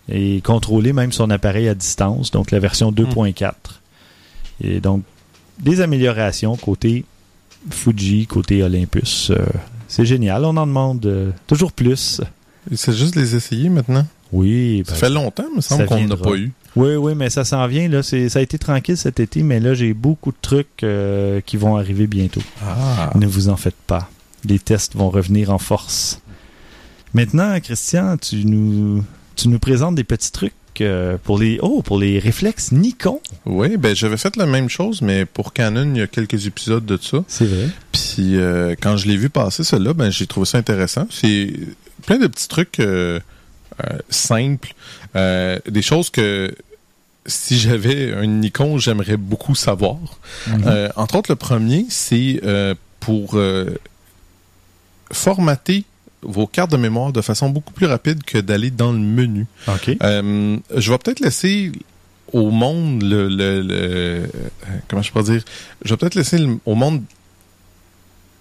et 0.09 0.41
contrôler 0.43 0.93
même 0.93 1.13
son 1.13 1.31
appareil 1.31 1.69
à 1.69 1.75
distance, 1.75 2.31
donc 2.31 2.51
la 2.51 2.59
version 2.59 2.93
2.4. 2.93 3.53
Et 4.63 4.81
donc 4.81 5.03
des 5.59 5.81
améliorations 5.81 6.57
côté 6.57 7.05
Fuji, 7.69 8.27
côté 8.27 8.63
Olympus. 8.63 9.31
Euh, 9.31 9.45
c'est 9.89 10.07
génial, 10.07 10.45
on 10.45 10.57
en 10.57 10.67
demande 10.67 11.05
euh, 11.05 11.31
toujours 11.47 11.73
plus. 11.73 12.21
C'est 12.75 12.93
juste 12.95 13.17
les 13.17 13.35
essayer 13.35 13.69
maintenant? 13.69 14.07
Oui, 14.33 14.83
Ça 14.87 14.93
ben, 14.93 14.99
fait 14.99 15.11
longtemps, 15.11 15.45
il 15.51 15.57
me 15.57 15.61
semble 15.61 15.89
ça 15.89 15.95
qu'on 15.95 16.07
n'a 16.07 16.17
pas 16.17 16.37
eu. 16.37 16.53
Oui, 16.77 16.95
oui, 16.95 17.15
mais 17.17 17.31
ça 17.31 17.45
s'en 17.45 17.67
vient. 17.67 17.89
Là. 17.89 18.03
C'est- 18.03 18.29
Ça 18.29 18.39
a 18.39 18.43
été 18.43 18.59
tranquille 18.59 18.97
cet 18.97 19.19
été, 19.21 19.43
mais 19.43 19.59
là, 19.61 19.75
j'ai 19.75 19.93
beaucoup 19.95 20.31
de 20.31 20.37
trucs 20.41 20.83
euh, 20.85 21.41
qui 21.45 21.57
vont 21.57 21.77
arriver 21.77 22.07
bientôt. 22.07 22.43
Ah. 22.65 23.11
Ne 23.17 23.27
vous 23.27 23.49
en 23.49 23.57
faites 23.57 23.75
pas. 23.87 24.09
Les 24.45 24.59
tests 24.59 24.95
vont 24.95 25.11
revenir 25.11 25.51
en 25.51 25.59
force. 25.59 26.21
Maintenant, 27.13 27.59
Christian, 27.61 28.17
tu 28.17 28.45
nous, 28.45 29.05
tu 29.37 29.49
nous 29.49 29.59
présentes 29.59 29.97
des 29.97 30.05
petits 30.05 30.31
trucs 30.33 30.53
euh, 30.81 31.19
pour 31.23 31.39
les 31.39 31.59
oh 31.61 31.83
pour 31.83 31.99
les 31.99 32.19
réflexes 32.21 32.71
Nikon. 32.73 33.21
Oui, 33.45 33.77
ben 33.77 33.95
j'avais 33.95 34.17
fait 34.17 34.37
la 34.37 34.47
même 34.47 34.69
chose, 34.71 35.03
mais 35.03 35.27
pour 35.27 35.53
Canon, 35.53 35.91
il 35.95 35.99
y 35.99 36.03
a 36.03 36.07
quelques 36.07 36.47
épisodes 36.47 36.87
de 36.87 36.97
ça. 37.03 37.23
C'est 37.27 37.45
vrai. 37.45 37.69
Puis 37.93 38.37
euh, 38.39 38.75
quand 38.81 38.97
je 38.97 39.09
l'ai 39.09 39.17
vu 39.17 39.29
passer, 39.29 39.65
celui-là, 39.65 39.93
ben 39.93 40.11
j'ai 40.11 40.27
trouvé 40.29 40.47
ça 40.47 40.57
intéressant. 40.59 41.07
C'est 41.11 41.53
plein 42.07 42.19
de 42.19 42.29
petits 42.29 42.49
trucs 42.49 42.79
euh, 42.81 43.19
simples, 44.09 44.75
euh, 45.17 45.59
des 45.69 45.83
choses 45.83 46.11
que 46.11 46.55
si 47.27 47.59
j'avais 47.59 48.13
un 48.15 48.27
Nikon, 48.27 48.79
j'aimerais 48.79 49.17
beaucoup 49.17 49.55
savoir. 49.55 49.97
Mhm. 50.47 50.63
Euh, 50.67 50.89
entre 50.97 51.17
autres, 51.17 51.31
le 51.31 51.37
premier, 51.37 51.87
c'est 51.89 52.41
euh, 52.45 52.75
pour 53.01 53.37
formater 55.13 55.85
vos 56.23 56.47
cartes 56.47 56.71
de 56.71 56.77
mémoire 56.77 57.13
de 57.13 57.21
façon 57.23 57.49
beaucoup 57.49 57.73
plus 57.73 57.87
rapide 57.87 58.23
que 58.25 58.39
d'aller 58.39 58.71
dans 58.71 58.93
le 58.93 58.99
menu. 58.99 59.47
OK. 59.69 59.97
Euh, 60.03 60.57
je 60.77 60.91
vais 60.93 60.99
peut-être 60.99 61.21
laisser 61.21 61.73
au 62.33 62.51
monde 62.51 63.03
le, 63.03 63.29
le- 63.29 63.63
le- 63.63 64.31
comment 64.89 65.03
je 65.03 65.13
peux 65.13 65.23
dire? 65.23 65.43
Je 65.85 65.91
vais 65.91 65.97
peut-être 65.97 66.15
laisser 66.15 66.39
le- 66.39 66.59
au 66.67 66.75
monde 66.75 67.03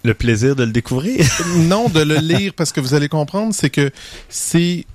Le 0.04 0.14
plaisir 0.14 0.54
de 0.56 0.64
le 0.64 0.72
découvrir? 0.72 1.24
non 1.56 1.88
de 1.88 2.00
le 2.00 2.16
lire 2.16 2.52
parce 2.54 2.70
que 2.72 2.80
vous 2.80 2.94
allez 2.94 3.08
comprendre 3.08 3.52
c'est 3.54 3.68
que 3.70 3.90
c'est 4.28 4.86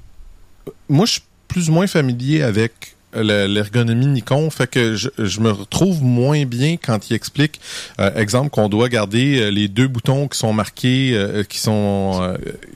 moi 0.89 1.05
je 1.05 1.19
plus 1.47 1.69
ou 1.69 1.73
moins 1.73 1.88
familier 1.88 2.41
avec 2.41 2.95
le- 3.17 3.45
l'ergonomie 3.47 4.08
Nikon 4.08 4.49
fait 4.49 4.67
que 4.67 4.95
je, 4.95 5.08
je 5.17 5.39
me 5.39 5.49
retrouve 5.49 6.03
moins 6.03 6.43
bien 6.45 6.75
quand 6.75 7.10
il 7.10 7.13
explique 7.13 7.62
euh, 8.01 8.13
exemple 8.15 8.49
qu'on 8.49 8.67
doit 8.67 8.89
garder 8.89 9.39
euh, 9.39 9.51
les 9.51 9.69
deux 9.69 9.88
boutons 9.88 10.27
qui 10.27 10.38
sont 10.38 10.51
marqués 10.51 11.12
euh, 11.13 11.43
qui 11.43 11.58
sont 11.60 12.19
euh, 12.21 12.36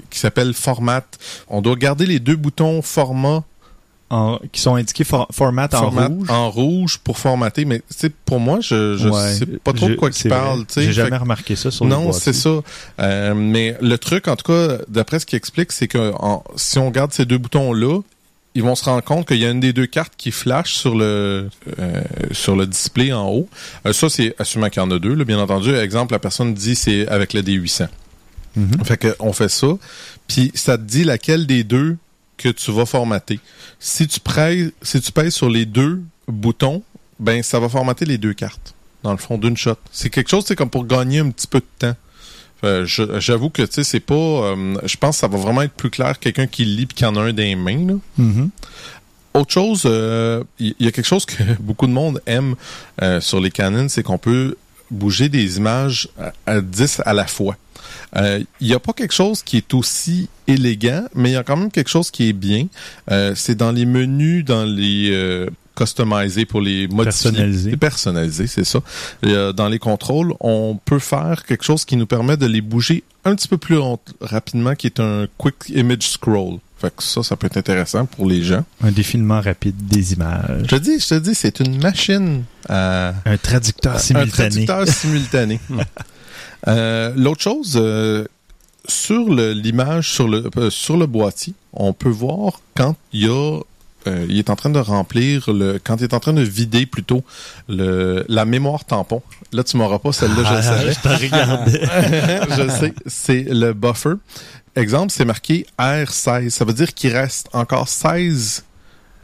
qui 0.09 0.17
s'appellent 0.17 0.53
format 0.53 1.03
on 1.49 1.61
doit 1.61 1.75
garder 1.75 2.05
les 2.05 2.19
deux 2.19 2.37
boutons 2.37 2.81
format 2.81 3.43
en- 4.11 4.39
qui 4.53 4.61
sont 4.61 4.75
indiqués 4.75 5.03
for- 5.03 5.27
format 5.31 5.67
en 5.73 5.89
rouge. 5.89 6.29
en 6.31 6.49
rouge 6.49 6.97
pour 7.03 7.19
formater. 7.19 7.63
Mais 7.65 7.83
pour 8.25 8.39
moi, 8.39 8.57
je, 8.59 8.97
je 8.97 9.07
Ouais. 9.07 9.33
sais 9.35 9.45
pas 9.45 9.71
trop 9.71 9.87
de 9.87 9.93
quoi 9.93 10.09
tu 10.09 10.27
sais. 10.27 10.81
J'ai 10.81 10.93
jamais 10.93 11.15
remarqué 11.17 11.55
ça 11.55 11.69
sur 11.69 11.85
le 11.85 11.91
Non, 11.91 12.11
c'est 12.11 12.33
ça. 12.33 12.49
Euh, 12.99 13.33
mais 13.35 13.77
le 13.81 13.97
truc, 13.99 14.27
en 14.27 14.35
tout 14.35 14.51
cas, 14.51 14.79
d'après 14.87 15.19
ce 15.19 15.27
qu'il 15.27 15.37
explique, 15.37 15.71
c'est 15.71 15.87
que 15.87 16.11
en- 16.15 16.43
si 16.55 16.79
on 16.79 16.87
regarde 16.87 17.13
ces 17.13 17.25
deux 17.25 17.37
boutons-là, 17.37 17.99
ils 18.55 18.63
vont 18.63 18.75
se 18.75 18.83
rendre 18.83 19.03
compte 19.03 19.27
qu'il 19.27 19.37
y 19.37 19.45
a 19.45 19.51
une 19.51 19.59
des 19.59 19.73
deux 19.73 19.85
cartes 19.85 20.13
qui 20.17 20.31
flash 20.31 20.73
sur 20.73 20.95
le 20.95 21.49
euh, 21.79 22.01
sur 22.31 22.55
le 22.55 22.65
display 22.65 23.13
en 23.13 23.27
haut. 23.29 23.49
Euh, 23.85 23.93
ça, 23.93 24.09
c'est 24.09 24.35
assumant 24.39 24.69
qu'il 24.69 24.81
y 24.81 24.85
en 24.85 24.91
a 24.91 24.99
deux, 24.99 25.13
là, 25.13 25.23
bien 25.23 25.39
entendu. 25.39 25.73
Exemple, 25.75 26.13
la 26.13 26.19
personne 26.19 26.53
dit 26.53 26.75
c'est 26.75 27.07
avec 27.07 27.33
le 27.33 27.41
D800. 27.41 27.87
Mhm. 28.55 28.83
Fait 28.83 28.97
que 28.97 29.15
on 29.19 29.33
fait 29.33 29.49
ça, 29.49 29.67
puis 30.27 30.51
ça 30.55 30.77
te 30.77 30.83
dit 30.83 31.03
laquelle 31.03 31.45
des 31.45 31.63
deux 31.63 31.97
que 32.37 32.49
tu 32.49 32.71
vas 32.71 32.85
formater. 32.85 33.39
Si 33.79 34.07
tu 34.07 34.19
pèses, 34.19 34.71
si 34.81 34.99
tu 35.01 35.11
pèses 35.11 35.35
sur 35.35 35.49
les 35.49 35.65
deux 35.65 36.01
boutons, 36.27 36.81
ben 37.19 37.43
ça 37.43 37.59
va 37.59 37.69
formater 37.69 38.05
les 38.05 38.17
deux 38.17 38.33
cartes 38.33 38.73
dans 39.03 39.11
le 39.11 39.17
fond 39.17 39.37
d'une 39.37 39.57
shot. 39.57 39.75
C'est 39.91 40.09
quelque 40.09 40.29
chose, 40.29 40.45
c'est 40.47 40.55
comme 40.55 40.69
pour 40.69 40.85
gagner 40.85 41.19
un 41.19 41.29
petit 41.29 41.47
peu 41.47 41.59
de 41.59 41.65
temps. 41.77 41.95
Euh, 42.63 42.85
je- 42.85 43.19
J'avoue 43.19 43.49
que 43.49 43.61
tu 43.61 43.73
sais, 43.73 43.83
c'est 43.83 43.99
pas. 43.99 44.13
euh, 44.15 44.75
je 44.85 44.97
pense 44.97 45.15
que 45.17 45.19
ça 45.21 45.27
va 45.27 45.37
vraiment 45.37 45.61
être 45.61 45.73
plus 45.73 45.89
clair 45.89 46.19
quelqu'un 46.19 46.47
qui 46.47 46.65
lit 46.65 46.85
puis 46.85 46.95
qui 46.95 47.05
en 47.05 47.15
a 47.15 47.21
un 47.21 47.33
des 47.33 47.55
mains. 47.55 47.87
Là. 47.87 47.93
Mhm. 48.17 48.49
Autre 49.33 49.51
chose, 49.53 49.83
euh, 49.85 50.43
il 50.59 50.73
y, 50.79 50.87
a 50.87 50.91
quelque 50.91 51.05
chose 51.07 51.25
que 51.25 51.35
beaucoup 51.61 51.87
de 51.87 51.91
monde 51.93 52.21
aime 52.25 52.55
euh, 53.01 53.21
sur 53.21 53.39
les 53.39 53.51
Canon, 53.51 53.87
c'est 53.87 54.03
qu'on 54.03 54.17
peut 54.17 54.55
bouger 54.91 55.29
des 55.29 55.57
images 55.57 56.09
à, 56.19 56.33
à 56.47 56.61
10 56.61 57.01
à 57.05 57.13
la 57.13 57.27
fois. 57.27 57.55
Euh, 58.17 58.43
Il 58.59 58.67
n'y 58.67 58.73
a 58.73 58.79
pas 58.79 58.91
quelque 58.93 59.13
chose 59.13 59.43
qui 59.43 59.57
est 59.57 59.73
aussi 59.75 60.27
élégant, 60.47 61.05
mais 61.13 61.29
il 61.29 61.33
y 61.33 61.37
a 61.37 61.43
quand 61.43 61.57
même 61.57 61.69
quelque 61.71 61.89
chose 61.91 62.09
qui 62.09 62.27
est 62.29 62.33
bien. 62.33 62.65
Euh, 63.11 63.33
c'est 63.35 63.53
dans 63.55 63.71
les 63.71 63.85
menus, 63.85 64.43
dans 64.43 64.65
les 64.65 65.11
customisés 65.79 66.45
pour 66.45 66.61
les 66.61 66.87
modifier. 66.87 67.31
Personnalisés. 67.31 67.77
Personnalisés, 67.77 68.47
c'est 68.47 68.65
ça. 68.65 68.79
Euh, 69.25 69.53
dans 69.53 69.69
les 69.69 69.79
contrôles, 69.79 70.33
on 70.39 70.77
peut 70.83 70.99
faire 70.99 71.45
quelque 71.45 71.63
chose 71.63 71.85
qui 71.85 71.95
nous 71.95 72.05
permet 72.05 72.37
de 72.37 72.45
les 72.45 72.61
bouger 72.61 73.03
un 73.25 73.35
petit 73.35 73.47
peu 73.47 73.57
plus 73.57 73.77
rapidement, 74.21 74.75
qui 74.75 74.87
est 74.87 74.99
un 74.99 75.27
quick 75.37 75.55
image 75.69 76.07
scroll. 76.09 76.57
Fait 76.77 76.95
que 76.95 77.03
ça, 77.03 77.23
ça 77.23 77.35
peut 77.35 77.47
être 77.47 77.57
intéressant 77.57 78.05
pour 78.05 78.25
les 78.25 78.41
gens. 78.41 78.63
Un 78.81 78.91
défilement 78.91 79.41
rapide 79.41 79.75
des 79.87 80.13
images. 80.13 80.61
Je 80.63 80.67
te 80.67 80.75
dis, 80.75 80.99
je 80.99 81.07
te 81.09 81.15
dis, 81.19 81.35
c'est 81.35 81.59
une 81.59 81.81
machine 81.81 82.43
à 82.69 83.13
Un 83.25 83.37
traducteur 83.37 83.95
un 83.95 83.99
simultané. 83.99 84.31
traducteur 84.65 84.87
simultané. 85.01 85.59
Euh, 86.67 87.13
L'autre 87.17 87.41
chose, 87.41 87.73
euh, 87.81 88.25
sur 88.87 89.29
l'image, 89.29 90.11
sur 90.11 90.27
le 90.27 90.49
euh, 90.57 90.69
sur 90.69 90.95
le 90.97 91.05
boîtier, 91.05 91.53
on 91.73 91.93
peut 91.93 92.09
voir 92.09 92.61
quand 92.75 92.95
il 93.13 93.25
y 93.25 93.29
a 93.29 93.59
euh, 94.07 94.25
il 94.29 94.37
est 94.37 94.49
en 94.49 94.55
train 94.55 94.69
de 94.69 94.79
remplir 94.79 95.51
le 95.51 95.79
quand 95.83 95.97
il 95.97 96.03
est 96.03 96.13
en 96.13 96.19
train 96.19 96.33
de 96.33 96.41
vider 96.41 96.85
plutôt 96.85 97.23
le 97.67 98.25
la 98.29 98.45
mémoire 98.45 98.85
tampon. 98.85 99.21
Là 99.51 99.63
tu 99.63 99.77
m'auras 99.77 99.99
pas 99.99 100.11
celle-là, 100.13 100.35
je 100.43 100.51
le 100.53 100.57
Ah, 100.57 100.61
savais. 100.61 100.93
je 100.93 102.63
je 102.63 102.69
sais, 102.69 102.93
c'est 103.05 103.45
le 103.49 103.73
buffer. 103.73 104.13
Exemple, 104.75 105.11
c'est 105.11 105.25
marqué 105.25 105.65
R16. 105.77 106.49
Ça 106.51 106.63
veut 106.65 106.73
dire 106.73 106.93
qu'il 106.93 107.11
reste 107.11 107.49
encore 107.53 107.89
16 107.89 108.63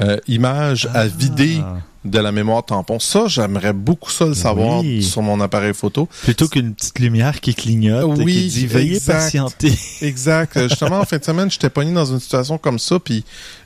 euh, 0.02 0.18
images 0.28 0.90
à 0.94 1.08
vider 1.08 1.62
Ah. 1.64 1.78
De 2.06 2.20
la 2.20 2.32
mémoire 2.32 2.64
tampon. 2.64 3.00
Ça, 3.00 3.26
j'aimerais 3.28 3.74
beaucoup 3.74 4.12
ça 4.12 4.26
le 4.26 4.34
savoir 4.36 4.82
Oui. 4.82 5.04
sur 5.04 5.22
mon 5.22 5.42
appareil 5.42 5.74
photo. 5.74 6.08
Plutôt 6.24 6.48
qu'une 6.48 6.74
petite 6.76 7.00
lumière 7.00 7.42
qui 7.42 7.54
clignote 7.56 8.20
et 8.20 8.24
Oui, 8.24 8.34
qui 8.34 8.48
dit 8.48 8.68
veuillez 8.68 8.96
exact. 8.96 9.14
patienter. 9.16 9.74
Exact. 10.02 10.56
Euh, 10.58 10.70
Justement, 10.70 11.00
en 11.00 11.06
fin 11.06 11.18
de 11.18 11.24
semaine, 11.24 11.50
j'étais 11.52 11.70
pogné 11.70 11.92
dans 11.94 12.06
une 12.06 12.20
situation 12.20 12.58
comme 12.58 12.80
ça, 12.80 13.00
puis 13.00 13.24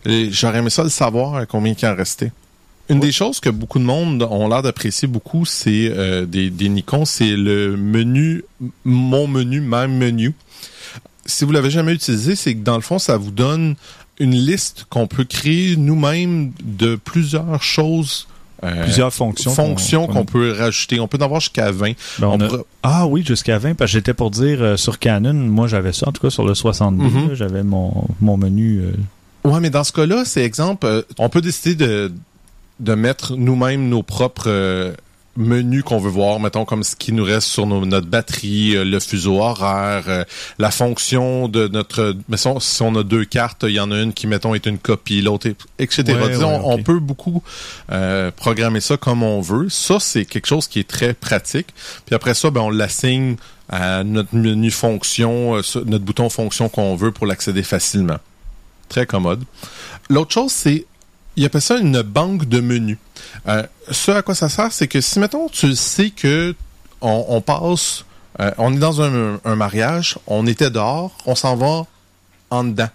euh, 0.08 0.30
j'aurais 0.32 0.60
aimé 0.60 0.70
ça 0.70 0.84
le 0.84 0.90
savoir 0.90 1.36
à 1.36 1.46
combien 1.46 1.74
il 1.80 1.86
en 1.86 1.96
restait. 1.96 2.32
Une 2.88 3.00
des 3.00 3.12
choses 3.12 3.40
que 3.40 3.50
beaucoup 3.50 3.78
de 3.78 3.84
monde 3.84 4.24
ont 4.24 4.48
l'air 4.48 4.64
d'apprécier 4.64 5.08
beaucoup, 5.08 5.46
c'est 5.46 5.92
euh, 5.94 6.26
des, 6.26 6.50
des 6.50 6.70
Nikon, 6.70 7.06
c'est 7.06 7.36
le 7.36 7.78
menu, 7.78 8.44
mon 8.84 9.28
menu, 9.28 9.62
même 9.62 9.96
menu. 9.96 10.34
Si 11.26 11.46
vous 11.46 11.52
l'avez 11.52 11.70
jamais 11.70 11.94
utilisé, 11.94 12.36
c'est 12.36 12.56
que 12.56 12.64
dans 12.64 12.76
le 12.76 12.82
fond, 12.82 12.98
ça 12.98 13.16
vous 13.18 13.30
donne 13.30 13.76
une 14.20 14.36
liste 14.36 14.86
qu'on 14.90 15.08
peut 15.08 15.24
créer 15.24 15.76
nous-mêmes 15.78 16.52
de 16.64 16.96
plusieurs 16.96 17.62
choses. 17.64 18.28
euh, 18.64 18.84
Plusieurs 18.84 19.14
fonctions. 19.14 19.52
fonctions 19.52 20.08
qu'on 20.08 20.26
peut 20.26 20.52
rajouter. 20.52 21.00
On 21.00 21.08
peut 21.08 21.18
en 21.22 21.24
avoir 21.26 21.40
jusqu'à 21.40 21.72
20. 21.72 21.94
Ben, 22.20 22.28
on 22.28 22.32
On 22.34 22.40
a- 22.42 22.48
pourra- 22.48 22.64
Ah 22.84 23.08
oui, 23.08 23.24
jusqu'à 23.26 23.58
20, 23.58 23.74
parce 23.76 23.90
que 23.92 23.94
j'étais 23.98 24.14
pour 24.14 24.32
dire 24.32 24.62
euh, 24.62 24.76
sur 24.78 25.00
Canon, 25.00 25.34
moi 25.34 25.68
j'avais 25.68 25.94
ça, 25.94 26.10
en 26.10 26.12
tout 26.12 26.22
cas 26.22 26.30
sur 26.30 26.46
le 26.46 26.54
62, 26.56 27.04
Mhm. 27.06 27.34
j'avais 27.36 27.64
mon, 27.64 28.06
mon 28.20 28.36
menu. 28.36 28.82
euh, 28.82 28.92
Ouais, 29.50 29.62
mais 29.62 29.70
dans 29.70 29.86
ce 29.86 29.94
cas-là, 29.94 30.24
c'est 30.26 30.44
exemple, 30.44 30.86
euh, 30.86 31.02
on 31.18 31.30
peut 31.30 31.40
décider 31.40 31.76
de, 31.76 32.12
de 32.82 32.94
mettre 32.96 33.38
nous-mêmes 33.38 33.88
nos 33.88 34.04
propres 34.04 34.50
menus 35.40 35.84
qu'on 35.84 35.98
veut 36.00 36.10
voir, 36.10 36.40
mettons 36.40 36.66
comme 36.66 36.84
ce 36.84 36.96
qui 36.96 37.12
nous 37.14 37.24
reste 37.24 37.48
sur 37.48 37.66
nos- 37.66 37.86
notre 37.86 38.08
batterie, 38.08 38.76
euh, 38.76 38.84
le 38.84 39.00
fuseau 39.00 39.40
horaire, 39.40 40.04
euh, 40.08 40.24
la 40.60 40.70
fonction 40.70 41.48
de 41.48 41.68
notre... 41.68 42.16
Mais 42.28 42.38
si 42.38 42.82
on, 42.82 42.96
a 42.96 43.04
deux 43.04 43.26
cartes, 43.26 43.64
il 43.64 43.74
y 43.74 43.80
en 43.80 43.90
a 43.92 44.00
une 44.00 44.14
qui, 44.14 44.28
mettons, 44.28 44.54
est 44.54 44.66
une 44.66 44.78
copie, 44.78 45.22
l'autre 45.22 45.48
est... 45.48 45.56
etc. 45.80 46.04
Ouais, 46.08 46.30
Disons, 46.30 46.58
ouais, 46.58 46.62
on 46.66 46.84
peut 46.84 47.00
beaucoup 47.00 47.42
euh, 47.92 48.32
programmer 48.36 48.82
ça 48.82 48.98
comme 48.98 49.24
on 49.24 49.42
veut. 49.42 49.70
Ça, 49.70 50.00
c'est 50.00 50.26
quelque 50.26 50.48
chose 50.48 50.68
qui 50.68 50.80
est 50.80 50.88
très 50.88 51.14
pratique. 51.14 51.68
Puis 52.06 52.14
après 52.16 52.34
ça, 52.34 52.52
ben, 52.52 52.62
on 52.62 52.70
l'assigne 52.70 53.38
à 53.70 54.04
notre 54.04 54.36
menu 54.36 54.72
fonction, 54.72 55.56
notre 55.86 56.04
bouton 56.04 56.30
fonction 56.30 56.70
qu'on 56.70 56.96
veut 56.96 57.12
pour 57.12 57.26
l'accéder 57.26 57.64
facilement. 57.64 58.18
Très 58.90 59.06
commode. 59.06 59.44
L'autre 60.10 60.34
chose, 60.34 60.52
c'est, 60.52 60.86
il 61.40 61.46
appelle 61.46 61.62
ça 61.62 61.78
une 61.78 62.02
banque 62.02 62.50
de 62.50 62.60
menus. 62.60 62.98
Euh, 63.48 63.64
ce 63.90 64.12
à 64.12 64.22
quoi 64.22 64.36
ça 64.36 64.50
sert, 64.50 64.72
c'est 64.74 64.88
que 64.88 65.00
si, 65.00 65.20
mettons, 65.20 65.48
tu 65.48 65.74
sais 65.74 66.10
que 66.10 66.54
on, 67.00 67.26
on 67.30 67.40
passe, 67.42 68.04
euh, 68.42 68.52
on 68.58 68.74
est 68.74 68.80
dans 68.80 69.02
un, 69.02 69.40
un 69.46 69.56
mariage, 69.56 70.18
on 70.28 70.46
était 70.46 70.70
dehors, 70.70 71.18
on 71.26 71.36
s'en 71.36 71.56
va 71.56 71.86
en 72.50 72.64
dedans. 72.66 72.90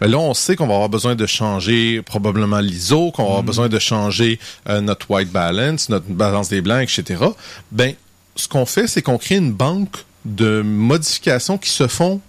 Ben 0.00 0.10
là, 0.10 0.18
on 0.18 0.34
sait 0.34 0.56
qu'on 0.56 0.66
va 0.66 0.74
avoir 0.74 0.88
besoin 0.88 1.14
de 1.14 1.26
changer 1.26 2.02
probablement 2.02 2.58
l'ISO, 2.58 3.12
qu'on 3.12 3.22
va 3.22 3.28
avoir 3.28 3.42
besoin 3.44 3.68
de 3.68 3.78
changer 3.78 4.40
euh, 4.68 4.80
notre 4.80 5.08
white 5.10 5.30
balance, 5.30 5.88
notre 5.88 6.06
balance 6.06 6.48
des 6.48 6.62
blancs, 6.62 6.82
etc. 6.82 7.22
Ben, 7.70 7.94
ce 8.34 8.48
qu'on 8.48 8.66
fait, 8.66 8.88
c'est 8.88 9.02
qu'on 9.02 9.18
crée 9.18 9.36
une 9.36 9.52
banque 9.52 10.04
de 10.24 10.62
modifications 10.62 11.58
qui 11.58 11.70
se 11.70 11.86
font 11.86 12.20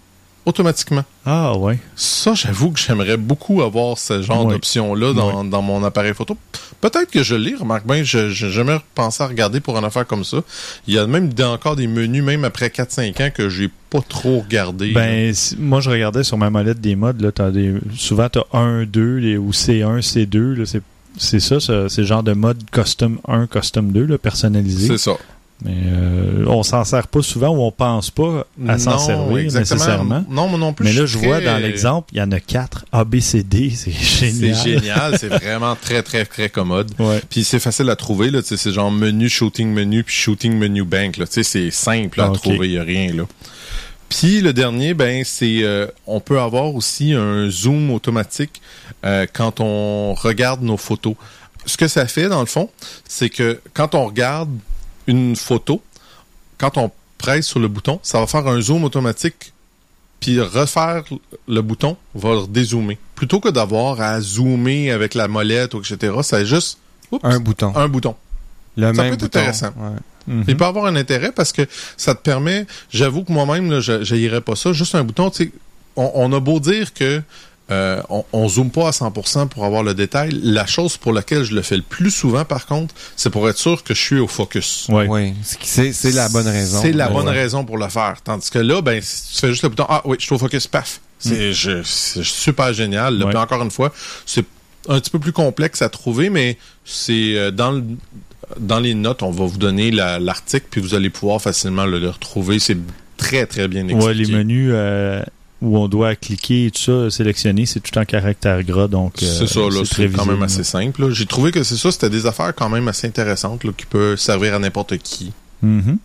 automatiquement. 0.46 1.04
Ah 1.26 1.56
ouais. 1.58 1.78
Ça, 1.96 2.32
j'avoue 2.34 2.70
que 2.70 2.78
j'aimerais 2.80 3.16
beaucoup 3.16 3.60
avoir 3.62 3.98
ce 3.98 4.22
genre 4.22 4.44
d'option-là 4.52 5.12
dans, 5.12 5.44
dans 5.44 5.60
mon 5.62 5.84
appareil 5.84 6.14
photo. 6.14 6.36
Peut-être 6.80 7.10
que 7.10 7.22
je 7.22 7.34
l'ai, 7.34 7.54
remarque 7.54 7.86
bien, 7.86 8.02
je 8.02 8.28
j'ai 8.30 8.50
jamais 8.50 8.78
pensé 8.94 9.22
à 9.22 9.26
regarder 9.26 9.60
pour 9.60 9.76
une 9.76 9.84
affaire 9.84 10.06
comme 10.06 10.24
ça. 10.24 10.38
Il 10.86 10.94
y 10.94 10.98
a 10.98 11.06
même 11.06 11.28
des- 11.32 11.42
encore 11.42 11.74
des 11.76 11.86
menus, 11.86 12.22
même 12.22 12.44
après 12.44 12.68
4-5 12.68 13.20
ans, 13.20 13.30
que 13.34 13.48
j'ai 13.48 13.68
pas 13.90 14.00
trop 14.08 14.40
regardé. 14.40 14.92
Ben, 14.92 15.34
si- 15.34 15.56
moi 15.58 15.80
je 15.80 15.90
regardais 15.90 16.22
sur 16.22 16.38
ma 16.38 16.48
molette 16.50 16.80
des 16.80 16.94
modes, 16.96 17.20
là, 17.20 17.32
t'as 17.32 17.50
des, 17.50 17.74
souvent 17.96 18.28
t'as 18.28 18.44
1, 18.52 18.84
2 18.84 19.16
les- 19.16 19.36
ou 19.36 19.52
C1, 19.52 20.00
C2, 20.00 20.54
là, 20.54 20.64
c'est, 20.66 20.82
c'est 21.18 21.40
ça, 21.40 21.58
ça, 21.60 21.88
c'est 21.88 22.02
le 22.02 22.06
genre 22.06 22.22
de 22.22 22.34
mode 22.34 22.62
custom 22.70 23.18
1, 23.26 23.46
custom 23.46 23.90
2, 23.90 24.04
là, 24.04 24.18
personnalisé. 24.18 24.86
c'est 24.88 24.98
ça. 24.98 25.16
Mais 25.64 25.72
euh, 25.86 26.44
on 26.48 26.62
s'en 26.62 26.84
sert 26.84 27.08
pas 27.08 27.22
souvent 27.22 27.48
ou 27.48 27.62
on 27.62 27.70
pense 27.72 28.10
pas 28.10 28.46
à 28.68 28.78
s'en 28.78 28.98
servir 28.98 29.38
exactement. 29.38 29.74
nécessairement. 29.78 30.24
Non, 30.28 30.48
moi 30.48 30.58
non 30.58 30.74
plus. 30.74 30.84
Mais 30.84 30.92
là, 30.92 31.06
je 31.06 31.16
vois 31.16 31.36
très- 31.38 31.46
dans 31.46 31.56
l'exemple, 31.56 32.08
il 32.12 32.18
y 32.18 32.22
en 32.22 32.30
a 32.30 32.40
4 32.40 32.84
A, 32.92 33.04
B, 33.04 33.20
C, 33.20 33.42
D, 33.42 33.70
c'est 33.74 33.90
C'est 33.90 34.30
génial. 34.32 34.54
génial, 34.62 35.18
c'est 35.18 35.28
vraiment 35.28 35.74
très, 35.74 36.02
très, 36.02 36.26
très 36.26 36.50
commode. 36.50 36.90
Ouais. 36.98 37.22
Puis 37.30 37.42
c'est 37.42 37.58
facile 37.58 37.88
à 37.88 37.96
trouver, 37.96 38.30
là, 38.30 38.40
c'est 38.44 38.70
genre 38.70 38.90
menu, 38.90 39.30
shooting 39.30 39.72
menu, 39.72 40.04
puis 40.04 40.14
shooting 40.14 40.52
menu 40.58 40.84
bank, 40.84 41.16
là, 41.16 41.24
c'est 41.30 41.70
simple 41.70 42.20
à 42.20 42.28
Ok. 42.30 42.42
trouver, 42.42 42.66
il 42.68 42.74
y 42.74 42.78
a 42.78 42.82
rien, 42.84 43.14
là. 43.14 43.22
Puis 44.10 44.40
le 44.42 44.52
dernier, 44.52 44.92
ben, 44.94 45.22
c'est, 45.24 45.62
euh, 45.62 45.86
on 46.06 46.20
peut 46.20 46.38
avoir 46.38 46.74
aussi 46.74 47.12
un 47.14 47.48
zoom 47.50 47.90
automatique 47.90 48.60
euh, 49.04 49.26
quand 49.32 49.58
on 49.60 50.14
regarde 50.14 50.62
nos 50.62 50.76
photos. 50.76 51.14
Ce 51.64 51.76
que 51.76 51.88
ça 51.88 52.06
fait, 52.06 52.28
dans 52.28 52.38
le 52.40 52.46
fond, 52.46 52.70
c'est 53.08 53.30
que 53.30 53.58
quand 53.74 53.94
on 53.96 54.04
regarde 54.06 54.50
une 55.06 55.36
photo, 55.36 55.82
quand 56.58 56.76
on 56.78 56.90
presse 57.18 57.46
sur 57.46 57.58
le 57.60 57.68
bouton, 57.68 57.98
ça 58.02 58.20
va 58.20 58.26
faire 58.26 58.46
un 58.46 58.60
zoom 58.60 58.84
automatique, 58.84 59.52
puis 60.20 60.40
refaire 60.40 61.04
le 61.48 61.60
bouton 61.62 61.96
va 62.14 62.34
le 62.34 62.46
dézoomer. 62.46 62.98
Plutôt 63.14 63.40
que 63.40 63.48
d'avoir 63.48 64.00
à 64.00 64.20
zoomer 64.20 64.90
avec 64.90 65.14
la 65.14 65.28
molette 65.28 65.74
ou 65.74 65.78
etc., 65.80 66.12
c'est 66.22 66.44
juste 66.46 66.78
Un 67.22 67.38
bouton. 67.40 67.72
un 67.76 67.88
bouton. 67.88 68.14
Le 68.76 68.92
Ça 68.94 69.02
même 69.02 69.10
peut 69.10 69.14
être 69.14 69.20
bouton. 69.20 69.38
intéressant. 69.38 69.72
Ouais. 69.76 69.90
Mhm. 70.34 70.44
Il 70.48 70.56
peut 70.56 70.64
avoir 70.64 70.86
un 70.86 70.96
intérêt 70.96 71.32
parce 71.32 71.52
que 71.52 71.62
ça 71.96 72.14
te 72.14 72.20
permet, 72.20 72.66
j'avoue 72.90 73.22
que 73.24 73.32
moi-même, 73.32 73.78
je 73.80 74.14
n'irais 74.14 74.40
pas 74.40 74.56
ça, 74.56 74.72
juste 74.72 74.94
un 74.94 75.04
bouton, 75.04 75.30
tu 75.30 75.44
sais, 75.44 75.52
on, 75.94 76.10
on 76.14 76.32
a 76.32 76.40
beau 76.40 76.58
dire 76.60 76.92
que 76.92 77.22
euh, 77.70 78.00
on, 78.10 78.24
on 78.32 78.48
zoome 78.48 78.70
pas 78.70 78.88
à 78.88 78.90
100% 78.92 79.48
pour 79.48 79.64
avoir 79.64 79.82
le 79.82 79.92
détail. 79.94 80.30
La 80.42 80.66
chose 80.66 80.96
pour 80.96 81.12
laquelle 81.12 81.42
je 81.44 81.54
le 81.54 81.62
fais 81.62 81.76
le 81.76 81.82
plus 81.82 82.10
souvent, 82.10 82.44
par 82.44 82.66
contre, 82.66 82.94
c'est 83.16 83.30
pour 83.30 83.48
être 83.48 83.58
sûr 83.58 83.82
que 83.82 83.92
je 83.94 84.00
suis 84.00 84.18
au 84.18 84.28
focus. 84.28 84.86
Ouais. 84.88 85.06
Oui, 85.08 85.34
c'est 85.62 85.92
c'est 85.92 86.12
la 86.12 86.28
bonne 86.28 86.46
raison. 86.46 86.80
C'est 86.80 86.92
la 86.92 87.08
Ouais. 87.08 87.14
bonne 87.14 87.28
raison 87.28 87.64
pour 87.64 87.78
le 87.78 87.88
faire. 87.88 88.16
Tandis 88.22 88.50
que 88.50 88.58
là, 88.60 88.80
ben, 88.82 89.00
si 89.02 89.34
tu 89.34 89.40
fais 89.40 89.48
juste 89.48 89.62
le 89.64 89.68
bouton, 89.70 89.86
ah 89.88 90.02
oui, 90.04 90.16
je 90.20 90.24
suis 90.26 90.34
au 90.34 90.38
focus, 90.38 90.66
paf. 90.68 91.00
C'est 91.18 91.52
je- 91.52 91.82
c'est 91.82 92.22
super 92.24 92.72
génial. 92.72 93.18
Là, 93.18 93.26
Ouais. 93.26 93.36
Encore 93.36 93.62
une 93.62 93.70
fois, 93.70 93.92
c'est 94.26 94.44
un 94.88 95.00
petit 95.00 95.10
peu 95.10 95.18
plus 95.18 95.32
complexe 95.32 95.82
à 95.82 95.88
trouver, 95.88 96.30
mais 96.30 96.58
c'est 96.84 97.36
euh, 97.36 97.50
dans 97.50 97.72
le- 97.72 97.82
dans 98.60 98.78
les 98.78 98.94
notes, 98.94 99.22
on 99.24 99.32
va 99.32 99.44
vous 99.44 99.58
donner 99.58 99.90
la- 99.90 100.20
l'article, 100.20 100.66
puis 100.70 100.80
vous 100.80 100.94
allez 100.94 101.10
pouvoir 101.10 101.42
facilement 101.42 101.84
le, 101.84 101.98
le 101.98 102.10
retrouver. 102.10 102.60
C'est 102.60 102.76
très, 103.16 103.44
très 103.46 103.66
bien 103.66 103.82
expliqué. 103.88 104.06
Ouais, 104.06 104.14
les 104.14 104.26
menus 104.32 104.70
euh, 104.72 105.20
où 105.66 105.76
on 105.76 105.88
doit 105.88 106.14
cliquer 106.14 106.66
et 106.66 106.70
tout 106.70 106.80
ça, 106.80 107.10
sélectionner, 107.10 107.66
c'est 107.66 107.80
tout 107.80 107.98
en 107.98 108.04
caractère 108.04 108.62
gras, 108.62 108.86
donc 108.86 109.20
euh, 109.22 109.26
c'est 109.26 109.48
ça, 109.48 109.60
là, 109.60 109.82
très 109.84 110.08
c'est 110.08 110.08
quand 110.10 110.24
même 110.24 110.42
assez 110.42 110.62
simple. 110.62 111.10
J'ai 111.10 111.26
trouvé 111.26 111.50
que 111.50 111.64
c'est 111.64 111.76
ça, 111.76 111.90
c'était 111.90 112.08
des 112.08 112.24
affaires 112.24 112.54
quand 112.54 112.68
même 112.68 112.86
assez 112.86 113.08
intéressantes 113.08 113.64
là, 113.64 113.72
qui 113.76 113.84
peuvent 113.84 114.16
servir 114.16 114.54
à 114.54 114.58
n'importe 114.60 114.96
qui. 114.98 115.32
Mhm. 115.62 115.98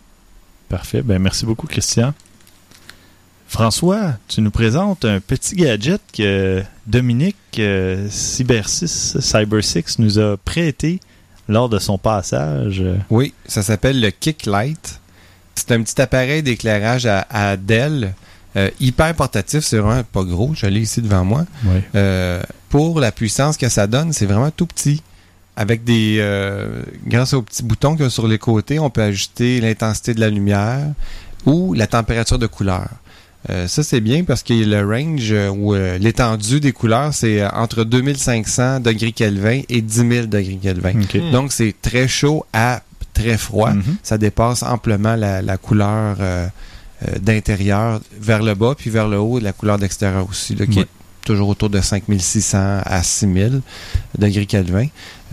Parfait. 0.68 1.02
Ben, 1.02 1.20
merci 1.20 1.46
beaucoup, 1.46 1.68
Christian. 1.68 2.12
François, 3.46 4.14
tu 4.28 4.40
nous 4.40 4.50
présentes 4.50 5.04
un 5.04 5.20
petit 5.20 5.54
gadget 5.54 6.00
que 6.12 6.62
Dominique 6.86 7.36
euh, 7.58 8.08
Cyber6, 8.08 9.18
Cyber6 9.18 9.96
nous 9.98 10.18
a 10.18 10.36
prêté 10.38 10.98
lors 11.48 11.68
de 11.68 11.78
son 11.78 11.98
passage. 11.98 12.82
Oui, 13.10 13.32
ça 13.46 13.62
s'appelle 13.62 14.00
le 14.00 14.10
Kick 14.10 14.46
Light. 14.46 15.00
C'est 15.54 15.70
un 15.70 15.82
petit 15.82 16.00
appareil 16.00 16.42
d'éclairage 16.42 17.06
à, 17.06 17.26
à 17.30 17.56
Dell, 17.56 18.14
euh, 18.56 18.68
hyper 18.80 19.14
portatif, 19.14 19.60
c'est 19.60 19.78
vraiment 19.78 20.02
pas 20.04 20.24
gros, 20.24 20.52
je 20.54 20.66
l'ai 20.66 20.80
ici 20.80 21.00
devant 21.02 21.24
moi. 21.24 21.44
Oui. 21.64 21.80
Euh, 21.94 22.42
pour 22.68 23.00
la 23.00 23.12
puissance 23.12 23.56
que 23.56 23.68
ça 23.68 23.86
donne, 23.86 24.12
c'est 24.12 24.26
vraiment 24.26 24.50
tout 24.50 24.66
petit. 24.66 25.02
Avec 25.56 25.84
des, 25.84 26.16
euh, 26.20 26.82
grâce 27.06 27.34
aux 27.34 27.42
petits 27.42 27.62
boutons 27.62 27.92
qu'il 27.94 28.04
y 28.04 28.06
a 28.06 28.10
sur 28.10 28.26
les 28.26 28.38
côtés, 28.38 28.78
on 28.78 28.88
peut 28.88 29.02
ajuster 29.02 29.60
l'intensité 29.60 30.14
de 30.14 30.20
la 30.20 30.30
lumière 30.30 30.80
ou 31.44 31.74
la 31.74 31.86
température 31.86 32.38
de 32.38 32.46
couleur. 32.46 32.88
Euh, 33.50 33.66
ça 33.66 33.82
c'est 33.82 34.00
bien 34.00 34.22
parce 34.22 34.44
que 34.44 34.52
le 34.54 34.86
range 34.86 35.32
euh, 35.32 35.48
ou 35.50 35.74
euh, 35.74 35.98
l'étendue 35.98 36.60
des 36.60 36.70
couleurs 36.70 37.12
c'est 37.12 37.42
euh, 37.42 37.48
entre 37.50 37.82
2500 37.82 38.78
degrés 38.78 39.10
Kelvin 39.10 39.62
et 39.68 39.82
10 39.82 39.94
000 40.08 40.26
degrés 40.26 40.58
Kelvin. 40.62 40.92
Hmm. 40.92 41.32
Donc 41.32 41.52
c'est 41.52 41.74
très 41.82 42.06
chaud 42.06 42.46
à 42.52 42.82
très 43.14 43.36
froid 43.36 43.72
Mhm. 43.72 43.96
ça 44.04 44.16
dépasse 44.16 44.62
amplement 44.62 45.16
la, 45.16 45.42
la 45.42 45.56
couleur 45.56 46.18
d'intérieur 47.20 48.00
vers 48.20 48.42
le 48.42 48.54
bas, 48.54 48.74
puis 48.76 48.90
vers 48.90 49.08
le 49.08 49.18
haut, 49.18 49.38
la 49.38 49.52
couleur 49.52 49.78
d'extérieur 49.78 50.28
aussi, 50.28 50.54
là, 50.54 50.66
qui 50.66 50.78
Ouais. 50.78 50.84
est 50.84 51.24
toujours 51.24 51.48
autour 51.48 51.70
de 51.70 51.80
5600 51.80 52.80
à 52.84 53.02
6000 53.02 53.60
degrés 54.18 54.46
Kelvin. 54.46 54.86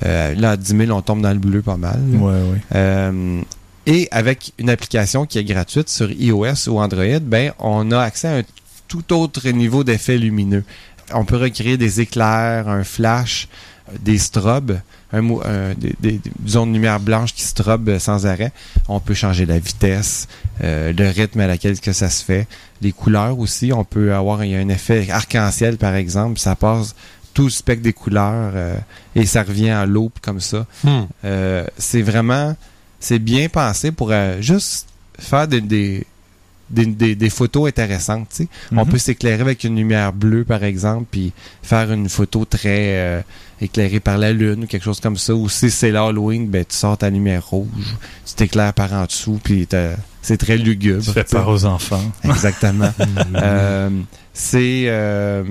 Euh, 0.06 0.36
là, 0.36 0.52
à 0.52 0.58
10 0.58 0.78
000, 0.86 0.92
on 0.92 1.02
tombe 1.02 1.22
dans 1.22 1.32
le 1.34 1.40
bleu 1.40 1.62
pas 1.62 1.78
mal. 1.78 2.00
là. 2.12 2.18
Ouais, 2.20 2.34
ouais. 2.34 2.62
Euh, 2.76 3.42
et 3.86 4.08
avec 4.12 4.54
une 4.60 4.70
application 4.70 5.26
qui 5.26 5.40
est 5.40 5.44
gratuite 5.44 5.90
sur 5.90 6.12
iOS 6.12 6.68
ou 6.70 6.80
Android, 6.80 7.20
ben, 7.22 7.54
on 7.60 7.92
a 7.92 8.00
accès 8.00 8.28
à 8.28 8.36
un 8.38 8.44
tout 8.88 9.14
autre 9.14 9.48
niveau 9.50 9.84
d'effet 9.84 10.18
lumineux. 10.18 10.64
On 11.14 11.26
peut 11.26 11.38
recréer 11.38 11.78
des 11.78 12.02
éclairs, 12.02 12.68
un 12.70 12.84
flash, 12.84 13.48
euh, 13.90 13.96
des 14.00 14.20
strobes, 14.20 14.78
un, 15.12 15.28
un- 15.30 15.74
des, 15.76 15.96
des, 16.00 16.12
des 16.20 16.32
zones 16.48 16.70
de 16.70 16.74
lumière 16.76 17.00
blanche 17.00 17.34
qui 17.34 17.44
strobent 17.44 17.98
sans 18.00 18.26
arrêt. 18.26 18.52
On 18.88 19.00
peut 19.00 19.14
changer 19.14 19.46
la 19.46 19.60
vitesse, 19.60 20.28
euh, 20.64 20.94
le 20.94 21.08
rythme 21.10 21.40
à 21.40 21.48
laquelle 21.48 21.80
que 21.80 21.94
ça 21.94 22.10
se 22.10 22.24
fait, 22.24 22.48
les 22.82 22.92
couleurs 22.92 23.38
aussi. 23.40 23.72
On 23.74 23.84
peut 23.84 24.14
avoir 24.14 24.44
il 24.44 24.52
y 24.52 24.56
a 24.56 24.60
un 24.60 24.70
effet 24.70 25.10
arc-en-ciel 25.10 25.78
par 25.78 25.96
exemple, 25.96 26.40
ça 26.40 26.56
passe 26.56 26.96
tout 27.34 27.44
le 27.46 27.50
spectre 27.52 27.84
des 27.84 27.94
couleurs 27.94 28.52
euh, 28.56 28.78
et 29.16 29.26
ça 29.26 29.44
revient 29.44 29.74
en 29.74 29.86
loop 29.86 30.20
comme 30.22 30.40
ça. 30.40 30.66
Euh, 31.26 31.66
c'est 31.78 32.02
vraiment 32.02 32.56
c'est 33.00 33.20
bien 33.20 33.48
pensé 33.50 33.92
pour 33.92 34.10
euh, 34.12 34.42
juste 34.42 34.88
faire 35.18 35.48
des, 35.48 35.62
des, 35.62 36.06
des, 36.70 36.86
des- 36.86 37.16
des 37.16 37.30
photos 37.30 37.68
intéressantes. 37.70 38.28
tu 38.30 38.44
sais. 38.44 38.48
On 38.72 38.86
Mhm. 38.86 38.92
peut 38.92 38.98
s'éclairer 38.98 39.42
avec 39.42 39.64
une 39.64 39.76
lumière 39.76 40.14
bleue, 40.14 40.44
par 40.44 40.64
exemple, 40.64 41.06
puis 41.10 41.32
faire 41.64 41.92
une 41.92 42.10
photo 42.10 42.46
très 42.46 42.98
euh, 42.98 43.22
éclairée 43.62 44.00
par 44.00 44.18
la 44.18 44.32
lune 44.34 44.64
ou 44.64 44.68
quelque 44.68 44.84
chose 44.84 45.00
comme 45.00 45.18
ça. 45.18 45.34
Ou 45.34 45.50
si 45.50 45.70
c'est 45.72 45.92
l'Halloween, 45.92 46.48
ben, 46.48 46.64
tu 46.66 46.76
sors 46.76 46.98
ta 46.98 47.10
lumière 47.10 47.46
rouge, 47.46 47.96
tu 48.26 48.34
t'éclaires 48.36 48.74
par 48.74 48.94
en 48.94 49.06
dessous, 49.06 49.40
puis 49.44 49.68
c'est 50.22 50.38
très 50.38 50.58
lugubre. 50.58 51.04
Tu 51.04 51.12
fais 51.12 51.24
peur 51.24 51.48
aux 51.48 51.66
enfants. 51.66 52.04
Exactement. 52.24 52.92
Euh, 53.36 53.90
c'est 54.34 54.86
euh, 54.88 55.44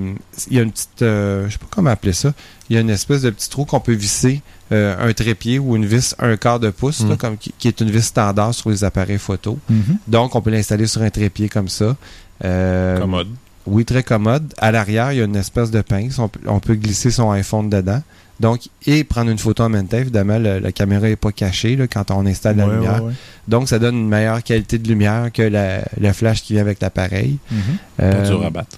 il 0.51 0.57
y 0.57 0.61
a 0.61 0.63
une 0.63 0.73
petite 0.73 1.03
euh, 1.03 1.47
je 1.47 1.53
sais 1.53 1.59
pas 1.59 1.67
comment 1.69 1.91
appeler 1.91 2.13
ça 2.15 2.33
il 2.71 2.75
y 2.75 2.77
a 2.79 2.81
une 2.81 2.89
espèce 2.91 3.23
de 3.23 3.31
petit 3.31 3.51
trou 3.51 3.65
qu'on 3.67 3.81
peut 3.81 3.93
visser 3.93 4.41
euh, 4.73 5.09
un 5.09 5.13
trépied 5.13 5.59
ou 5.59 5.77
une 5.77 5.87
vis 5.87 6.15
un 6.19 6.37
quart 6.37 6.61
de 6.61 6.71
pouce 6.71 7.01
là, 7.07 7.15
Mm. 7.15 7.17
comme 7.17 7.37
qui, 7.39 7.53
qui 7.59 7.69
est 7.69 7.81
une 7.81 7.91
vis 7.91 8.03
standard 8.05 8.53
sur 8.55 8.69
les 8.71 8.85
appareils 8.85 9.19
photo 9.19 9.59
Mhm. 9.71 9.97
donc 10.07 10.35
on 10.35 10.41
peut 10.43 10.51
l'installer 10.51 10.87
sur 10.87 11.03
un 11.03 11.11
trépied 11.11 11.49
comme 11.49 11.69
ça 11.69 11.97
Euh, 12.45 12.99
Commode. 13.01 13.29
oui 13.67 13.85
très 13.85 14.03
commode 14.03 14.53
à 14.59 14.71
l'arrière 14.71 15.13
il 15.13 15.19
y 15.19 15.21
a 15.21 15.25
une 15.25 15.37
espèce 15.37 15.71
de 15.71 15.81
pince 15.81 16.19
on, 16.19 16.29
peut- 16.29 16.41
on 16.47 16.61
peut 16.61 16.75
glisser 16.75 17.11
son 17.11 17.31
iPhone 17.33 17.69
dedans 17.69 18.03
donc 18.41 18.69
et 18.87 19.03
prendre 19.03 19.31
une 19.31 19.39
photo 19.39 19.65
en 19.65 19.69
même 19.69 19.89
temps 19.89 19.97
évidemment 19.99 20.39
le- 20.39 20.61
la 20.61 20.71
caméra 20.71 21.09
est 21.09 21.17
pas 21.17 21.33
cachée 21.33 21.75
là, 21.75 21.89
quand 21.89 22.11
on 22.13 22.25
installe 22.27 22.57
la 22.59 22.67
lumière 22.67 23.03
ouais, 23.03 23.09
ouais. 23.09 23.15
donc 23.49 23.69
ça 23.69 23.79
donne 23.81 23.97
une 23.97 24.09
meilleure 24.09 24.43
qualité 24.45 24.79
de 24.79 24.87
lumière 24.87 25.31
que 25.33 25.43
la- 25.43 25.83
le 26.01 26.13
flash 26.13 26.43
qui 26.43 26.53
vient 26.53 26.63
avec 26.63 26.81
l'appareil 26.81 27.39
Mhm. 27.51 27.59
Pas 27.97 28.05
Euh, 28.05 28.27
dur 28.29 28.45
à 28.47 28.51
battre. 28.51 28.77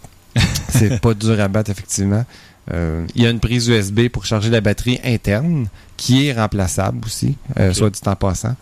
c'est 0.70 1.00
pas 1.00 1.12
dur 1.12 1.38
à 1.40 1.48
battre, 1.48 1.70
effectivement. 1.70 2.24
Euh, 2.72 3.06
il 3.14 3.22
y 3.22 3.26
a 3.26 3.30
une 3.30 3.40
prise 3.40 3.68
USB 3.68 4.08
pour 4.08 4.24
charger 4.24 4.50
la 4.50 4.60
batterie 4.60 5.00
interne, 5.04 5.66
qui 5.96 6.26
est 6.26 6.32
remplaçable 6.32 7.04
aussi, 7.04 7.36
euh, 7.58 7.72
soit 7.72 7.90
dit 7.90 8.00
en 8.06 8.16
passant. 8.16 8.56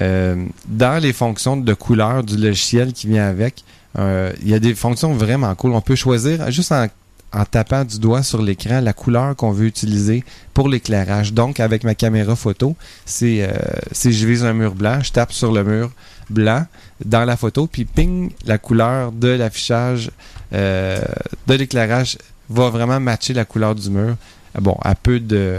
Euh, 0.00 0.44
dans 0.66 1.02
les 1.02 1.12
fonctions 1.12 1.56
de 1.56 1.74
couleur 1.74 2.22
du 2.22 2.36
logiciel 2.36 2.92
qui 2.92 3.08
vient 3.08 3.26
avec, 3.26 3.64
il 3.98 4.48
y 4.48 4.54
a 4.54 4.60
des 4.60 4.74
fonctions 4.74 5.12
vraiment 5.14 5.54
cool. 5.56 5.72
On 5.72 5.80
peut 5.80 5.96
choisir, 5.96 6.50
juste 6.50 6.70
en, 6.72 6.86
en 7.32 7.44
tapant 7.44 7.84
du 7.84 7.98
doigt 7.98 8.22
sur 8.22 8.40
l'écran, 8.40 8.80
la 8.80 8.92
couleur 8.92 9.34
qu'on 9.34 9.50
veut 9.50 9.66
utiliser 9.66 10.24
pour 10.54 10.68
l'éclairage. 10.68 11.32
Donc, 11.32 11.58
avec 11.58 11.82
ma 11.82 11.96
caméra 11.96 12.36
photo, 12.36 12.76
c'est 13.04 13.42
euh, 13.42 13.50
si 13.90 14.12
je 14.12 14.26
vise 14.26 14.44
un 14.44 14.52
mur 14.52 14.74
blanc, 14.74 15.00
je 15.02 15.10
tape 15.10 15.32
sur 15.32 15.52
le 15.52 15.64
mur 15.64 15.90
blanc 16.30 16.66
dans 17.04 17.24
la 17.24 17.36
photo, 17.36 17.66
puis 17.66 17.84
ping, 17.84 18.30
la 18.46 18.58
couleur 18.58 19.10
de 19.10 19.28
l'affichage 19.28 20.10
de 20.52 21.54
l'éclairage 21.54 22.16
va 22.50 22.68
vraiment 22.70 23.00
matcher 23.00 23.32
la 23.32 23.44
couleur 23.44 23.74
du 23.74 23.88
mur. 23.90 24.16
Bon, 24.60 24.76
à 24.82 24.94
peu 24.94 25.20
de... 25.20 25.58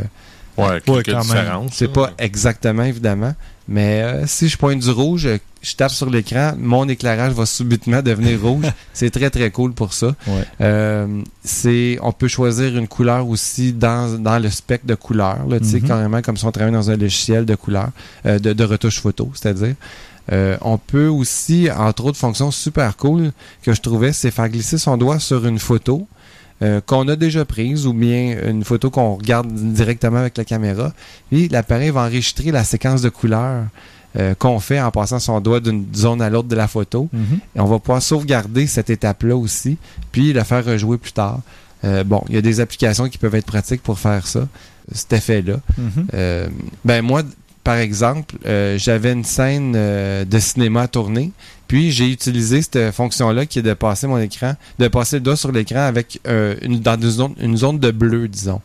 Ouais, 0.57 0.65
Ouais, 0.67 0.81
quelques 0.81 1.05
différences. 1.21 1.71
C'est 1.73 1.87
pas 1.91 2.11
exactement, 2.19 2.83
évidemment, 2.83 3.33
mais 3.69 4.01
euh, 4.03 4.27
si 4.27 4.49
je 4.49 4.57
pointe 4.57 4.79
du 4.79 4.89
rouge, 4.91 5.25
euh, 5.25 5.37
je 5.61 5.75
tape 5.75 5.91
sur 5.91 6.09
l'écran, 6.09 6.53
mon 6.59 6.87
éclairage 6.89 7.31
va 7.31 7.45
subitement 7.45 8.01
devenir 8.01 8.39
rouge. 8.43 8.65
C'est 8.93 9.09
très, 9.11 9.29
très 9.29 9.49
cool 9.49 9.71
pour 9.73 9.93
ça. 9.93 10.07
Ouais. 10.27 10.43
Euh, 10.59 11.21
c'est, 11.43 11.97
on 12.01 12.11
peut 12.11 12.27
choisir 12.27 12.77
une 12.77 12.87
couleur 12.89 13.27
aussi 13.29 13.71
dans, 13.71 14.19
dans 14.21 14.37
le 14.39 14.49
spectre 14.49 14.85
de 14.85 14.95
couleurs, 14.95 15.47
là, 15.47 15.59
tu 15.59 15.65
sais, 15.67 15.79
Mhm. 15.79 15.87
carrément 15.87 16.21
comme 16.21 16.35
si 16.35 16.43
on 16.45 16.51
travaillait 16.51 16.75
dans 16.77 16.89
un 16.91 16.97
logiciel 16.97 17.45
de 17.45 17.55
couleurs, 17.55 17.89
euh, 18.25 18.37
de, 18.37 18.51
de 18.51 18.63
retouche 18.65 18.99
photo, 18.99 19.31
c'est-à-dire. 19.33 19.75
Euh, 20.31 20.57
on 20.61 20.77
peut 20.77 21.07
aussi, 21.07 21.69
entre 21.75 22.05
autres 22.05 22.17
fonctions 22.19 22.51
super 22.51 22.95
cool 22.97 23.31
que 23.63 23.73
je 23.73 23.81
trouvais, 23.81 24.11
c'est 24.13 24.31
faire 24.31 24.49
glisser 24.49 24.77
son 24.77 24.95
doigt 24.97 25.19
sur 25.19 25.45
une 25.47 25.57
photo 25.59 26.07
euh, 26.61 26.81
qu'on 26.85 27.07
a 27.07 27.15
déjà 27.15 27.45
prise 27.45 27.87
ou 27.87 27.93
bien 27.93 28.37
une 28.47 28.63
photo 28.63 28.89
qu'on 28.89 29.15
regarde 29.15 29.51
directement 29.51 30.19
avec 30.19 30.37
la 30.37 30.45
caméra. 30.45 30.93
Puis 31.29 31.47
l'appareil 31.47 31.89
va 31.89 32.01
enregistrer 32.01 32.51
la 32.51 32.63
séquence 32.63 33.01
de 33.01 33.09
couleurs 33.09 33.65
euh, 34.17 34.35
qu'on 34.35 34.59
fait 34.59 34.81
en 34.81 34.91
passant 34.91 35.19
son 35.19 35.39
doigt 35.39 35.61
d'une 35.61 35.85
zone 35.95 36.21
à 36.21 36.29
l'autre 36.29 36.49
de 36.49 36.55
la 36.55 36.67
photo. 36.67 37.07
Mhm. 37.13 37.39
Et 37.55 37.61
on 37.61 37.65
va 37.65 37.79
pouvoir 37.79 38.01
sauvegarder 38.01 38.67
cette 38.67 38.89
étape-là 38.89 39.37
aussi, 39.37 39.77
puis 40.11 40.33
la 40.33 40.43
faire 40.43 40.65
rejouer 40.65 40.97
plus 40.97 41.13
tard. 41.13 41.39
Euh, 41.85 42.03
bon, 42.03 42.21
il 42.27 42.35
y 42.35 42.37
a 42.37 42.41
des 42.41 42.59
applications 42.59 43.07
qui 43.07 43.17
peuvent 43.17 43.35
être 43.35 43.45
pratiques 43.45 43.81
pour 43.81 43.97
faire 43.97 44.27
ça, 44.27 44.49
cet 44.91 45.13
effet-là. 45.13 45.61
Mhm. 45.77 46.07
Euh, 46.13 46.47
ben 46.83 47.01
moi, 47.01 47.23
par 47.63 47.77
exemple, 47.77 48.35
j'avais 48.75 49.13
une 49.13 49.23
scène 49.23 49.73
de 49.73 50.39
cinéma 50.39 50.81
à 50.81 50.87
tourner, 50.89 51.31
puis 51.71 51.89
j'ai 51.89 52.11
utilisé 52.11 52.61
cette 52.61 52.91
fonction-là 52.91 53.45
qui 53.45 53.59
est 53.59 53.61
de 53.61 53.73
passer 53.73 54.05
mon 54.05 54.17
écran, 54.17 54.55
de 54.77 54.89
passer 54.89 55.15
le 55.15 55.21
doigt 55.21 55.37
sur 55.37 55.53
l'écran 55.53 55.79
avec 55.79 56.19
euh, 56.27 56.53
une, 56.61 56.81
dans 56.81 56.99
une 56.99 57.09
zone, 57.09 57.33
une 57.39 57.55
zone 57.55 57.79
de 57.79 57.91
bleu, 57.91 58.27
disons. 58.27 58.59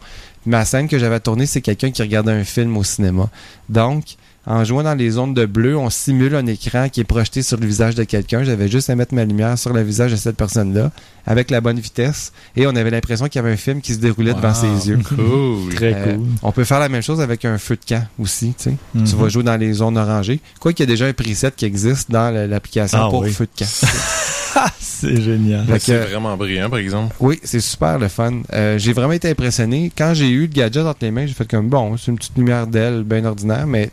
Ma 0.45 0.65
scène 0.65 0.89
que 0.89 0.99
j'avais 0.99 1.21
tournée, 1.21 1.47
c'est 1.47 1.61
quelqu'un 1.61 1.93
qui 1.93 2.03
regardait 2.03 2.33
un 2.33 2.43
film 2.43 2.77
au 2.77 2.83
cinéma. 2.83 3.31
Donc, 3.69 4.17
en 4.47 4.65
jouant 4.65 4.83
dans 4.85 4.95
les 4.95 5.11
zones 5.11 5.35
de 5.35 5.45
bleu, 5.45 5.77
on 5.77 5.91
simule 5.91 6.35
un 6.37 6.47
écran 6.47 6.89
qui 6.89 7.01
est 7.01 7.05
projeté 7.05 7.43
sur 7.43 7.59
le 7.59 7.67
visage 7.67 7.95
de 7.97 8.05
quelqu'un. 8.05 8.45
J'avais 8.45 8.69
juste 8.69 8.89
à 8.91 8.95
mettre 8.95 9.13
ma 9.15 9.25
lumière 9.25 9.59
sur 9.59 9.73
le 9.73 9.83
visage 9.83 10.13
de 10.13 10.17
cette 10.17 10.37
personne-là, 10.37 10.93
avec 11.27 11.51
la 11.51 11.61
bonne 11.61 11.81
vitesse, 11.81 12.33
et 12.57 12.67
on 12.67 12.77
avait 12.77 12.91
l'impression 12.91 13.27
qu'il 13.27 13.41
y 13.41 13.45
avait 13.45 13.53
un 13.53 13.57
film 13.57 13.81
qui 13.81 13.93
se 13.95 13.99
déroulait 13.99 14.35
devant 14.35 14.55
ses 14.55 14.89
yeux. 14.89 14.99
Cool. 15.09 15.75
Très 15.75 15.95
Euh, 15.95 16.15
cool. 16.17 16.27
On 16.43 16.53
peut 16.53 16.65
faire 16.65 16.79
la 16.79 16.89
même 16.89 17.03
chose 17.03 17.21
avec 17.21 17.45
un 17.45 17.59
feu 17.59 17.75
de 17.77 17.85
camp 17.95 18.05
aussi, 18.21 18.55
tu 18.57 18.65
sais. 18.71 18.77
Tu 18.93 18.99
Mhm. 18.99 19.21
vas 19.21 19.29
jouer 19.29 19.43
dans 19.43 19.57
les 19.57 19.73
zones 19.73 19.99
orangées. 19.99 20.41
Quoi 20.61 20.73
qu'il 20.73 20.85
y 20.85 20.89
a 20.89 20.93
déjà 20.93 21.07
un 21.07 21.13
preset 21.13 21.51
qui 21.57 21.65
existe 21.65 22.11
dans 22.11 22.33
l'application 22.49 22.99
Ah 23.03 23.09
pour 23.11 23.21
oui. 23.23 23.33
feu 23.33 23.47
de 23.47 23.59
camp. 23.65 23.71
C'est 24.81 25.21
génial. 25.21 25.65
C'est 25.81 25.99
vraiment 25.99 26.37
brillant, 26.37 26.71
par 26.71 26.79
exemple. 26.79 27.15
oui, 27.21 27.39
c'est 27.45 27.61
super 27.61 27.99
le 27.99 28.09
fun. 28.09 28.41
Euh, 28.55 28.79
j'ai 28.79 28.93
vraiment 28.95 29.13
été 29.13 29.29
impressionné. 29.29 29.93
Quand 29.97 30.15
j'ai 30.15 30.31
eu 30.31 30.43
le 30.43 30.47
gadget 30.47 30.85
entre 30.87 31.01
les 31.03 31.11
mains, 31.11 31.27
j'ai 31.27 31.35
fait 31.35 31.47
comme 31.49 31.69
bon, 31.69 31.97
c'est 31.99 32.11
une 32.11 32.17
petite 32.17 32.37
lumière 32.39 32.67
d'aile 32.67 33.03
bien 33.03 33.25
ordinaire, 33.27 33.67
mais 33.67 33.91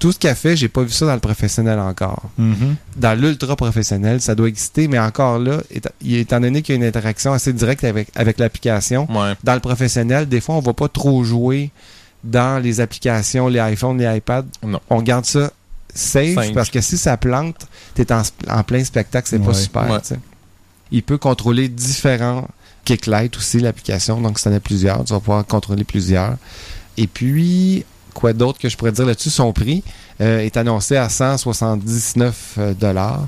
tout 0.00 0.10
ce 0.10 0.18
qu'elle 0.18 0.34
fait, 0.34 0.56
j'ai 0.56 0.68
pas 0.68 0.82
vu 0.82 0.90
ça 0.90 1.06
dans 1.06 1.14
le 1.14 1.20
professionnel 1.20 1.78
encore. 1.78 2.22
Mhm. 2.38 2.74
Dans 2.96 3.16
l'ultra 3.18 3.54
professionnel, 3.54 4.20
ça 4.20 4.34
doit 4.34 4.48
exister, 4.48 4.88
mais 4.88 4.98
encore 4.98 5.38
là, 5.38 5.58
éta- 5.72 5.92
étant 6.04 6.40
donné 6.40 6.62
qu'il 6.62 6.74
y 6.74 6.78
a 6.78 6.80
une 6.80 6.86
interaction 6.88 7.32
assez 7.32 7.52
directe 7.52 7.84
avec, 7.84 8.08
avec 8.16 8.38
l'application, 8.40 9.06
Ouais. 9.08 9.34
dans 9.44 9.54
le 9.54 9.60
professionnel, 9.60 10.28
des 10.28 10.40
fois, 10.40 10.56
on 10.56 10.60
va 10.60 10.72
pas 10.72 10.88
trop 10.88 11.22
jouer 11.22 11.70
dans 12.24 12.60
les 12.62 12.80
applications, 12.80 13.46
les 13.48 13.60
iPhones, 13.60 13.98
les 13.98 14.16
iPads. 14.16 14.44
Non. 14.66 14.80
On 14.90 15.00
garde 15.02 15.24
ça 15.26 15.52
safe 15.94 16.52
parce 16.54 16.70
que 16.70 16.80
si 16.80 16.98
ça 16.98 17.16
plante, 17.16 17.66
tu 17.94 18.02
es 18.02 18.12
en, 18.12 18.22
en 18.48 18.62
plein 18.64 18.82
spectacle, 18.84 19.28
c'est 19.28 19.38
pas 19.38 19.48
Ouais. 19.48 19.54
super. 19.54 19.90
Ouais. 19.90 20.00
tu 20.00 20.08
sais. 20.08 20.18
Il 20.92 21.02
peut 21.02 21.18
contrôler 21.18 21.68
différents 21.68 22.48
kicklights 22.84 23.36
aussi, 23.36 23.60
l'application. 23.60 24.20
Donc, 24.20 24.38
si 24.38 24.44
tu 24.44 24.48
en 24.48 24.54
as 24.54 24.60
plusieurs, 24.60 25.04
tu 25.04 25.12
vas 25.12 25.20
pouvoir 25.20 25.46
contrôler 25.46 25.84
plusieurs. 25.84 26.36
Et 26.96 27.06
puis, 27.06 27.84
quoi 28.12 28.32
d'autre 28.32 28.58
que 28.58 28.68
je 28.68 28.76
pourrais 28.76 28.92
dire 28.92 29.06
là-dessus? 29.06 29.30
Son 29.30 29.52
prix 29.52 29.82
euh, 30.20 30.40
est 30.40 30.56
annoncé 30.56 30.96
à 30.96 31.08
179 31.08 32.54
euh, 32.58 32.74
dollars, 32.74 33.26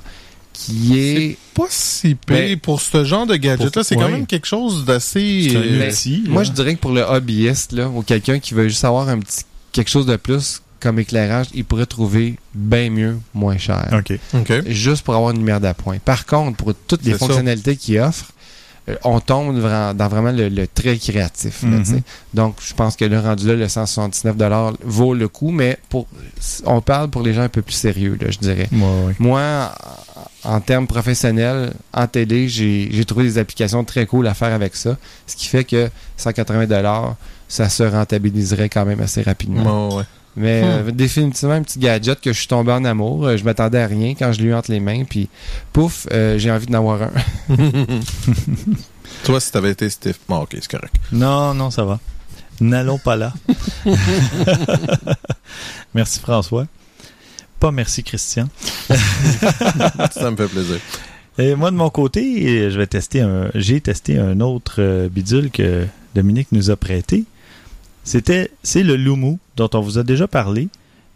qui 0.53 0.99
est... 0.99 1.37
Pas 1.55 1.65
si 1.69 2.15
pire 2.15 2.37
Mais- 2.37 2.57
pour 2.57 2.81
ce 2.81 3.05
genre 3.05 3.27
de 3.27 3.37
gadget-là. 3.37 3.71
Pour- 3.71 3.85
C'est 3.85 3.95
quand 3.97 4.05
ouais. 4.07 4.13
même 4.13 4.27
quelque 4.27 4.47
chose 4.47 4.85
d'assez... 4.85 5.49
C'est 5.51 5.57
un 5.57 5.61
euh, 5.63 5.89
outil, 5.89 6.25
Moi, 6.29 6.43
là. 6.43 6.49
je 6.49 6.53
dirais 6.53 6.75
que 6.75 6.81
pour 6.81 6.93
le 6.93 7.03
hobbyiste, 7.03 7.73
là, 7.73 7.89
ou 7.89 8.03
quelqu'un 8.03 8.39
qui 8.39 8.55
veut 8.55 8.69
juste 8.69 8.85
avoir 8.85 9.09
un 9.09 9.19
petit 9.19 9.43
quelque 9.73 9.89
chose 9.91 10.05
de 10.07 10.17
plus 10.17 10.61
comme 10.81 10.99
éclairage, 10.99 11.47
il 11.55 11.65
pourrait 11.65 11.87
trouver 11.87 12.37
bien 12.55 12.91
mieux, 12.91 13.19
moins 13.35 13.57
cher. 13.57 13.89
OK. 13.93 14.19
OK. 14.35 14.53
Juste 14.69 15.03
pour 15.05 15.15
avoir 15.15 15.31
une 15.31 15.39
lumière 15.39 15.61
d'appoint. 15.61 15.99
Par 16.05 16.27
contre, 16.27 16.57
pour 16.57 16.75
toutes 16.75 17.05
les 17.05 17.15
fonctionnalités 17.15 17.77
qu'il 17.77 17.99
offre, 18.01 18.27
euh, 18.27 18.42
on 19.05 19.21
tombe 19.21 19.57
vra- 19.59 19.95
dans 19.95 20.09
vraiment 20.09 20.33
le, 20.33 20.49
le 20.49 20.67
très 20.67 20.97
créatif. 20.99 21.63
là, 21.63 21.69
Mhm. 21.69 21.85
sais. 21.85 22.03
Donc, 22.35 22.57
je 22.61 22.75
pense 22.75 22.97
que 22.97 23.05
le 23.05 23.19
rendu 23.21 23.47
là, 23.47 23.55
le 23.55 23.69
179 23.69 24.37
vaut 24.83 25.15
le 25.15 25.29
coup, 25.29 25.51
mais 25.51 25.79
pour 25.89 26.07
on 26.67 26.81
parle 26.81 27.09
pour 27.09 27.23
les 27.23 27.33
gens 27.35 27.43
un 27.43 27.49
peu 27.49 27.63
plus 27.63 27.75
sérieux, 27.75 28.19
là, 28.21 28.31
je 28.31 28.39
dirais. 28.39 28.69
Ouais, 28.73 29.07
ouais. 29.07 29.15
Moi, 29.19 29.73
en 30.45 30.61
termes 30.61 30.87
professionnels, 30.89 31.73
en 31.93 32.07
télé, 32.09 32.49
j'ai 32.49 33.05
trouvé 33.05 33.25
des 33.25 33.39
applications 33.39 33.85
très 33.85 34.07
cool 34.07 34.27
à 34.27 34.35
faire 34.35 34.53
avec 34.53 34.75
ça. 34.75 34.97
Ce 35.27 35.37
qui 35.37 35.47
fait 35.47 35.65
que 35.65 35.89
180 36.17 37.17
ça 37.49 37.69
se 37.69 37.83
rentabiliserait 37.83 38.69
quand 38.69 38.85
même 38.87 39.01
assez 39.01 39.23
rapidement. 39.23 39.97
Ouais. 39.97 40.05
Mais 40.37 40.63
Hmm. 40.63 40.89
euh, 40.89 40.91
définitivement 40.93 41.55
un 41.55 41.63
petit 41.63 41.79
gadget 41.79 42.21
que 42.21 42.33
je 42.33 42.39
suis 42.39 42.49
tombé 42.49 42.73
en 42.73 42.85
amour. 42.85 43.27
Euh, 43.27 43.37
je 43.37 43.45
m'attendais 43.45 43.81
à 43.81 43.87
rien 43.87 44.15
quand 44.15 44.33
je 44.33 44.41
l'ai 44.41 44.49
eu 44.49 44.55
entre 44.55 44.71
les 44.71 44.81
mains. 44.81 45.05
Puis 45.05 45.29
pouf, 45.73 46.07
euh, 46.11 46.39
j'ai 46.39 46.51
envie 46.51 46.67
d'en 46.67 46.79
avoir 46.79 47.03
un. 47.03 47.11
Toi, 49.25 49.41
si 49.41 49.53
t'avais 49.53 49.71
été 49.73 49.91
Steve... 49.91 50.17
Bon, 50.29 50.39
OK, 50.39 50.51
c'est 50.55 50.71
correct. 50.71 50.95
Non, 51.13 51.53
non, 51.55 51.71
ça 51.71 51.85
va. 51.85 52.01
N'allons 52.61 52.99
pas 52.99 53.17
là. 53.17 53.33
merci 55.95 56.21
François. 56.21 56.67
Pas 57.61 57.71
merci 57.71 58.03
Christian. 58.03 58.49
Ça 58.89 60.31
me 60.31 60.37
fait 60.37 60.49
plaisir. 60.49 60.79
Et 61.39 61.55
moi 61.55 61.71
de 61.71 61.77
mon 61.77 61.91
côté, 61.91 62.71
je 62.71 62.77
vais 62.79 62.87
tester 62.87 63.21
un. 63.21 63.51
J'ai 63.55 63.81
testé 63.81 64.19
un 64.19 64.41
autre 64.41 65.09
bidule 65.09 65.51
que 65.51 65.87
Dominique 66.15 66.49
nous 66.53 66.71
a 66.71 66.77
prêté. 66.77 67.25
C'était, 68.05 68.51
c'est 68.63 68.83
le 68.83 68.97
Lumu 68.97 69.39
dont 69.57 69.71
on 69.75 69.81
vous 69.81 69.99
a 69.99 70.03
déjà 70.03 70.27
parlé, 70.27 70.69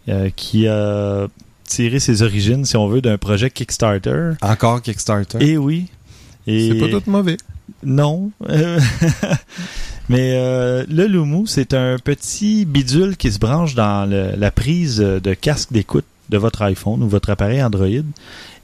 euh, 0.09 0.31
qui 0.35 0.69
a 0.69 1.27
tiré 1.65 1.99
ses 1.99 2.23
origines, 2.23 2.65
si 2.65 2.77
on 2.77 2.87
veut, 2.87 3.01
d'un 3.01 3.19
projet 3.19 3.51
Kickstarter. 3.51 4.33
Encore 4.41 4.81
Kickstarter. 4.83 5.39
Et 5.41 5.57
oui. 5.59 5.87
Et 6.47 6.71
C'est 6.71 6.79
pas 6.79 7.01
tout 7.01 7.11
mauvais. 7.11 7.37
non. 7.83 8.31
Mais 10.09 10.35
euh, 10.37 10.85
le 10.89 11.07
Lumu, 11.07 11.47
c'est 11.49 11.75
un 11.75 11.97
petit 11.99 12.65
bidule 12.65 13.17
qui 13.17 13.33
se 13.33 13.41
branche 13.41 13.75
dans 13.75 14.09
le- 14.09 14.37
la 14.37 14.53
prise 14.53 14.99
de 14.99 15.35
casque 15.35 15.73
d'écoute 15.73 16.05
de 16.29 16.39
votre 16.39 16.63
iPhone 16.63 17.03
ou 17.03 17.09
votre 17.09 17.31
appareil 17.31 17.61
Android 17.63 17.89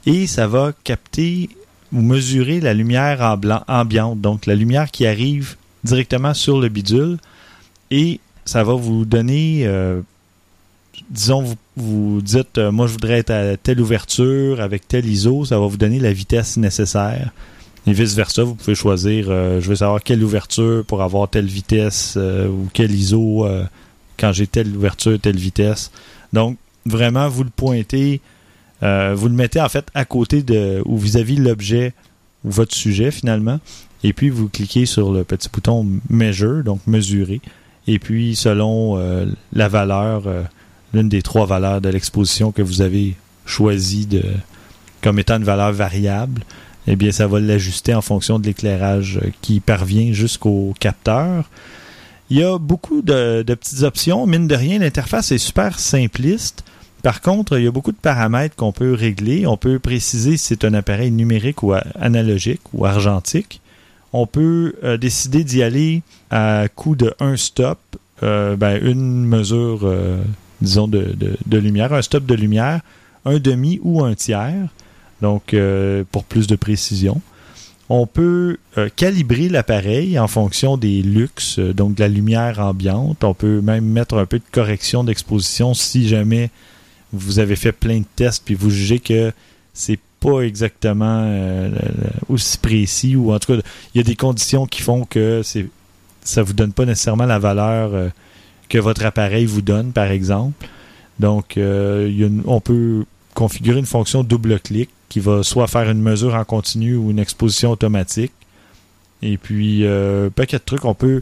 et 0.05 0.25
ça 0.27 0.47
va 0.47 0.71
capter 0.85 1.49
ou 1.91 2.01
mesurer 2.01 2.61
la 2.61 2.73
lumière 2.73 3.19
en 3.21 3.35
blanc- 3.37 3.63
ambiante, 3.67 4.21
donc 4.21 4.45
la 4.45 4.55
lumière 4.55 4.89
qui 4.89 5.05
arrive 5.05 5.55
directement 5.83 6.33
sur 6.33 6.59
le 6.61 6.69
bidule 6.69 7.17
et 7.93 8.19
ça 8.43 8.63
va 8.63 8.73
vous 8.73 9.05
donner, 9.05 9.67
euh, 9.67 10.01
disons, 11.11 11.43
vous, 11.43 11.55
vous 11.75 12.21
dites, 12.23 12.57
euh, 12.57 12.71
moi 12.71 12.87
je 12.87 12.93
voudrais 12.93 13.19
être 13.19 13.29
à 13.29 13.55
telle 13.55 13.79
ouverture 13.79 14.61
avec 14.61 14.87
tel 14.87 15.05
ISO, 15.05 15.45
ça 15.45 15.59
va 15.59 15.67
vous 15.67 15.77
donner 15.77 15.99
la 15.99 16.11
vitesse 16.11 16.57
nécessaire. 16.57 17.31
Et 17.85 17.93
vice-versa, 17.93 18.43
vous 18.43 18.55
pouvez 18.55 18.73
choisir, 18.73 19.27
euh, 19.29 19.61
je 19.61 19.69
veux 19.69 19.75
savoir 19.75 20.01
quelle 20.01 20.23
ouverture 20.23 20.83
pour 20.85 21.03
avoir 21.03 21.29
telle 21.29 21.45
vitesse 21.45 22.17
ou 22.17 22.67
quel 22.73 22.89
ISO 22.91 23.45
quand 24.17 24.31
j'ai 24.31 24.47
telle 24.47 24.75
ouverture, 24.75 25.19
telle 25.19 25.37
vitesse. 25.37 25.91
Donc, 26.31 26.57
vraiment, 26.87 27.29
vous 27.29 27.43
le 27.43 27.51
pointez, 27.55 28.21
vous 28.81 29.27
le 29.27 29.35
mettez 29.35 29.61
en 29.61 29.69
fait 29.69 29.85
à 29.93 30.05
côté 30.05 30.41
de 30.41 30.81
ou 30.85 30.97
vis-à-vis 30.97 31.35
l'objet 31.35 31.93
ou 32.43 32.49
votre 32.49 32.73
sujet 32.73 33.11
finalement. 33.11 33.59
Et 34.03 34.13
puis, 34.13 34.29
vous 34.29 34.49
cliquez 34.49 34.87
sur 34.87 35.11
le 35.11 35.23
petit 35.23 35.49
bouton 35.53 35.85
Measure, 36.09 36.63
donc 36.63 36.79
mesurer. 36.87 37.39
Et 37.87 37.99
puis, 37.99 38.35
selon 38.35 38.97
euh, 38.97 39.25
la 39.51 39.67
valeur, 39.67 40.27
euh, 40.27 40.43
l'une 40.93 41.09
des 41.09 41.21
trois 41.21 41.45
valeurs 41.45 41.81
de 41.81 41.89
l'exposition 41.89 42.51
que 42.51 42.61
vous 42.61 42.81
avez 42.81 43.15
choisi 43.45 44.05
de, 44.05 44.23
comme 45.01 45.19
étant 45.19 45.37
une 45.37 45.43
valeur 45.43 45.71
variable, 45.73 46.43
eh 46.87 46.95
bien, 46.95 47.11
ça 47.11 47.27
va 47.27 47.39
l'ajuster 47.39 47.93
en 47.93 48.01
fonction 48.01 48.39
de 48.39 48.45
l'éclairage 48.45 49.19
euh, 49.21 49.29
qui 49.41 49.59
parvient 49.59 50.13
jusqu'au 50.13 50.73
capteur. 50.79 51.49
Il 52.29 52.37
y 52.37 52.43
a 52.43 52.57
beaucoup 52.57 53.01
de, 53.01 53.43
de 53.43 53.53
petites 53.53 53.83
options. 53.83 54.25
Mine 54.25 54.47
de 54.47 54.55
rien, 54.55 54.79
l'interface 54.79 55.31
est 55.31 55.37
super 55.37 55.77
simpliste. 55.77 56.63
Par 57.03 57.19
contre, 57.19 57.57
il 57.57 57.65
y 57.65 57.67
a 57.67 57.71
beaucoup 57.71 57.91
de 57.91 57.97
paramètres 57.97 58.55
qu'on 58.55 58.71
peut 58.71 58.93
régler. 58.93 59.45
On 59.45 59.57
peut 59.57 59.77
préciser 59.77 60.37
si 60.37 60.45
c'est 60.45 60.63
un 60.63 60.73
appareil 60.73 61.11
numérique 61.11 61.61
ou 61.63 61.73
analogique 61.99 62.61
ou 62.73 62.85
argentique. 62.85 63.61
On 64.13 64.27
peut 64.27 64.75
euh, 64.83 64.97
décider 64.97 65.43
d'y 65.43 65.63
aller 65.63 66.03
à 66.29 66.67
coup 66.73 66.95
de 66.95 67.13
un 67.19 67.35
stop, 67.35 67.79
euh, 68.21 68.55
ben, 68.55 68.79
une 68.83 69.25
mesure, 69.25 69.81
euh, 69.83 70.21
disons, 70.61 70.87
de, 70.87 71.57
lumière, 71.57 71.93
un 71.93 72.01
stop 72.03 72.25
de 72.25 72.35
lumière, 72.35 72.81
un 73.25 73.39
demi 73.39 73.79
ou 73.83 74.03
un 74.03 74.13
tiers 74.13 74.69
donc 75.21 75.55
pour 76.11 76.25
plus 76.25 76.47
de 76.47 76.57
précision. 76.57 77.21
On 77.87 78.05
peut 78.07 78.57
calibrer 78.97 79.47
l'appareil 79.47 80.19
en 80.19 80.27
fonction 80.27 80.75
des 80.75 81.01
luxes, 81.01 81.59
donc 81.59 81.95
de 81.95 82.01
la 82.01 82.09
lumière 82.09 82.59
ambiante. 82.59 83.23
On 83.23 83.33
peut 83.33 83.61
même 83.61 83.85
mettre 83.85 84.17
un 84.17 84.25
peu 84.25 84.39
de 84.39 84.43
correction 84.51 85.05
d'exposition 85.05 85.73
si 85.73 86.09
jamais 86.09 86.49
vous 87.13 87.39
avez 87.39 87.55
fait 87.55 87.71
plein 87.71 87.99
de 87.99 88.05
tests 88.17 88.43
puis 88.43 88.55
vous 88.55 88.69
jugez 88.69 88.99
que 88.99 89.31
c'est 89.73 89.99
pas 90.23 90.41
exactement 90.41 91.23
euh, 91.25 91.69
aussi 92.29 92.57
précis 92.57 93.15
ou 93.15 93.33
en 93.33 93.39
tout 93.39 93.53
cas 93.55 93.61
il 93.93 93.97
y 93.97 94.01
a 94.01 94.03
des 94.03 94.15
conditions 94.15 94.65
qui 94.65 94.81
font 94.81 95.03
que 95.05 95.41
c'est 95.43 95.67
ça 96.23 96.41
vous 96.43 96.53
donne 96.53 96.71
pas 96.71 96.85
nécessairement 96.85 97.25
la 97.25 97.39
valeur 97.39 97.93
euh, 97.93 98.09
que 98.69 98.77
votre 98.77 99.05
appareil 99.05 99.45
vous 99.45 99.61
donne 99.61 99.91
par 99.91 100.09
exemple. 100.11 100.65
Donc 101.19 101.57
euh, 101.57 102.09
y 102.11 102.23
a 102.23 102.27
une- 102.27 102.43
on 102.45 102.61
peut 102.61 103.03
configurer 103.33 103.79
une 103.79 103.85
fonction 103.85 104.23
double 104.23 104.59
clic 104.59 104.89
qui 105.09 105.19
va 105.19 105.43
soit 105.43 105.67
faire 105.67 105.89
une 105.89 106.01
mesure 106.01 106.35
en 106.35 106.45
continu 106.45 106.95
ou 106.95 107.11
une 107.11 107.19
exposition 107.19 107.71
automatique. 107.71 108.31
Et 109.21 109.37
puis, 109.37 109.85
euh, 109.85 110.29
paquet 110.29 110.57
de 110.57 110.63
trucs, 110.65 110.85
on 110.85 110.93
peut 110.95 111.21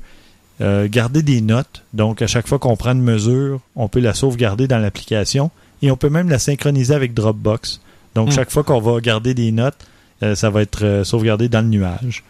garder 0.90 1.24
des 1.24 1.42
notes. 1.42 1.84
Donc, 1.94 2.22
à 2.22 2.28
chaque 2.28 2.48
fois 2.48 2.60
qu'on 2.60 2.76
prend 2.78 2.92
une 2.92 3.02
mesure, 3.02 3.60
on 3.76 3.88
peut 3.88 4.00
la 4.00 4.14
sauvegarder 4.14 4.68
dans 4.68 4.78
l'application 4.78 5.50
et 5.82 5.90
on 5.90 5.98
peut 5.98 6.10
même 6.10 6.30
la 6.30 6.38
synchroniser 6.38 6.94
avec 6.94 7.16
Dropbox. 7.16 7.82
Donc, 8.16 8.30
Hmm. 8.30 8.32
chaque 8.32 8.52
fois 8.52 8.64
qu'on 8.64 8.80
va 8.82 9.00
garder 9.00 9.34
des 9.34 9.52
notes, 9.52 9.78
euh, 10.24 10.36
ça 10.36 10.50
va 10.50 10.62
être 10.62 10.84
euh, 10.84 11.04
sauvegardé 11.04 11.50
dans 11.50 11.62
le 11.62 11.68
nuage. 11.68 12.24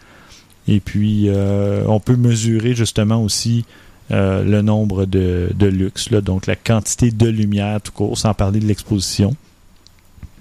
Et 0.68 0.80
puis, 0.80 1.24
euh, 1.28 1.84
on 1.88 1.98
peut 2.00 2.16
mesurer 2.16 2.74
justement 2.74 3.22
aussi 3.22 3.64
le 4.10 4.60
nombre 4.60 5.06
de, 5.06 5.50
de 5.54 5.66
lux, 5.66 6.10
là, 6.10 6.20
donc 6.20 6.46
la 6.46 6.54
quantité 6.54 7.10
de 7.10 7.28
lumière 7.28 7.80
tout 7.80 7.92
court, 7.92 8.18
sans 8.18 8.34
parler 8.34 8.60
de 8.60 8.66
l'exposition. 8.66 9.34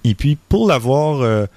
Et 0.04 0.14
puis, 0.14 0.38
pour 0.50 0.68
l'avoir 0.68 1.48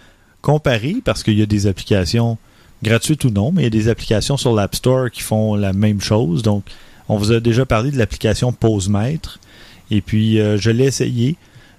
comparé, 0.41 0.99
parce 1.05 1.25
qu'il 1.25 1.37
y 1.37 1.43
a 1.43 1.47
des 1.47 1.67
applications 1.67 2.39
gratuites 2.85 3.25
ou 3.25 3.31
non, 3.31 3.51
mais 3.51 3.63
il 3.63 3.65
y 3.65 3.67
a 3.67 3.71
des 3.71 3.89
applications 3.89 4.37
sur 4.37 4.55
l'App 4.55 4.77
Store 4.77 5.11
qui 5.11 5.23
font 5.23 5.57
la 5.57 5.73
même 5.73 6.01
chose. 6.01 6.43
Donc, 6.43 6.65
on 7.09 7.17
vous 7.17 7.33
a 7.33 7.41
déjà 7.41 7.67
parlé 7.67 7.91
de 7.91 7.99
l'application 7.99 8.53
PoseMètre. 8.53 9.41
Et 9.91 10.01
puis, 10.01 10.37
je 10.37 10.71
l'ai 10.71 10.85
essayé. 10.85 11.35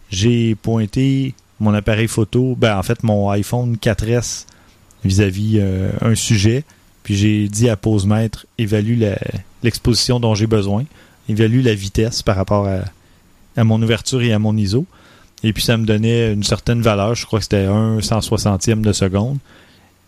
J'ai 0.09 0.55
pointé 0.55 1.33
mon 1.59 1.73
appareil 1.73 2.07
photo, 2.07 2.55
ben, 2.57 2.77
en 2.77 2.83
fait, 2.83 3.03
mon 3.03 3.29
iPhone 3.29 3.77
4S 3.81 4.45
vis-à-vis 5.03 5.59
euh, 5.59 5.91
un 6.01 6.15
sujet. 6.15 6.63
Puis, 7.03 7.15
j'ai 7.15 7.47
dit 7.47 7.69
à 7.69 7.75
PoseMètre, 7.75 8.45
évalue 8.57 8.99
la- 8.99 9.19
l'exposition 9.63 10.19
dont 10.19 10.35
j'ai 10.35 10.47
besoin, 10.47 10.85
évalue 11.29 11.63
la 11.63 11.73
vitesse 11.75 12.21
par 12.21 12.35
rapport 12.35 12.67
à, 12.67 13.63
mon 13.63 13.81
ouverture 13.81 14.21
et 14.21 14.33
à 14.33 14.39
mon 14.39 14.55
ISO. 14.55 14.85
Et 15.43 15.53
puis 15.53 15.63
ça 15.63 15.77
me 15.77 15.85
donnait 15.85 16.33
une 16.33 16.43
certaine 16.43 16.81
valeur, 16.81 17.13
je 17.15 17.25
crois 17.25 17.39
que 17.39 17.43
c'était 17.43 17.65
un 17.65 17.99
160e 17.99 18.81
de 18.81 18.91
seconde. 18.91 19.37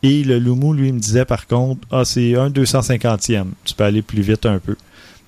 Et 0.04 0.24
le 0.24 0.38
Lumu, 0.40 0.76
lui, 0.76 0.92
me 0.92 1.00
disait 1.00 1.26
par 1.26 1.48
contre, 1.48 1.82
ah, 1.92 2.06
c'est 2.06 2.36
un 2.36 2.50
250e. 2.50 3.46
Tu 3.66 3.74
peux 3.74 3.84
aller 3.84 4.02
plus 4.02 4.22
vite 4.22 4.46
un 4.46 4.60
peu. 4.60 4.76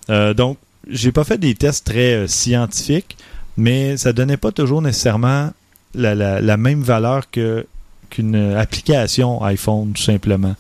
Euh, 0.10 0.34
donc, 0.34 0.58
j'ai 0.90 1.12
pas 1.12 1.24
fait 1.24 1.38
des 1.38 1.56
tests 1.56 1.86
très 1.86 2.14
euh, 2.14 2.28
scientifiques, 2.28 3.18
mais 3.58 3.98
ça 3.98 4.14
donnait 4.14 4.38
pas 4.38 4.52
toujours 4.52 4.82
nécessairement 4.82 5.52
la, 5.96 6.58
même 6.58 6.82
valeur 6.82 7.30
qu'une 7.30 8.36
application 8.58 9.44
iPhone, 9.44 9.92
tout 9.94 10.02
simplement. 10.02 10.56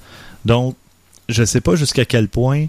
Donc, 0.46 0.76
je 1.28 1.44
sais 1.44 1.62
pas 1.62 1.76
jusqu'à 1.76 2.06
quel 2.06 2.28
point 2.28 2.68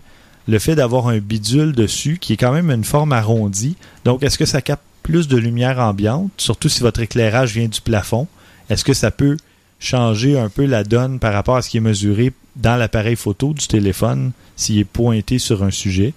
le 0.48 0.58
fait 0.58 0.74
d'avoir 0.74 1.08
un 1.08 1.18
bidule 1.18 1.72
dessus, 1.72 2.18
qui 2.20 2.34
est 2.34 2.36
quand 2.36 2.52
même 2.52 2.70
une 2.70 2.84
forme 2.84 3.12
arrondie, 3.12 3.76
donc 4.04 4.22
est-ce 4.22 4.38
que 4.38 4.44
ça 4.44 4.61
capte 4.61 4.82
plus 5.02 5.28
de 5.28 5.36
lumière 5.36 5.78
ambiante, 5.78 6.30
surtout 6.36 6.68
si 6.68 6.80
votre 6.80 7.00
éclairage 7.00 7.54
vient 7.54 7.68
du 7.68 7.80
plafond? 7.80 8.26
Est-ce 8.68 8.84
que 8.84 8.94
ça 8.94 9.11
peut 9.11 9.36
changer 9.78 10.38
un 10.38 10.48
peu 10.48 10.66
la 10.66 10.84
donne 10.84 11.18
par 11.18 11.32
rapport 11.32 11.56
à 11.56 11.62
ce 11.62 11.70
qui 11.70 11.78
est 11.78 11.80
mesuré 11.80 12.32
dans 12.56 12.76
l'appareil 12.76 13.16
photo 13.16 13.54
du 13.54 13.66
téléphone 13.66 14.32
s'il 14.56 14.78
est 14.78 14.84
pointé 14.84 15.38
sur 15.38 15.62
un 15.62 15.70
sujet? 15.70 16.12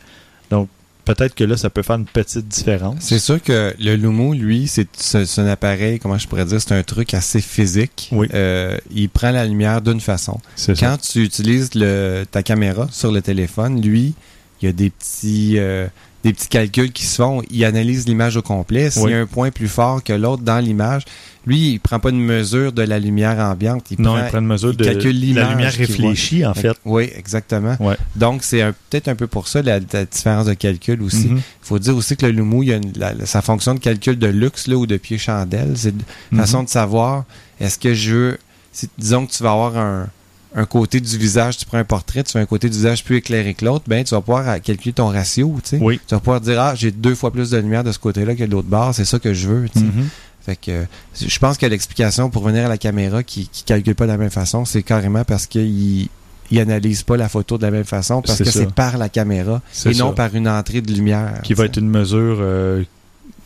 Donc, 0.50 0.68
peut-être 1.06 1.36
que 1.36 1.44
là, 1.44 1.58
ça 1.58 1.70
peut 1.70 1.82
faire 1.82 1.98
une 1.98 2.06
petite 2.06 2.48
différence. 2.48 2.96
C'est 3.00 3.20
sûr 3.20 3.42
que 3.42 3.74
le 3.80 3.96
Lumo, 3.96 4.34
lui, 4.34 4.68
c'est 4.68 5.40
un 5.40 5.48
appareil, 5.48 6.00
comment 6.00 6.18
je 6.18 6.28
pourrais 6.28 6.46
dire, 6.46 6.62
c'est 6.62 6.74
un 6.74 6.84
truc 6.84 7.14
assez 7.14 7.42
physique. 7.42 8.10
Oui. 8.12 8.28
Euh, 8.34 8.78
il 8.94 9.10
prend 9.10 9.32
la 9.32 9.46
lumière 9.46 9.82
d'une 9.82 10.02
façon. 10.02 10.40
C'est 10.56 10.76
ça. 10.76 10.88
Quand 10.88 10.98
tu 11.02 11.24
utilises 11.24 11.72
le, 11.76 12.24
ta 12.30 12.44
caméra 12.44 12.88
sur 12.92 13.12
le 13.12 13.22
téléphone, 13.22 13.82
lui, 13.82 14.14
il 14.62 14.66
y 14.66 14.70
a 14.70 14.72
des 14.72 14.90
petits, 14.90 15.56
euh, 15.58 15.88
des 16.24 16.32
petits 16.34 16.48
calculs 16.48 16.92
qui 16.92 17.06
se 17.06 17.16
font. 17.16 17.42
Il 17.52 17.66
analyse 17.66 18.08
l'image 18.08 18.38
au 18.38 18.42
complet. 18.42 18.90
S'il 18.90 19.04
Oui. 19.04 19.12
y 19.12 19.16
a 19.16 19.20
un 19.20 19.26
point 19.26 19.52
plus 19.52 19.68
fort 19.68 20.02
que 20.04 20.14
l'autre 20.14 20.44
dans 20.44 20.60
l'image, 20.60 21.04
lui, 21.46 21.74
il 21.74 21.80
prend 21.80 22.00
pas 22.00 22.10
une 22.10 22.22
mesure 22.24 22.72
de 22.72 22.82
la 22.84 23.00
lumière 23.00 23.38
ambiante. 23.40 23.92
Il 23.92 24.02
Non, 24.02 24.14
prend, 24.16 24.24
il 24.26 24.30
prend 24.30 24.40
une 24.40 24.48
mesure 24.48 24.72
il 24.72 24.78
de 24.78 24.84
calcule 24.86 25.34
la 25.36 25.50
lumière 25.50 25.74
réfléchie, 25.74 26.46
en 26.46 26.54
fait. 26.54 26.72
Oui, 26.86 27.10
exactement. 27.16 27.76
Ouais. 27.80 27.96
Donc, 28.16 28.44
c'est 28.44 28.64
peut-être 28.90 29.08
un 29.10 29.16
peu 29.16 29.28
pour 29.28 29.48
ça 29.48 29.62
la, 29.62 29.80
la 29.92 30.06
différence 30.06 30.46
de 30.46 30.54
calcul 30.54 31.02
aussi. 31.02 31.28
Mhm. 31.28 31.38
Il 31.38 31.42
faut 31.68 31.80
dire 31.80 31.96
aussi 31.96 32.16
que 32.16 32.26
le 32.26 32.32
Lumo, 32.32 32.64
il 32.64 32.72
a 32.74 32.78
une- 32.78 32.94
la- 32.96 33.26
sa 33.26 33.42
fonction 33.42 33.74
de 33.74 33.80
calcul 33.80 34.18
de 34.18 34.28
luxe 34.28 34.68
là, 34.68 34.76
ou 34.76 34.86
de 34.86 34.98
pied 34.98 35.18
chandelle. 35.18 35.74
C'est 35.76 35.90
une 35.90 35.98
Mhm. 36.32 36.40
façon 36.40 36.64
de 36.64 36.70
savoir 36.70 37.26
est-ce 37.60 37.78
que 37.78 37.94
je 37.94 38.12
veux. 38.14 38.38
si- 38.72 38.90
disons 38.98 39.26
que 39.28 39.32
tu 39.32 39.44
vas 39.44 39.52
avoir 39.52 39.78
un, 39.78 40.08
un 40.56 40.66
côté 40.66 41.00
du 41.00 41.18
visage, 41.18 41.58
tu 41.58 41.66
prends 41.66 41.78
un 41.78 41.84
portrait, 41.84 42.24
tu 42.24 42.32
fais 42.32 42.40
un 42.40 42.46
côté 42.48 42.70
du 42.70 42.76
visage 42.78 43.04
plus 43.04 43.18
éclairé 43.18 43.54
que 43.54 43.66
l'autre, 43.66 43.86
ben 43.88 44.04
tu 44.04 44.16
vas 44.16 44.22
pouvoir 44.22 44.48
euh, 44.50 44.58
calculer 44.60 44.94
ton 44.94 45.08
ratio. 45.08 45.56
Tu 45.64 45.70
sais. 45.72 45.80
Oui. 45.82 46.00
Tu 46.08 46.14
vas 46.16 46.20
pouvoir 46.20 46.42
dire 46.42 46.60
Ah, 46.60 46.74
j'ai 46.76 46.90
deux 46.92 47.14
fois 47.16 47.32
plus 47.32 47.52
de 47.52 47.58
lumière 47.58 47.84
de 47.84 47.92
ce 47.92 48.00
côté-là 48.00 48.34
que 48.36 48.44
de 48.44 48.52
l'autre 48.52 48.68
bord, 48.68 48.94
c'est 48.96 49.06
ça 49.06 49.20
que 49.20 49.34
je 49.34 49.48
veux. 49.48 49.70
tu 49.70 49.80
sais. 49.80 49.86
Mhm. 49.86 50.08
Fait 50.46 50.56
que 50.58 50.86
je 51.20 51.40
pense 51.40 51.58
que 51.58 51.66
l'explication 51.66 52.30
pour 52.30 52.44
venir 52.44 52.66
à 52.66 52.70
la 52.70 52.78
caméra 52.78 53.24
qui, 53.24 53.48
qui 53.48 53.64
calcule 53.64 53.96
pas 53.96 54.06
de 54.06 54.12
la 54.12 54.18
même 54.18 54.30
façon, 54.30 54.66
c'est 54.66 54.84
carrément 54.84 55.24
parce 55.24 55.46
qu'il 55.48 56.08
il 56.52 56.60
analyse 56.60 57.04
pas 57.04 57.16
la 57.18 57.30
photo 57.30 57.58
de 57.58 57.64
la 57.64 57.72
même 57.72 57.86
façon 57.86 58.22
parce 58.22 58.38
que 58.40 58.44
c'est 58.52 58.72
par 58.72 58.98
la 58.98 59.08
caméra 59.10 59.62
et 59.86 59.90
non 59.96 60.10
ça. 60.10 60.14
par 60.16 60.36
une 60.36 60.48
entrée 60.50 60.82
de 60.82 60.92
lumière. 60.92 61.40
Qui 61.44 61.54
va 61.54 61.66
être 61.66 61.78
une 61.78 61.90
mesure 61.90 62.38
euh, 62.42 62.84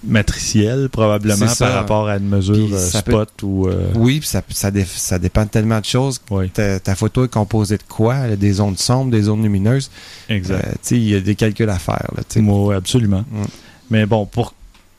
matricielle, 0.03 0.89
probablement, 0.89 1.45
par 1.59 1.73
rapport 1.73 2.07
à 2.07 2.17
une 2.17 2.27
mesure 2.27 2.55
euh, 2.73 2.91
peut- 2.91 2.99
spot 2.99 3.43
ou... 3.43 3.67
euh. 3.67 3.91
Oui, 3.95 4.21
ça, 4.23 4.41
ça, 4.49 4.71
dé- 4.71 4.85
ça 4.85 5.19
dépend 5.19 5.43
de 5.43 5.49
tellement 5.49 5.79
de 5.79 5.85
choses. 5.85 6.19
oui, 6.31 6.49
Ta, 6.49 6.79
ta 6.79 6.95
photo 6.95 7.25
est 7.25 7.29
composée 7.31 7.77
de 7.77 7.83
quoi? 7.87 8.35
Des 8.35 8.53
zones 8.53 8.77
sombres, 8.77 9.11
des 9.11 9.23
zones 9.23 9.43
lumineuses. 9.43 9.89
exact. 10.29 10.91
Il 10.91 11.03
y 11.07 11.15
a 11.15 11.19
des 11.19 11.35
calculs 11.35 11.69
à 11.69 11.79
faire. 11.79 12.09
Là. 12.15 12.23
Oui, 12.41 12.75
absolument. 12.75 13.23
Mm. 13.31 13.43
Mais 13.91 14.05
bon, 14.05 14.25
pour 14.25 14.53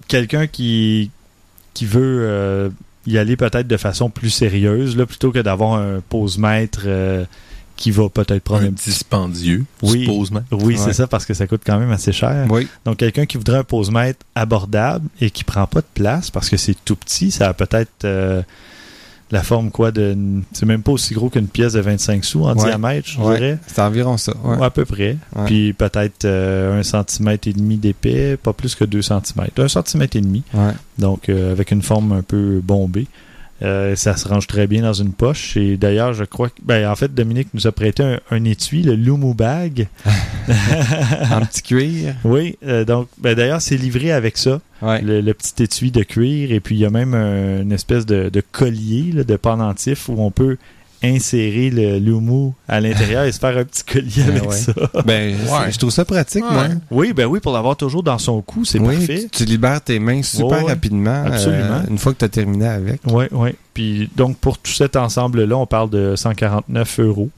quelqu'un 0.07 0.47
qui, 0.47 1.11
qui 1.79 1.87
veut 1.87 2.19
euh, 2.23 2.71
y 3.07 3.19
aller 3.19 3.37
peut-être 3.37 3.69
de 3.69 3.77
façon 3.77 4.11
plus 4.11 4.31
sérieuse, 4.31 4.97
là, 4.97 5.07
plutôt 5.07 5.31
que 5.31 5.39
d'avoir 5.39 5.75
un 5.81 6.01
pose-mètre 6.09 6.81
euh, 6.87 7.25
qui 7.77 7.93
va 7.93 8.09
peut-être 8.09 8.43
prendre 8.43 8.65
Un 8.65 8.69
un 8.69 8.73
petit... 8.73 8.91
dispendieux, 8.91 9.65
Oui. 9.83 10.01
supposément. 10.01 10.43
Oui, 10.51 10.75
Ouais. 10.75 10.77
c'est 10.77 10.93
ça, 10.93 11.07
parce 11.07 11.25
que 11.25 11.35
ça 11.35 11.47
coûte 11.47 11.63
quand 11.65 11.79
même 11.79 11.93
assez 11.93 12.11
cher. 12.11 12.47
Oui, 12.51 12.67
Donc, 12.85 12.97
quelqu'un 12.97 13.27
qui 13.27 13.37
voudrait 13.37 13.59
un 13.59 13.63
pose-mètre 13.65 14.19
abordable 14.35 15.07
et 15.21 15.31
qui 15.31 15.45
prend 15.45 15.69
pas 15.69 15.81
de 15.81 15.87
place 15.95 16.33
parce 16.33 16.49
que 16.49 16.57
c'est 16.57 16.75
tout 16.85 16.97
petit, 16.97 17.31
ça 17.31 17.49
a 17.49 17.55
peut-être 17.55 18.05
euh, 18.05 18.43
la 19.31 19.43
forme 19.43 19.71
quoi 19.71 19.91
de. 19.91 20.17
C'est 20.53 20.65
même 20.67 20.83
pas 20.83 20.93
aussi 20.93 21.13
gros 21.15 21.29
qu'une 21.29 21.49
pièce 21.49 21.75
de 21.75 21.81
25 21.81 22.25
sous 22.25 22.45
en 22.45 22.55
Ouais. 22.57 22.65
diamètre, 22.65 23.09
je 23.09 23.21
Ouais. 23.21 23.35
dirais. 23.37 23.59
c'est 23.67 23.81
environ 23.83 24.17
ça. 24.17 24.33
ouais. 24.45 24.57
Ouais, 24.57 24.67
à 24.67 24.71
peu 24.71 24.85
près. 24.85 25.17
Puis 25.47 25.73
peut-être 25.75 26.25
euh, 26.25 26.81
un 26.81 26.83
centimètre 26.83 27.47
et 27.49 27.53
demi 27.53 27.77
d'épais, 27.77 28.37
pas 28.37 28.53
plus 28.53 28.75
que 28.75 28.85
deux 28.85 29.03
centimètres. 29.03 29.61
Un 29.63 29.69
centimètre 29.69 30.17
et 30.17 30.21
demi. 30.21 30.43
Donc, 30.99 31.29
euh, 31.29 31.53
avec 31.53 31.71
une 31.71 31.83
forme 31.83 32.13
un 32.13 32.23
peu 32.23 32.61
bombée. 32.65 33.07
Euh, 33.61 33.97
ça 33.97 34.17
se 34.17 34.29
range 34.29 34.47
très 34.47 34.67
bien 34.69 34.83
dans 34.83 34.93
une 34.93 35.13
poche. 35.13 35.57
Et 35.57 35.77
d'ailleurs, 35.77 36.13
je 36.15 36.23
crois 36.25 36.49
que. 36.49 36.55
Ben, 36.63 36.89
en 36.89 36.95
fait, 36.95 37.13
Dominique 37.13 37.49
nous 37.55 37.67
a 37.67 37.73
prêté 37.73 38.03
un, 38.05 38.21
un 38.31 38.45
étui, 38.45 38.83
le 38.83 38.95
Lumu 38.95 39.35
Bag. 39.35 39.89
en 41.31 41.41
petit 41.45 41.63
cuir. 41.63 42.15
Oui, 42.25 42.57
euh, 42.67 42.85
donc, 42.85 43.09
ben, 43.19 43.35
d'ailleurs, 43.35 43.61
c'est 43.61 43.77
livré 43.77 44.13
avec 44.13 44.37
ça. 44.37 44.61
Ouais. 44.81 45.03
le, 45.03 45.21
le 45.21 45.35
petit 45.35 45.61
étui 45.65 45.91
de 45.91 46.05
cuir. 46.05 46.53
Et 46.53 46.61
puis, 46.61 46.77
il 46.77 46.79
y 46.79 46.85
a 46.87 46.91
même 46.91 47.15
un- 47.15 47.63
une 47.63 47.73
espèce 47.73 48.07
de, 48.07 48.29
de 48.29 48.41
collier, 48.53 49.11
là, 49.13 49.25
de 49.25 49.37
pendentif, 49.37 50.09
où 50.09 50.15
on 50.19 50.31
peut 50.31 50.57
insérer 51.03 51.71
le 51.71 51.99
Lumu 51.99 52.53
à 52.67 52.81
l'intérieur 52.81 53.25
et 53.25 53.33
se 53.33 53.39
faire 53.39 53.57
un 53.57 53.65
petit 53.65 53.85
collier 53.85 54.23
Ah 54.27 54.29
avec 54.31 54.49
ouais. 54.49 54.57
ça. 54.57 54.73
Ben, 55.05 55.35
Ouais. 55.37 55.71
je 55.73 55.79
trouve 55.79 55.91
ça 55.91 56.05
pratique, 56.05 56.45
Ouais. 56.45 56.53
moi. 56.55 56.67
Oui, 56.91 57.13
ben 57.13 57.27
oui, 57.27 57.39
pour 57.41 57.53
l'avoir 57.53 57.77
toujours 57.77 58.03
dans 58.03 58.19
son 58.19 58.41
cou, 58.43 58.65
c'est 58.65 58.79
Oui, 58.81 58.97
parfait. 58.97 59.29
Tu, 59.31 59.31
tu 59.31 59.45
libères 59.45 59.81
tes 59.81 59.99
mains 59.99 60.23
super 60.23 60.59
Ouais, 60.59 60.65
ouais. 60.65 60.71
rapidement 60.73 61.11
euh, 61.11 61.27
Absolument. 61.27 61.83
une 61.89 61.99
fois 61.99 62.13
que 62.15 62.19
tu 62.19 62.25
as 62.25 62.29
terminé 62.29 62.67
avec. 62.67 63.01
Oui, 63.07 63.27
oui. 63.33 63.51
Puis 63.75 64.11
donc 64.17 64.37
pour 64.39 64.59
tout 64.59 64.73
cet 64.73 64.97
ensemble-là, 64.97 65.57
on 65.57 65.67
parle 65.67 65.91
de 65.91 66.15
149 66.17 66.99
euros. 67.01 67.31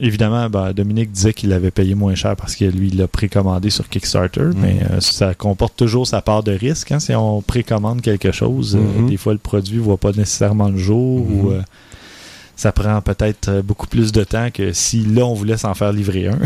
Évidemment, 0.00 0.48
ben, 0.48 0.72
Dominique 0.72 1.10
disait 1.10 1.32
qu'il 1.32 1.48
l'avait 1.48 1.72
payé 1.72 1.96
moins 1.96 2.14
cher 2.14 2.36
parce 2.36 2.54
que 2.54 2.64
lui, 2.64 2.86
il 2.92 2.98
l'a 2.98 3.08
précommandé 3.08 3.68
sur 3.68 3.88
Kickstarter, 3.88 4.42
Mm. 4.42 4.54
mais 4.56 4.76
euh, 4.92 5.00
ça 5.00 5.34
comporte 5.34 5.74
toujours 5.76 6.06
sa 6.06 6.22
part 6.22 6.44
de 6.44 6.52
risque. 6.52 6.92
hein. 6.92 7.00
Si 7.00 7.12
on 7.16 7.42
précommande 7.42 8.00
quelque 8.00 8.30
chose, 8.30 8.76
euh, 8.76 9.00
Mhm. 9.02 9.08
des 9.10 9.16
fois 9.16 9.32
le 9.32 9.40
produit 9.40 9.78
ne 9.78 9.82
voit 9.82 9.96
pas 9.96 10.12
nécessairement 10.12 10.68
le 10.68 10.78
jour 10.78 11.26
ou 11.28 11.50
euh, 11.50 11.62
ça 12.58 12.72
prend 12.72 13.00
peut-être 13.00 13.48
euh, 13.48 13.62
beaucoup 13.62 13.86
plus 13.86 14.10
de 14.10 14.24
temps 14.24 14.50
que 14.50 14.72
si 14.72 15.04
là 15.04 15.24
on 15.24 15.32
voulait 15.32 15.56
s'en 15.56 15.74
faire 15.74 15.92
livrer 15.92 16.26
un. 16.26 16.38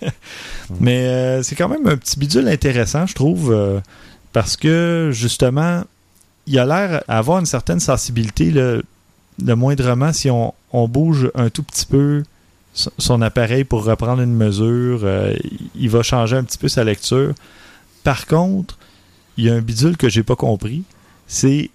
Mais 0.80 1.06
euh, 1.06 1.42
c'est 1.42 1.54
quand 1.54 1.68
même 1.68 1.86
un 1.86 1.98
petit 1.98 2.18
bidule 2.18 2.48
intéressant, 2.48 3.06
je 3.06 3.14
trouve, 3.14 3.52
euh, 3.52 3.78
parce 4.32 4.56
que 4.56 5.10
justement, 5.12 5.82
il 6.46 6.58
a 6.58 6.64
l'air 6.64 7.04
d'avoir 7.06 7.40
une 7.40 7.46
certaine 7.46 7.78
sensibilité, 7.78 8.50
là, 8.52 8.78
le 9.44 9.54
moindrement, 9.54 10.14
si 10.14 10.30
on, 10.30 10.54
on 10.72 10.88
bouge 10.88 11.30
un 11.34 11.50
tout 11.50 11.62
petit 11.62 11.84
peu 11.84 12.22
son- 12.72 13.20
appareil 13.20 13.64
pour 13.64 13.84
reprendre 13.84 14.22
une 14.22 14.34
mesure, 14.34 15.00
euh, 15.04 15.34
il 15.74 15.90
va 15.90 16.02
changer 16.02 16.36
un 16.36 16.44
petit 16.44 16.56
peu 16.58 16.68
sa 16.68 16.84
lecture. 16.84 17.34
Par 18.02 18.26
contre, 18.26 18.78
il 19.36 19.44
y 19.44 19.50
a 19.50 19.54
un 19.54 19.60
bidule 19.60 19.98
que 19.98 20.08
j'ai 20.08 20.22
pas 20.22 20.36
compris, 20.36 20.84
c'est 21.26 21.68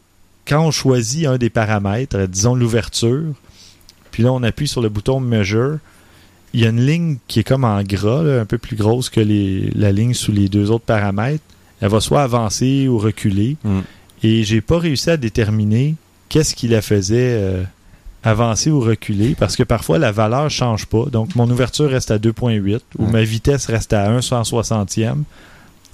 quand 0.48 0.66
on 0.66 0.72
choisit 0.72 1.28
un 1.28 1.38
des 1.38 1.52
paramètres, 1.52 2.26
disons 2.26 2.56
l'ouverture, 2.56 3.36
puis 4.12 4.24
là 4.24 4.32
on 4.34 4.44
appuie 4.44 4.68
sur 4.68 4.82
le 4.82 4.90
bouton 4.90 5.20
Measure, 5.20 5.78
il 6.54 6.62
y 6.62 6.66
a 6.66 6.70
une 6.70 6.84
ligne 6.86 7.18
qui 7.28 7.40
est 7.40 7.44
comme 7.44 7.64
en 7.64 7.82
gras, 7.84 8.24
là, 8.24 8.42
un 8.42 8.46
peu 8.46 8.58
plus 8.58 8.76
grosse 8.76 9.10
que 9.10 9.20
les, 9.20 9.70
la 9.76 9.92
ligne 9.92 10.14
sous 10.16 10.32
les 10.32 10.50
deux 10.50 10.72
autres 10.72 10.86
paramètres. 10.86 11.44
Elle 11.82 11.90
va 11.90 12.00
soit 12.00 12.24
avancer 12.24 12.88
ou 12.88 12.98
reculer. 12.98 13.56
Mm. 13.64 13.80
Et 14.24 14.44
j'ai 14.44 14.60
pas 14.60 14.80
réussi 14.80 15.10
à 15.12 15.18
déterminer 15.18 15.96
qu'est-ce 16.28 16.56
qui 16.56 16.68
la 16.68 16.82
faisait 16.82 17.38
euh, 17.40 17.64
avancer 18.24 18.70
ou 18.72 18.80
reculer 18.82 19.36
parce 19.38 19.56
que 19.56 19.64
parfois 19.64 19.98
la 20.00 20.12
valeur 20.12 20.50
change 20.50 20.88
pas. 20.88 21.06
Donc 21.06 21.36
mon 21.36 21.50
ouverture 21.50 21.90
reste 21.90 22.12
à 22.12 22.18
2.8 22.18 22.80
ou 22.98 23.06
Ouais. 23.06 23.12
ma 23.12 23.24
vitesse 23.24 23.68
reste 23.68 23.94
à 23.94 24.10
1 24.12 24.20
160e. 24.20 25.24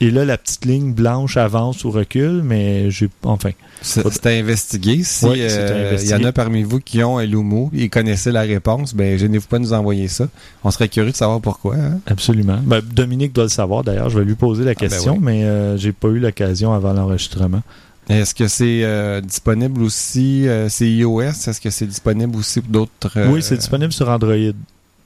Et 0.01 0.11
là, 0.11 0.25
la 0.25 0.37
petite 0.37 0.65
ligne 0.65 0.91
blanche 0.91 1.37
avance 1.37 1.85
ou 1.85 1.91
recule, 1.91 2.41
mais 2.43 2.91
j'ai 2.91 3.09
enfin. 3.23 3.51
C'est 3.81 4.25
à 4.25 4.29
investiguer. 4.29 5.03
Si 5.03 5.25
Oui, 5.25 5.37
euh, 5.39 5.97
il 6.01 6.07
y 6.09 6.13
en 6.13 6.23
a 6.23 6.31
parmi 6.33 6.63
vous 6.63 6.79
qui 6.81 7.01
ont 7.03 7.17
un 7.17 7.25
Lumo 7.25 7.69
et 7.73 7.87
connaissaient 7.87 8.31
la 8.33 8.41
réponse, 8.41 8.93
ben 8.93 9.17
gênez-vous 9.17 9.47
pas 9.47 9.57
de 9.57 9.63
nous 9.63 9.73
envoyer 9.73 10.07
ça. 10.09 10.27
On 10.65 10.71
serait 10.71 10.89
curieux 10.89 11.11
de 11.11 11.15
savoir 11.15 11.39
pourquoi. 11.39 11.75
hein. 11.75 11.99
Absolument. 12.07 12.59
Ben, 12.63 12.81
Dominique 12.81 13.31
doit 13.31 13.45
le 13.45 13.49
savoir 13.49 13.83
d'ailleurs. 13.83 14.09
Je 14.09 14.19
vais 14.19 14.25
lui 14.25 14.35
poser 14.35 14.63
la 14.65 14.73
ben 14.73 14.79
question, 14.79 15.13
oui. 15.13 15.19
mais 15.21 15.43
euh, 15.45 15.77
j'ai 15.77 15.93
pas 15.93 16.09
eu 16.09 16.19
l'occasion 16.19 16.73
avant 16.73 16.91
l'enregistrement. 16.91 17.61
Est-ce 18.09 18.35
que 18.35 18.47
c'est 18.47 18.81
euh, 18.83 19.21
disponible 19.21 19.81
aussi, 19.81 20.45
c'est 20.69 20.87
iOS, 20.87 21.21
est-ce 21.21 21.59
que 21.61 21.69
c'est 21.69 21.87
disponible 21.87 22.35
aussi 22.37 22.61
pour 22.61 22.71
d'autres... 22.71 23.29
Oui, 23.29 23.41
c'est 23.41 23.57
disponible 23.57 23.93
sur 23.93 24.09
Android. 24.09 24.35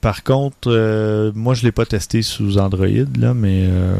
Par 0.00 0.22
contre, 0.24 0.68
euh, 0.68 1.30
moi, 1.34 1.54
je 1.54 1.62
l'ai 1.62 1.72
pas 1.72 1.84
testé 1.84 2.22
sous 2.22 2.58
Android, 2.58 2.86
là, 3.18 3.34
mais 3.34 3.66
euh, 3.68 3.94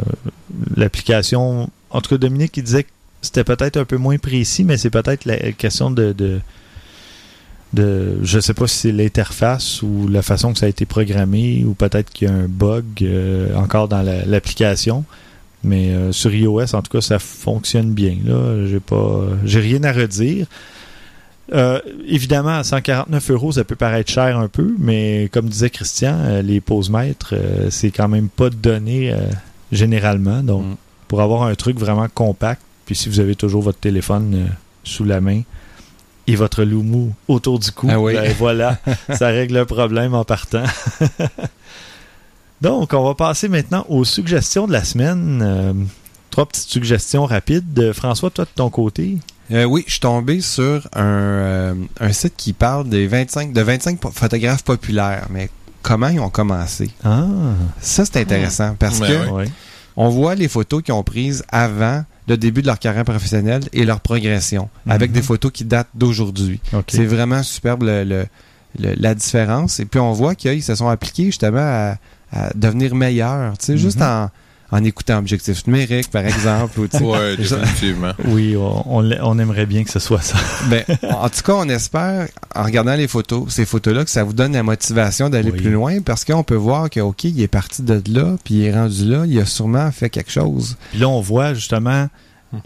l'application... 0.76 1.68
En 1.90 2.00
tout 2.00 2.10
cas, 2.10 2.16
Dominique, 2.18 2.56
il 2.56 2.62
disait 2.62 2.84
que 2.84 2.88
c'était 3.20 3.44
peut-être 3.44 3.76
un 3.76 3.84
peu 3.84 3.96
moins 3.98 4.16
précis, 4.16 4.64
mais 4.64 4.76
c'est 4.76 4.90
peut-être 4.90 5.24
la 5.24 5.52
question 5.52 5.90
de... 5.90 6.12
de 6.12 6.40
de, 7.72 8.18
je 8.24 8.40
sais 8.40 8.52
pas 8.52 8.66
si 8.66 8.76
c'est 8.78 8.90
l'interface 8.92 9.80
ou 9.82 10.08
la 10.08 10.22
façon 10.22 10.52
que 10.52 10.58
ça 10.58 10.66
a 10.66 10.68
été 10.68 10.86
programmé 10.86 11.64
ou 11.64 11.74
peut-être 11.74 12.10
qu'il 12.10 12.26
y 12.26 12.30
a 12.30 12.34
un 12.34 12.48
bug 12.48 12.84
euh, 13.02 13.54
encore 13.54 13.86
dans 13.86 14.02
la- 14.02 14.24
l'application. 14.24 15.04
Mais 15.62 15.94
sur 16.10 16.34
iOS, 16.34 16.74
en 16.74 16.82
tout 16.82 16.90
cas, 16.90 17.00
ça 17.00 17.20
fonctionne 17.20 17.92
bien. 17.92 18.16
Là, 18.24 18.66
j'ai 18.66 18.80
pas, 18.80 19.24
j'ai 19.44 19.60
rien 19.60 19.84
à 19.84 19.92
redire. 19.92 20.46
Euh, 21.52 21.80
évidemment, 22.06 22.56
à 22.58 22.62
149 22.64 23.30
euros, 23.32 23.52
ça 23.52 23.64
peut 23.64 23.74
paraître 23.76 24.10
cher 24.10 24.38
un 24.38 24.46
peu, 24.48 24.74
mais 24.78 25.28
comme 25.32 25.48
disait 25.48 25.70
Christian, 25.70 26.16
euh, 26.20 26.42
les 26.42 26.60
pose-mètres, 26.60 27.34
euh, 27.36 27.68
c'est 27.70 27.90
quand 27.90 28.06
même 28.08 28.28
pas 28.28 28.50
donné 28.50 29.12
généralement. 29.72 30.42
Donc, 30.42 30.64
Mm. 30.64 30.76
pour 31.08 31.20
avoir 31.22 31.42
un 31.44 31.54
truc 31.54 31.78
vraiment 31.78 32.06
compact, 32.12 32.62
Puis 32.86 32.94
si 32.96 33.08
vous 33.08 33.20
avez 33.20 33.36
toujours 33.36 33.62
votre 33.62 33.78
téléphone 33.78 34.48
sous 34.82 35.04
la 35.04 35.20
main 35.20 35.42
et 36.26 36.34
votre 36.34 36.64
loumou 36.64 37.12
autour 37.28 37.58
du 37.60 37.70
cou, 37.70 37.86
Ah 37.90 38.00
oui. 38.00 38.14
ben 38.14 38.32
voilà, 38.38 38.78
ça 39.14 39.28
règle 39.28 39.54
le 39.58 39.64
problème 39.64 40.12
en 40.14 40.24
partant. 40.24 40.64
Donc, 42.60 42.92
on 42.92 43.04
va 43.04 43.14
passer 43.14 43.48
maintenant 43.48 43.86
aux 43.88 44.04
suggestions 44.04 44.66
de 44.66 44.72
la 44.72 44.84
semaine. 44.84 45.40
Euh, 45.42 45.72
trois 46.30 46.46
petites 46.46 46.68
suggestions 46.68 47.24
rapides. 47.26 47.92
François, 47.92 48.30
toi 48.30 48.44
de 48.44 48.50
ton 48.54 48.68
côté? 48.70 49.18
Euh, 49.52 49.64
oui, 49.64 49.82
je 49.86 49.92
suis 49.92 50.00
tombé 50.00 50.40
sur 50.40 50.86
un, 50.94 51.02
euh, 51.02 51.74
un 51.98 52.12
site 52.12 52.34
qui 52.36 52.52
parle 52.52 52.88
des 52.88 53.06
25, 53.06 53.52
de 53.52 53.60
25 53.60 53.98
po- 53.98 54.10
photographes 54.10 54.62
populaires, 54.62 55.26
mais 55.30 55.50
comment 55.82 56.08
ils 56.08 56.20
ont 56.20 56.30
commencé? 56.30 56.90
Ah, 57.04 57.24
Ça, 57.80 58.04
c'est 58.04 58.18
intéressant 58.18 58.76
parce 58.78 59.00
Ben 59.00 59.06
que 59.08 59.26
ouais. 59.26 59.30
ouais. 59.30 59.48
on 59.96 60.08
voit 60.08 60.34
les 60.36 60.46
photos 60.48 60.82
qu'ils 60.82 60.94
ont 60.94 61.02
prises 61.02 61.42
avant 61.50 62.04
le 62.28 62.36
début 62.36 62.62
de 62.62 62.68
leur 62.68 62.78
carrière 62.78 63.04
professionnelle 63.04 63.62
et 63.72 63.84
leur 63.84 64.00
progression, 64.00 64.68
avec 64.88 65.10
Mhm. 65.10 65.14
des 65.16 65.22
photos 65.22 65.50
qui 65.50 65.64
datent 65.64 65.88
d'aujourd'hui. 65.94 66.60
C'est 66.86 67.04
vraiment 67.06 67.42
superbe 67.42 67.82
le- 67.82 68.04
le- 68.04 68.26
le- 68.78 68.94
la 68.96 69.14
différence. 69.16 69.80
Et 69.80 69.84
puis 69.84 69.98
on 69.98 70.12
voit 70.12 70.36
qu'ils 70.36 70.62
se 70.62 70.76
sont 70.76 70.88
appliqués 70.88 71.24
justement 71.24 71.58
à, 71.60 71.96
à 72.32 72.50
devenir 72.54 72.94
meilleurs, 72.94 73.58
tu 73.58 73.66
sais, 73.66 73.78
juste 73.78 73.98
Mhm. 73.98 74.06
en, 74.06 74.30
en 74.72 74.84
écoutant 74.84 75.18
objectif 75.18 75.66
numérique, 75.66 76.10
par 76.10 76.24
exemple. 76.24 76.78
ou, 76.80 76.86
tu 76.86 76.98
sais. 76.98 77.04
Ouais, 77.04 77.36
définitivement. 77.36 78.12
Oui, 78.26 78.56
on, 78.56 78.84
on 78.98 79.38
aimerait 79.38 79.66
bien 79.66 79.84
que 79.84 79.90
ce 79.90 79.98
soit 79.98 80.20
ça. 80.20 80.38
Ben, 80.68 80.84
en 81.10 81.28
tout 81.28 81.42
cas, 81.44 81.54
on 81.54 81.68
espère, 81.68 82.28
en 82.54 82.62
regardant 82.62 82.94
les 82.94 83.08
photos, 83.08 83.44
ces 83.52 83.64
photos-là, 83.64 84.04
que 84.04 84.10
ça 84.10 84.22
vous 84.24 84.32
donne 84.32 84.52
la 84.52 84.62
motivation 84.62 85.28
d'aller 85.30 85.50
Oui. 85.50 85.58
plus 85.60 85.70
loin 85.70 86.00
parce 86.02 86.24
qu'on 86.24 86.42
peut 86.44 86.54
voir 86.54 86.88
que, 86.90 87.00
OK, 87.00 87.24
il 87.24 87.40
est 87.40 87.48
parti 87.48 87.82
de 87.82 88.00
là, 88.08 88.36
puis 88.44 88.54
il 88.54 88.64
est 88.64 88.72
rendu 88.74 89.04
là, 89.06 89.24
il 89.26 89.38
a 89.40 89.44
sûrement 89.46 89.90
fait 89.90 90.10
quelque 90.10 90.30
chose. 90.30 90.76
Puis 90.90 91.00
là, 91.00 91.08
on 91.08 91.20
voit 91.20 91.54
justement 91.54 92.08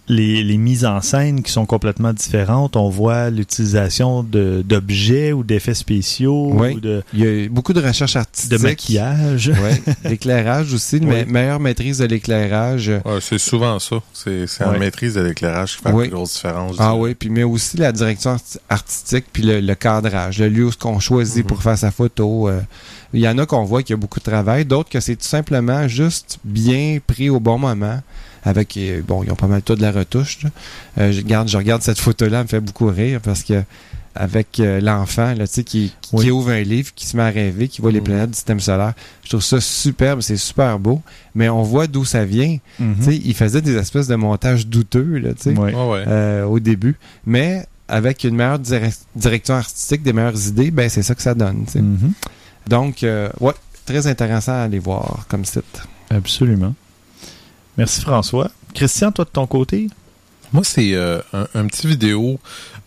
les, 0.08 0.42
les 0.42 0.56
mises 0.56 0.84
en 0.86 1.00
scène 1.02 1.42
qui 1.42 1.52
sont 1.52 1.66
complètement 1.66 2.12
différentes. 2.12 2.76
On 2.76 2.88
voit 2.88 3.28
l'utilisation 3.30 4.22
de- 4.22 4.62
d'objets 4.66 5.32
ou 5.32 5.44
d'effets 5.44 5.74
spéciaux 5.74 6.50
Oui. 6.54 6.74
ou 6.76 6.80
de, 6.80 7.02
Il 7.12 7.20
y 7.20 7.22
a 7.26 7.30
eu 7.30 7.48
beaucoup 7.48 7.72
de 7.74 7.82
recherches 7.82 8.14
de 8.14 8.18
artistiques. 8.20 8.60
maquillage. 8.62 9.48
Ouais, 9.48 9.82
l'éclairage 10.10 10.72
aussi, 10.72 10.96
une 10.98 11.08
Oui. 11.10 11.24
me- 11.26 11.32
meilleure 11.32 11.60
maîtrise 11.60 11.98
de 11.98 12.06
l'éclairage. 12.06 12.88
Ouais, 12.88 13.18
c'est 13.20 13.38
souvent 13.38 13.78
ça. 13.78 13.96
C'est 14.12 14.46
c'est 14.46 14.64
la 14.64 14.70
Ouais. 14.70 14.78
maîtrise 14.78 15.14
de 15.14 15.20
l'éclairage 15.20 15.76
qui 15.76 15.82
fait 15.82 15.90
Oui. 15.92 16.04
la 16.04 16.08
plus 16.08 16.16
grosse 16.16 16.34
différence. 16.34 16.76
Ah 16.78 16.94
oui, 16.96 17.14
puis 17.14 17.28
mais 17.28 17.42
aussi 17.42 17.76
la 17.76 17.92
direction 17.92 18.34
arti- 18.36 18.58
artistique 18.70 19.26
puis 19.32 19.42
le, 19.42 19.60
le 19.60 19.74
cadrage, 19.74 20.38
le 20.38 20.48
lieu 20.48 20.70
qu'on 20.78 20.98
choisit 20.98 21.44
Mhm. 21.44 21.48
pour 21.48 21.62
faire 21.62 21.76
sa 21.78 21.90
photo. 21.90 22.48
euh. 22.48 22.60
Il 23.12 23.20
y 23.20 23.28
en 23.28 23.38
a 23.38 23.46
qu'on 23.46 23.64
voit 23.64 23.82
qu'il 23.82 23.92
y 23.94 23.98
a 23.98 24.00
beaucoup 24.00 24.18
de 24.18 24.24
travail, 24.24 24.64
d'autres 24.64 24.90
que 24.90 24.98
c'est 24.98 25.14
tout 25.14 25.26
simplement 25.26 25.86
juste 25.86 26.38
bien 26.42 26.98
pris 27.06 27.30
au 27.30 27.38
bon 27.38 27.58
moment. 27.58 28.00
Avec 28.44 28.78
bon, 29.06 29.22
ils 29.24 29.30
ont 29.32 29.36
pas 29.36 29.46
mal 29.46 29.62
tout 29.62 29.74
de 29.74 29.82
la 29.82 29.90
retouche. 29.92 30.42
là. 30.42 30.50
Euh, 30.98 31.12
je 31.12 31.18
regarde, 31.20 31.48
je 31.48 31.56
regarde 31.56 31.82
cette 31.82 31.98
photo-là, 31.98 32.38
elle 32.38 32.44
me 32.44 32.48
fait 32.48 32.60
beaucoup 32.60 32.86
rire 32.86 33.20
parce 33.22 33.42
que 33.42 33.62
avec 34.16 34.60
euh, 34.60 34.80
l'enfant 34.80 35.34
là, 35.34 35.46
tu 35.48 35.54
sais, 35.54 35.64
qui, 35.64 35.92
qui, 36.00 36.10
Oui. 36.14 36.24
qui 36.26 36.30
ouvre 36.30 36.50
un 36.50 36.60
livre, 36.60 36.92
qui 36.94 37.04
se 37.06 37.16
met 37.16 37.24
à 37.24 37.30
rêver, 37.30 37.66
qui 37.66 37.80
voit 37.80 37.90
les 37.90 37.98
Mhm. 37.98 38.04
planètes 38.04 38.30
du 38.30 38.34
système 38.36 38.60
solaire. 38.60 38.92
Je 39.24 39.30
trouve 39.30 39.42
ça 39.42 39.60
superbe, 39.60 40.20
c'est 40.20 40.36
super 40.36 40.78
beau, 40.78 41.02
mais 41.34 41.48
on 41.48 41.62
voit 41.62 41.88
d'où 41.88 42.04
ça 42.04 42.24
vient. 42.24 42.58
Mhm. 42.78 42.94
Tu 42.98 43.02
sais, 43.04 43.16
il 43.24 43.34
faisait 43.34 43.60
des 43.60 43.74
espèces 43.76 44.06
de 44.06 44.14
montages 44.14 44.66
douteux, 44.68 45.18
là, 45.18 45.34
tu 45.34 45.42
sais 45.42 45.54
euh, 45.58 46.44
au 46.44 46.60
début. 46.60 46.96
Mais 47.26 47.66
avec 47.88 48.22
une 48.24 48.36
meilleure 48.36 48.60
direc- 48.60 49.02
direction 49.16 49.54
artistique, 49.56 50.02
des 50.04 50.12
meilleures 50.12 50.46
idées, 50.46 50.70
ben 50.70 50.88
c'est 50.88 51.02
ça 51.02 51.14
que 51.16 51.22
ça 51.22 51.34
donne. 51.34 51.64
tu 51.66 51.72
sais. 51.72 51.82
Mhm. 51.82 52.12
Donc, 52.68 53.02
euh, 53.02 53.28
ouais, 53.40 53.52
très 53.84 54.06
intéressant 54.06 54.52
à 54.52 54.58
aller 54.62 54.78
voir 54.78 55.24
comme 55.28 55.44
site. 55.44 55.64
Absolument. 56.10 56.74
Merci 57.76 58.00
François. 58.02 58.50
Christian, 58.74 59.12
toi 59.12 59.24
de 59.24 59.30
ton 59.30 59.46
côté? 59.46 59.88
Moi, 60.52 60.62
c'est 60.64 60.94
euh, 60.94 61.20
un, 61.32 61.46
un 61.54 61.66
petit 61.66 61.86
vidéo. 61.86 62.38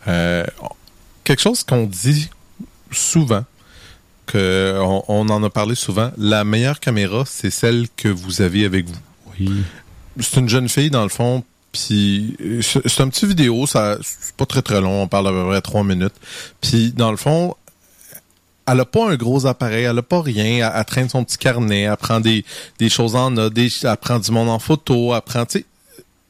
euh, 0.08 0.46
quelque 1.24 1.42
chose 1.42 1.64
qu'on 1.64 1.86
dit 1.86 2.30
souvent, 2.92 3.44
que 4.26 4.78
on, 4.80 5.04
on 5.08 5.30
en 5.30 5.44
a 5.44 5.50
parlé 5.50 5.76
souvent. 5.76 6.12
La 6.18 6.44
meilleure 6.44 6.80
caméra, 6.80 7.24
c'est 7.26 7.50
celle 7.50 7.88
que 7.98 8.08
vous 8.08 8.42
avez 8.42 8.64
avec 8.64 8.88
vous. 8.88 9.00
Oui. 9.40 9.64
C'est 10.20 10.40
une 10.40 10.50
jeune 10.50 10.70
fille, 10.70 10.90
dans 10.90 11.04
le 11.04 11.10
fond, 11.10 11.44
puis 11.72 12.38
euh, 12.42 12.62
c'est 12.62 13.02
un 13.02 13.10
petit 13.10 13.28
vidéo, 13.28 13.68
ça 13.68 13.98
c'est 14.02 14.36
pas 14.36 14.46
très 14.46 14.62
très 14.62 14.82
long, 14.82 15.04
on 15.04 15.08
parle 15.08 15.26
d'à 15.26 15.32
peu 15.32 15.46
près 15.48 15.62
trois 15.62 15.84
minutes. 15.84 16.16
Puis, 16.62 16.92
dans 16.92 17.12
le 17.12 17.18
fond, 17.18 17.56
elle 18.68 18.80
a 18.80 18.86
pas 18.86 19.10
un 19.10 19.16
gros 19.16 19.46
appareil, 19.46 19.86
elle 19.86 19.98
a 19.98 20.04
pas 20.04 20.22
rien, 20.22 20.68
elle, 20.68 20.74
elle 20.76 20.86
traîne 20.86 21.10
son 21.10 21.24
petit 21.24 21.38
carnet, 21.38 21.82
elle 21.82 21.98
prend 21.98 22.20
des, 22.20 22.46
des 22.80 22.90
choses 22.90 23.16
en 23.16 23.32
note, 23.32 23.54
des, 23.54 23.70
elle 23.84 23.98
prend 23.98 24.20
du 24.20 24.32
monde 24.32 24.50
en 24.50 24.60
photo, 24.60 25.16
elle 25.16 25.22
prend, 25.22 25.46
tu 25.46 25.66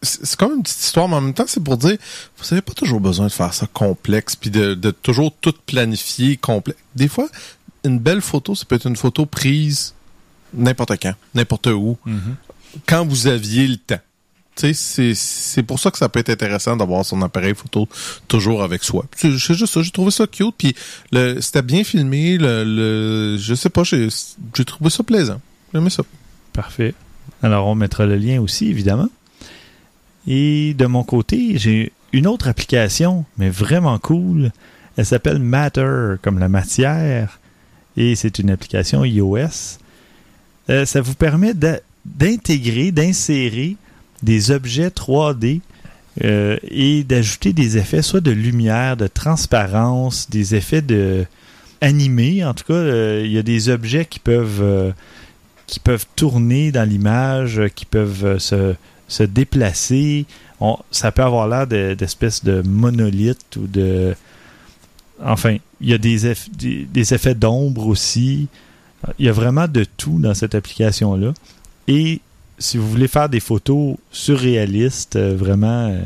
c'est 0.03 0.35
comme 0.35 0.53
une 0.53 0.61
petite 0.61 0.79
histoire, 0.79 1.09
mais 1.09 1.15
en 1.15 1.21
même 1.21 1.33
temps, 1.33 1.45
c'est 1.47 1.63
pour 1.63 1.75
dire, 1.75 1.97
vous 2.37 2.53
avez 2.53 2.61
pas 2.61 2.73
toujours 2.73 2.99
besoin 2.99 3.25
de 3.25 3.31
faire 3.31 3.51
ça 3.51 3.65
complexe, 3.65 4.35
puis 4.35 4.51
de, 4.51 4.75
de 4.75 4.91
toujours 4.91 5.33
tout 5.41 5.55
planifier 5.65 6.37
complexe. 6.37 6.79
Des 6.95 7.07
fois, 7.07 7.27
une 7.83 7.97
belle 7.97 8.21
photo, 8.21 8.53
ça 8.53 8.65
peut 8.65 8.75
être 8.75 8.85
une 8.85 8.95
photo 8.95 9.25
prise 9.25 9.95
n'importe 10.53 11.01
quand, 11.01 11.13
n'importe 11.33 11.67
où, 11.67 11.97
quand 12.85 13.05
vous 13.05 13.27
aviez 13.27 13.67
le 13.67 13.77
temps. 13.77 13.99
C'est- 14.59 15.63
pour 15.63 15.79
ça 15.79 15.91
que 15.91 15.97
ça 15.97 16.09
peut 16.09 16.19
être 16.19 16.29
intéressant 16.29 16.75
d'avoir 16.75 17.05
son 17.05 17.21
appareil 17.21 17.53
photo 17.55 17.87
toujours 18.27 18.63
avec 18.63 18.83
soi. 18.83 19.05
C'est 19.15 19.31
juste 19.31 19.65
ça, 19.67 19.81
j'ai 19.81 19.91
trouvé 19.91 20.11
ça 20.11 20.25
cute, 20.27 20.55
puis 20.57 20.75
c'était 21.41 21.61
bien 21.61 21.83
filmé, 21.83 22.37
le, 22.37 22.63
le- 22.63 23.37
je 23.37 23.53
sais 23.55 23.69
pas, 23.69 23.83
j'ai 23.83 24.09
trouvé 24.65 24.89
ça 24.89 25.03
plaisant. 25.03 25.39
J'aimais 25.73 25.89
ça. 25.89 26.03
Parfait. 26.53 26.93
Alors, 27.43 27.67
on 27.67 27.75
mettra 27.75 28.05
le 28.05 28.15
lien 28.15 28.41
aussi, 28.41 28.67
évidemment. 28.69 29.09
Et 30.27 30.73
de 30.73 30.85
mon 30.85 31.03
côté, 31.03 31.57
j'ai 31.57 31.91
une 32.13 32.27
autre 32.27 32.47
application, 32.47 33.25
mais 33.37 33.49
vraiment 33.49 33.99
cool. 33.99 34.51
Elle 34.97 35.05
s'appelle 35.05 35.39
Matter, 35.39 36.15
comme 36.21 36.39
la 36.39 36.49
matière. 36.49 37.39
Et 37.95 38.15
c'est 38.15 38.39
une 38.39 38.49
application 38.49 39.03
iOS. 39.05 39.77
Euh, 40.69 40.85
ça 40.85 41.01
vous 41.01 41.13
permet 41.15 41.53
d'intégrer, 42.05 42.91
d'insérer 42.91 43.75
des 44.23 44.51
objets 44.51 44.89
3D 44.89 45.61
euh, 46.23 46.57
et 46.63 47.03
d'ajouter 47.03 47.53
des 47.53 47.77
effets, 47.77 48.01
soit 48.01 48.21
de 48.21 48.31
lumière, 48.31 48.97
de 48.97 49.07
transparence, 49.07 50.29
des 50.29 50.55
effets 50.55 50.81
de 50.81 51.25
animés. 51.81 52.43
En 52.43 52.53
tout 52.53 52.63
cas, 52.65 52.73
euh, 52.73 53.21
il 53.25 53.31
y 53.31 53.37
a 53.37 53.43
des 53.43 53.69
objets 53.69 54.05
qui 54.05 54.19
peuvent 54.19 54.61
euh, 54.61 54.91
qui 55.67 55.79
peuvent 55.79 56.05
tourner 56.15 56.71
dans 56.71 56.87
l'image, 56.89 57.61
qui 57.75 57.85
peuvent 57.85 58.37
se, 58.39 58.73
se 59.09 59.23
déplacer. 59.23 60.25
On- 60.61 60.77
ça 60.91 61.11
peut 61.11 61.21
avoir 61.23 61.47
l'air 61.47 61.67
de- 61.67 61.93
d'espèces 61.93 62.43
de, 62.43 62.61
monolithes 62.61 63.57
ou 63.57 63.67
de... 63.67 64.15
Enfin, 65.23 65.57
il 65.81 65.89
y 65.89 65.93
a 65.93 65.97
des, 65.97 66.31
eff- 66.31 66.49
des, 66.55 66.85
des 66.85 67.13
effets 67.13 67.35
d'ombre 67.35 67.87
aussi. 67.87 68.47
Il 69.19 69.25
y 69.25 69.29
a 69.29 69.33
vraiment 69.33 69.67
de 69.67 69.83
tout 69.83 70.19
dans 70.19 70.33
cette 70.33 70.55
application-là. 70.55 71.33
Et 71.87 72.21
si 72.59 72.77
vous 72.77 72.89
voulez 72.89 73.07
faire 73.07 73.29
des 73.29 73.39
photos 73.39 73.95
surréalistes, 74.11 75.15
euh, 75.15 75.35
vraiment 75.37 75.89
euh, 75.89 75.99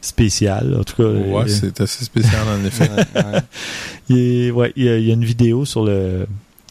spéciales, 0.00 0.76
en 0.78 0.84
tout 0.84 0.96
cas... 0.96 1.02
Ouais, 1.08 1.42
euh, 1.44 1.46
c'est 1.48 1.80
assez 1.80 2.04
spécial 2.04 2.42
en 2.48 2.64
effet. 2.64 2.88
Ouais, 2.88 3.22
ouais. 3.32 3.40
il, 4.08 4.16
est- 4.18 4.50
ouais, 4.50 4.72
il 4.76 4.84
y, 4.84 4.88
a, 4.88 4.96
il 4.98 5.04
y 5.06 5.10
a 5.10 5.14
une 5.14 5.24
vidéo 5.24 5.64
sur 5.64 5.84
le 5.84 6.26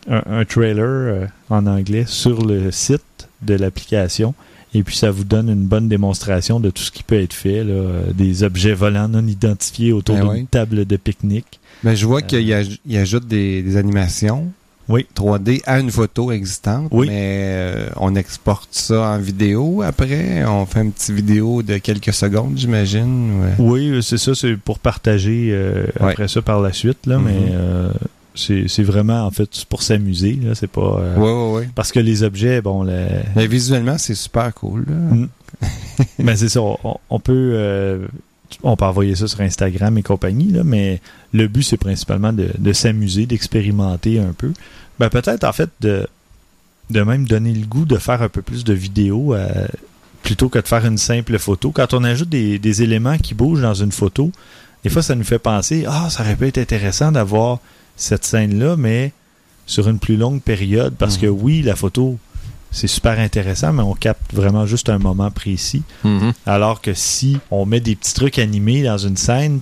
un, 0.09 0.23
un 0.39 0.45
trailer 0.45 0.79
euh, 0.85 1.25
en 1.49 1.67
anglais 1.67 2.05
sur 2.07 2.43
le 2.45 2.71
site 2.71 3.01
de 3.41 3.53
l'application 3.53 4.33
et 4.73 4.81
puis 4.81 4.95
ça 4.95 5.11
vous 5.11 5.23
donne 5.25 5.49
une 5.49 5.65
bonne 5.65 5.87
démonstration 5.89 6.59
de 6.59 6.69
tout 6.69 6.81
ce 6.83 6.91
qui 6.91 7.03
peut 7.03 7.19
être 7.21 7.33
fait 7.33 7.63
là, 7.63 7.73
euh, 7.73 8.13
des 8.13 8.43
objets 8.43 8.73
volants 8.73 9.07
non 9.09 9.25
identifiés 9.27 9.91
autour 9.93 10.15
Ben 10.15 10.21
d'une 10.23 10.31
oui. 10.31 10.47
table 10.49 10.85
de 10.85 10.95
pique-nique. 10.97 11.59
Mais 11.83 11.95
je 11.95 12.05
vois 12.05 12.21
qu'il 12.21 12.39
aj- 12.49 12.79
il 12.87 12.97
ajoute 12.97 13.27
des, 13.27 13.61
des 13.61 13.77
animations 13.77 14.51
Oui. 14.89 15.05
3D 15.15 15.61
à 15.65 15.79
une 15.79 15.91
photo 15.91 16.31
existante. 16.31 16.87
Oui. 16.91 17.07
Mais 17.07 17.41
euh, 17.45 17.89
on 17.97 18.15
exporte 18.15 18.69
ça 18.71 19.11
en 19.11 19.19
vidéo 19.19 19.81
après. 19.83 20.43
On 20.45 20.65
fait 20.65 20.81
une 20.81 20.91
petite 20.91 21.11
vidéo 21.15 21.61
de 21.63 21.77
quelques 21.77 22.11
secondes, 22.13 22.53
j'imagine. 22.57 23.41
ouais. 23.41 23.53
Oui, 23.59 23.99
c'est 24.03 24.17
ça, 24.17 24.33
c'est 24.35 24.57
pour 24.57 24.79
partager 24.79 25.49
euh, 25.51 25.85
Ouais. 25.99 26.11
après 26.11 26.27
ça 26.27 26.41
par 26.41 26.59
la 26.59 26.73
suite 26.73 27.05
là, 27.05 27.19
mais 27.19 27.37
euh, 27.51 27.91
c'est 28.35 28.83
vraiment 28.83 29.25
en 29.25 29.31
fait 29.31 29.49
pour 29.69 29.83
s'amuser 29.83 30.39
là, 30.43 30.55
c'est 30.55 30.67
pas 30.67 30.95
Ouais, 31.17 31.23
ouais, 31.23 31.51
ouais. 31.59 31.69
parce 31.75 31.91
que 31.91 31.99
les 31.99 32.23
objets 32.23 32.61
bon 32.61 32.83
la- 32.83 33.23
Mais 33.35 33.47
visuellement, 33.47 33.97
c'est 33.97 34.15
super 34.15 34.53
cool. 34.53 34.85
là. 34.87 34.95
Mm. 34.95 35.27
mais 36.19 36.35
c'est 36.37 36.49
ça, 36.49 36.61
on, 36.61 36.77
on 37.09 37.19
peut 37.19 37.51
euh, 37.53 38.07
on 38.63 38.75
peut 38.75 38.85
envoyer 38.85 39.13
ça 39.15 39.27
sur 39.27 39.41
Instagram 39.41 39.97
et 39.97 40.01
compagnie, 40.03 40.51
là, 40.51 40.63
mais 40.63 41.01
le 41.33 41.47
but 41.47 41.61
c'est 41.63 41.77
principalement 41.77 42.33
de, 42.33 42.47
de 42.57 42.73
s'amuser, 42.73 43.25
d'expérimenter 43.27 44.19
un 44.19 44.33
peu. 44.35 44.51
Ben 44.99 45.09
peut-être 45.09 45.43
en 45.45 45.53
fait 45.53 45.69
de, 45.81 46.07
de 46.89 47.01
même 47.01 47.25
donner 47.25 47.53
le 47.53 47.65
goût 47.65 47.85
de 47.85 47.97
faire 47.97 48.21
un 48.21 48.29
peu 48.29 48.41
plus 48.41 48.63
de 48.63 48.73
vidéos 48.73 49.33
euh, 49.33 49.67
plutôt 50.23 50.49
que 50.49 50.59
de 50.59 50.67
faire 50.67 50.85
une 50.85 50.97
simple 50.97 51.37
photo. 51.39 51.71
Quand 51.71 51.93
on 51.93 52.03
ajoute 52.03 52.29
des, 52.29 52.59
des 52.59 52.83
éléments 52.83 53.17
qui 53.17 53.33
bougent 53.33 53.61
dans 53.61 53.73
une 53.73 53.91
photo, 53.91 54.31
des 54.83 54.89
fois 54.89 55.01
ça 55.01 55.15
nous 55.15 55.23
fait 55.23 55.39
penser 55.39 55.85
Ah, 55.87 56.09
ça 56.09 56.23
aurait 56.23 56.35
pu 56.35 56.47
être 56.47 56.57
intéressant 56.57 57.11
d'avoir 57.11 57.59
cette 57.95 58.25
scène-là, 58.25 58.75
mais 58.77 59.13
sur 59.65 59.87
une 59.87 59.99
plus 59.99 60.17
longue 60.17 60.41
période, 60.41 60.95
parce 60.97 61.15
Mhm. 61.15 61.21
que 61.21 61.27
oui, 61.27 61.61
la 61.61 61.75
photo 61.75 62.17
c'est 62.71 62.87
super 62.87 63.17
intéressant, 63.19 63.73
mais 63.73 63.81
on 63.81 63.93
capte 63.95 64.33
vraiment 64.33 64.65
juste 64.67 64.89
un 64.89 64.99
moment 64.99 65.31
précis. 65.31 65.81
Mhm. 66.03 66.33
Alors 66.45 66.81
que 66.81 66.93
si 66.93 67.37
on 67.51 67.65
met 67.65 67.79
des 67.79 67.95
petits 67.95 68.13
trucs 68.13 68.37
animés 68.37 68.83
dans 68.83 68.97
une 68.99 69.17
scène, 69.17 69.61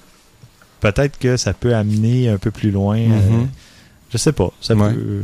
peut-être 0.81 1.17
que 1.17 1.37
ça 1.37 1.53
peut 1.53 1.73
amener 1.75 2.27
un 2.29 2.37
peu 2.37 2.51
plus 2.51 2.71
loin. 2.71 2.97
euh, 2.97 3.29
Mhm. 3.29 3.47
Je 4.11 4.17
sais 4.17 4.31
pas. 4.33 4.51
Ça 4.61 4.75
Ouais. 4.75 4.93
peut. 4.93 5.23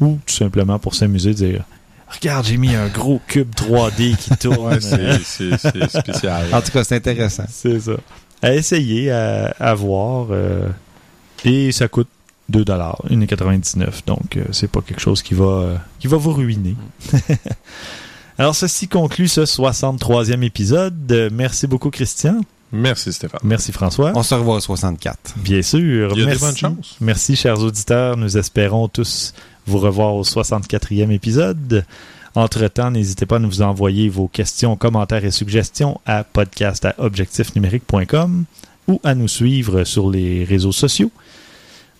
Ou 0.00 0.18
tout 0.26 0.34
simplement 0.34 0.78
pour 0.78 0.94
s'amuser, 0.94 1.34
dire 1.34 1.64
Regarde, 2.08 2.46
j'ai 2.46 2.56
mis 2.56 2.74
un 2.74 2.88
gros 2.88 3.20
cube 3.26 3.52
3D 3.54 4.16
qui 4.16 4.30
tourne. 4.40 4.72
Ouais, 4.74 4.80
c'est- 4.80 5.18
c'est 5.24 5.58
c'est 5.58 5.90
spécial. 6.00 6.46
En 6.54 6.62
tout 6.62 6.70
cas, 6.72 6.82
c'est 6.84 6.96
intéressant. 6.96 7.44
C'est 7.50 7.80
ça. 7.80 7.92
À 8.40 8.54
essayer, 8.54 9.10
à, 9.10 9.54
à 9.58 9.74
voir. 9.74 10.28
euh, 10.30 10.68
et 11.44 11.70
ça 11.72 11.86
coûte 11.88 12.08
2 12.48 12.64
1,99 12.64 14.04
Donc, 14.06 14.36
euh, 14.36 14.44
c'est 14.52 14.70
pas 14.70 14.80
quelque 14.80 15.00
chose 15.00 15.22
qui 15.22 15.34
va, 15.34 15.44
euh, 15.44 15.76
qui 16.00 16.06
va 16.06 16.16
vous 16.16 16.32
ruiner. 16.32 16.76
Alors, 18.38 18.54
ceci 18.54 18.88
conclut 18.88 19.28
ce 19.28 19.44
63e 19.44 20.42
épisode. 20.42 21.28
Merci 21.32 21.66
beaucoup, 21.66 21.90
Christian. 21.90 22.40
Merci 22.72 23.12
Stéphane. 23.12 23.40
Merci, 23.44 23.72
François. 23.72 24.12
On 24.14 24.22
se 24.22 24.34
revoit 24.34 24.56
au 24.56 24.60
64. 24.60 25.34
Bien 25.38 25.62
sûr. 25.62 26.10
Il 26.12 26.20
y 26.20 26.22
a 26.22 26.26
merci. 26.26 26.40
des 26.40 26.46
bonnes 26.46 26.56
chances. 26.56 26.96
Merci, 27.00 27.34
chers 27.36 27.58
auditeurs. 27.60 28.16
Nous 28.16 28.36
espérons 28.36 28.88
tous 28.88 29.32
vous 29.66 29.78
revoir 29.78 30.14
au 30.14 30.22
64e 30.22 31.10
épisode. 31.10 31.84
Entre-temps, 32.34 32.90
n'hésitez 32.90 33.24
pas 33.26 33.36
à 33.36 33.40
nous 33.40 33.62
envoyer 33.62 34.08
vos 34.10 34.28
questions, 34.28 34.76
commentaires 34.76 35.24
et 35.24 35.30
suggestions 35.30 35.98
à 36.06 36.24
podcast@objectifnumérique.com 36.24 38.44
ou 38.86 39.00
à 39.04 39.14
nous 39.14 39.28
suivre 39.28 39.84
sur 39.84 40.10
les 40.10 40.44
réseaux 40.44 40.72
sociaux. 40.72 41.10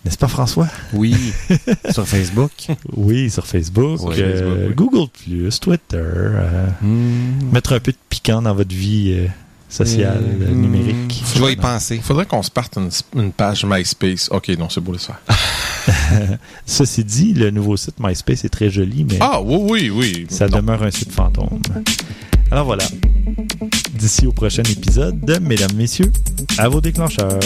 N'est-ce 0.05 0.19
pas, 0.19 0.29
François? 0.29 0.69
Oui. 0.93 1.17
Sur 1.91 2.07
Facebook. 2.07 2.53
Oui, 2.97 3.31
sur 3.31 3.45
Facebook, 3.47 3.99
Oui, 4.05 4.15
euh, 4.21 4.67
Facebook, 4.69 4.77
Google+, 4.77 5.09
Twitter. 5.61 5.97
euh, 5.97 6.67
Hmm. 6.81 7.51
mettre 7.53 7.73
un 7.73 7.81
peu 7.81 7.91
de 7.91 7.97
piquant 8.09 8.41
dans 8.41 8.55
votre 8.55 8.73
vie 8.75 9.13
euh, 9.19 9.27
sociale, 9.69 10.23
euh, 10.43 10.51
Hmm. 10.51 10.61
numérique. 10.63 11.23
Je 11.35 11.43
vais 11.45 11.53
y 11.53 11.57
penser. 11.57 11.97
Il 11.97 12.03
faudrait 12.03 12.27
qu'on 12.27 12.43
se 12.43 12.51
parte 12.51 12.77
une, 12.79 12.91
une 13.21 13.33
page 13.33 13.65
MySpace. 13.65 14.29
Ok, 14.31 14.49
non, 14.59 14.69
c'est 14.69 14.81
beau 14.81 14.93
le 14.93 14.99
faire. 14.99 15.21
Ceci 16.67 17.05
dit, 17.05 17.35
le 17.35 17.51
nouveau 17.51 17.77
site 17.77 17.97
MySpace 18.01 18.45
est 18.45 18.49
très 18.49 18.71
joli, 18.71 19.05
mais 19.05 19.19
Ah, 19.21 19.41
oui, 19.43 19.59
oui, 19.61 19.91
oui. 19.91 20.27
ça 20.31 20.47
Non. 20.49 20.59
demeure 20.59 20.83
un 20.83 20.91
site 20.91 21.13
fantôme. 21.13 21.61
Alors 22.51 22.65
voilà. 22.65 22.85
D'ici 23.95 24.27
au 24.27 24.33
prochain 24.33 24.63
épisode, 24.63 25.17
mesdames, 25.43 25.75
messieurs, 25.77 26.11
à 26.57 26.69
vos 26.69 26.81
déclencheurs. 26.81 27.39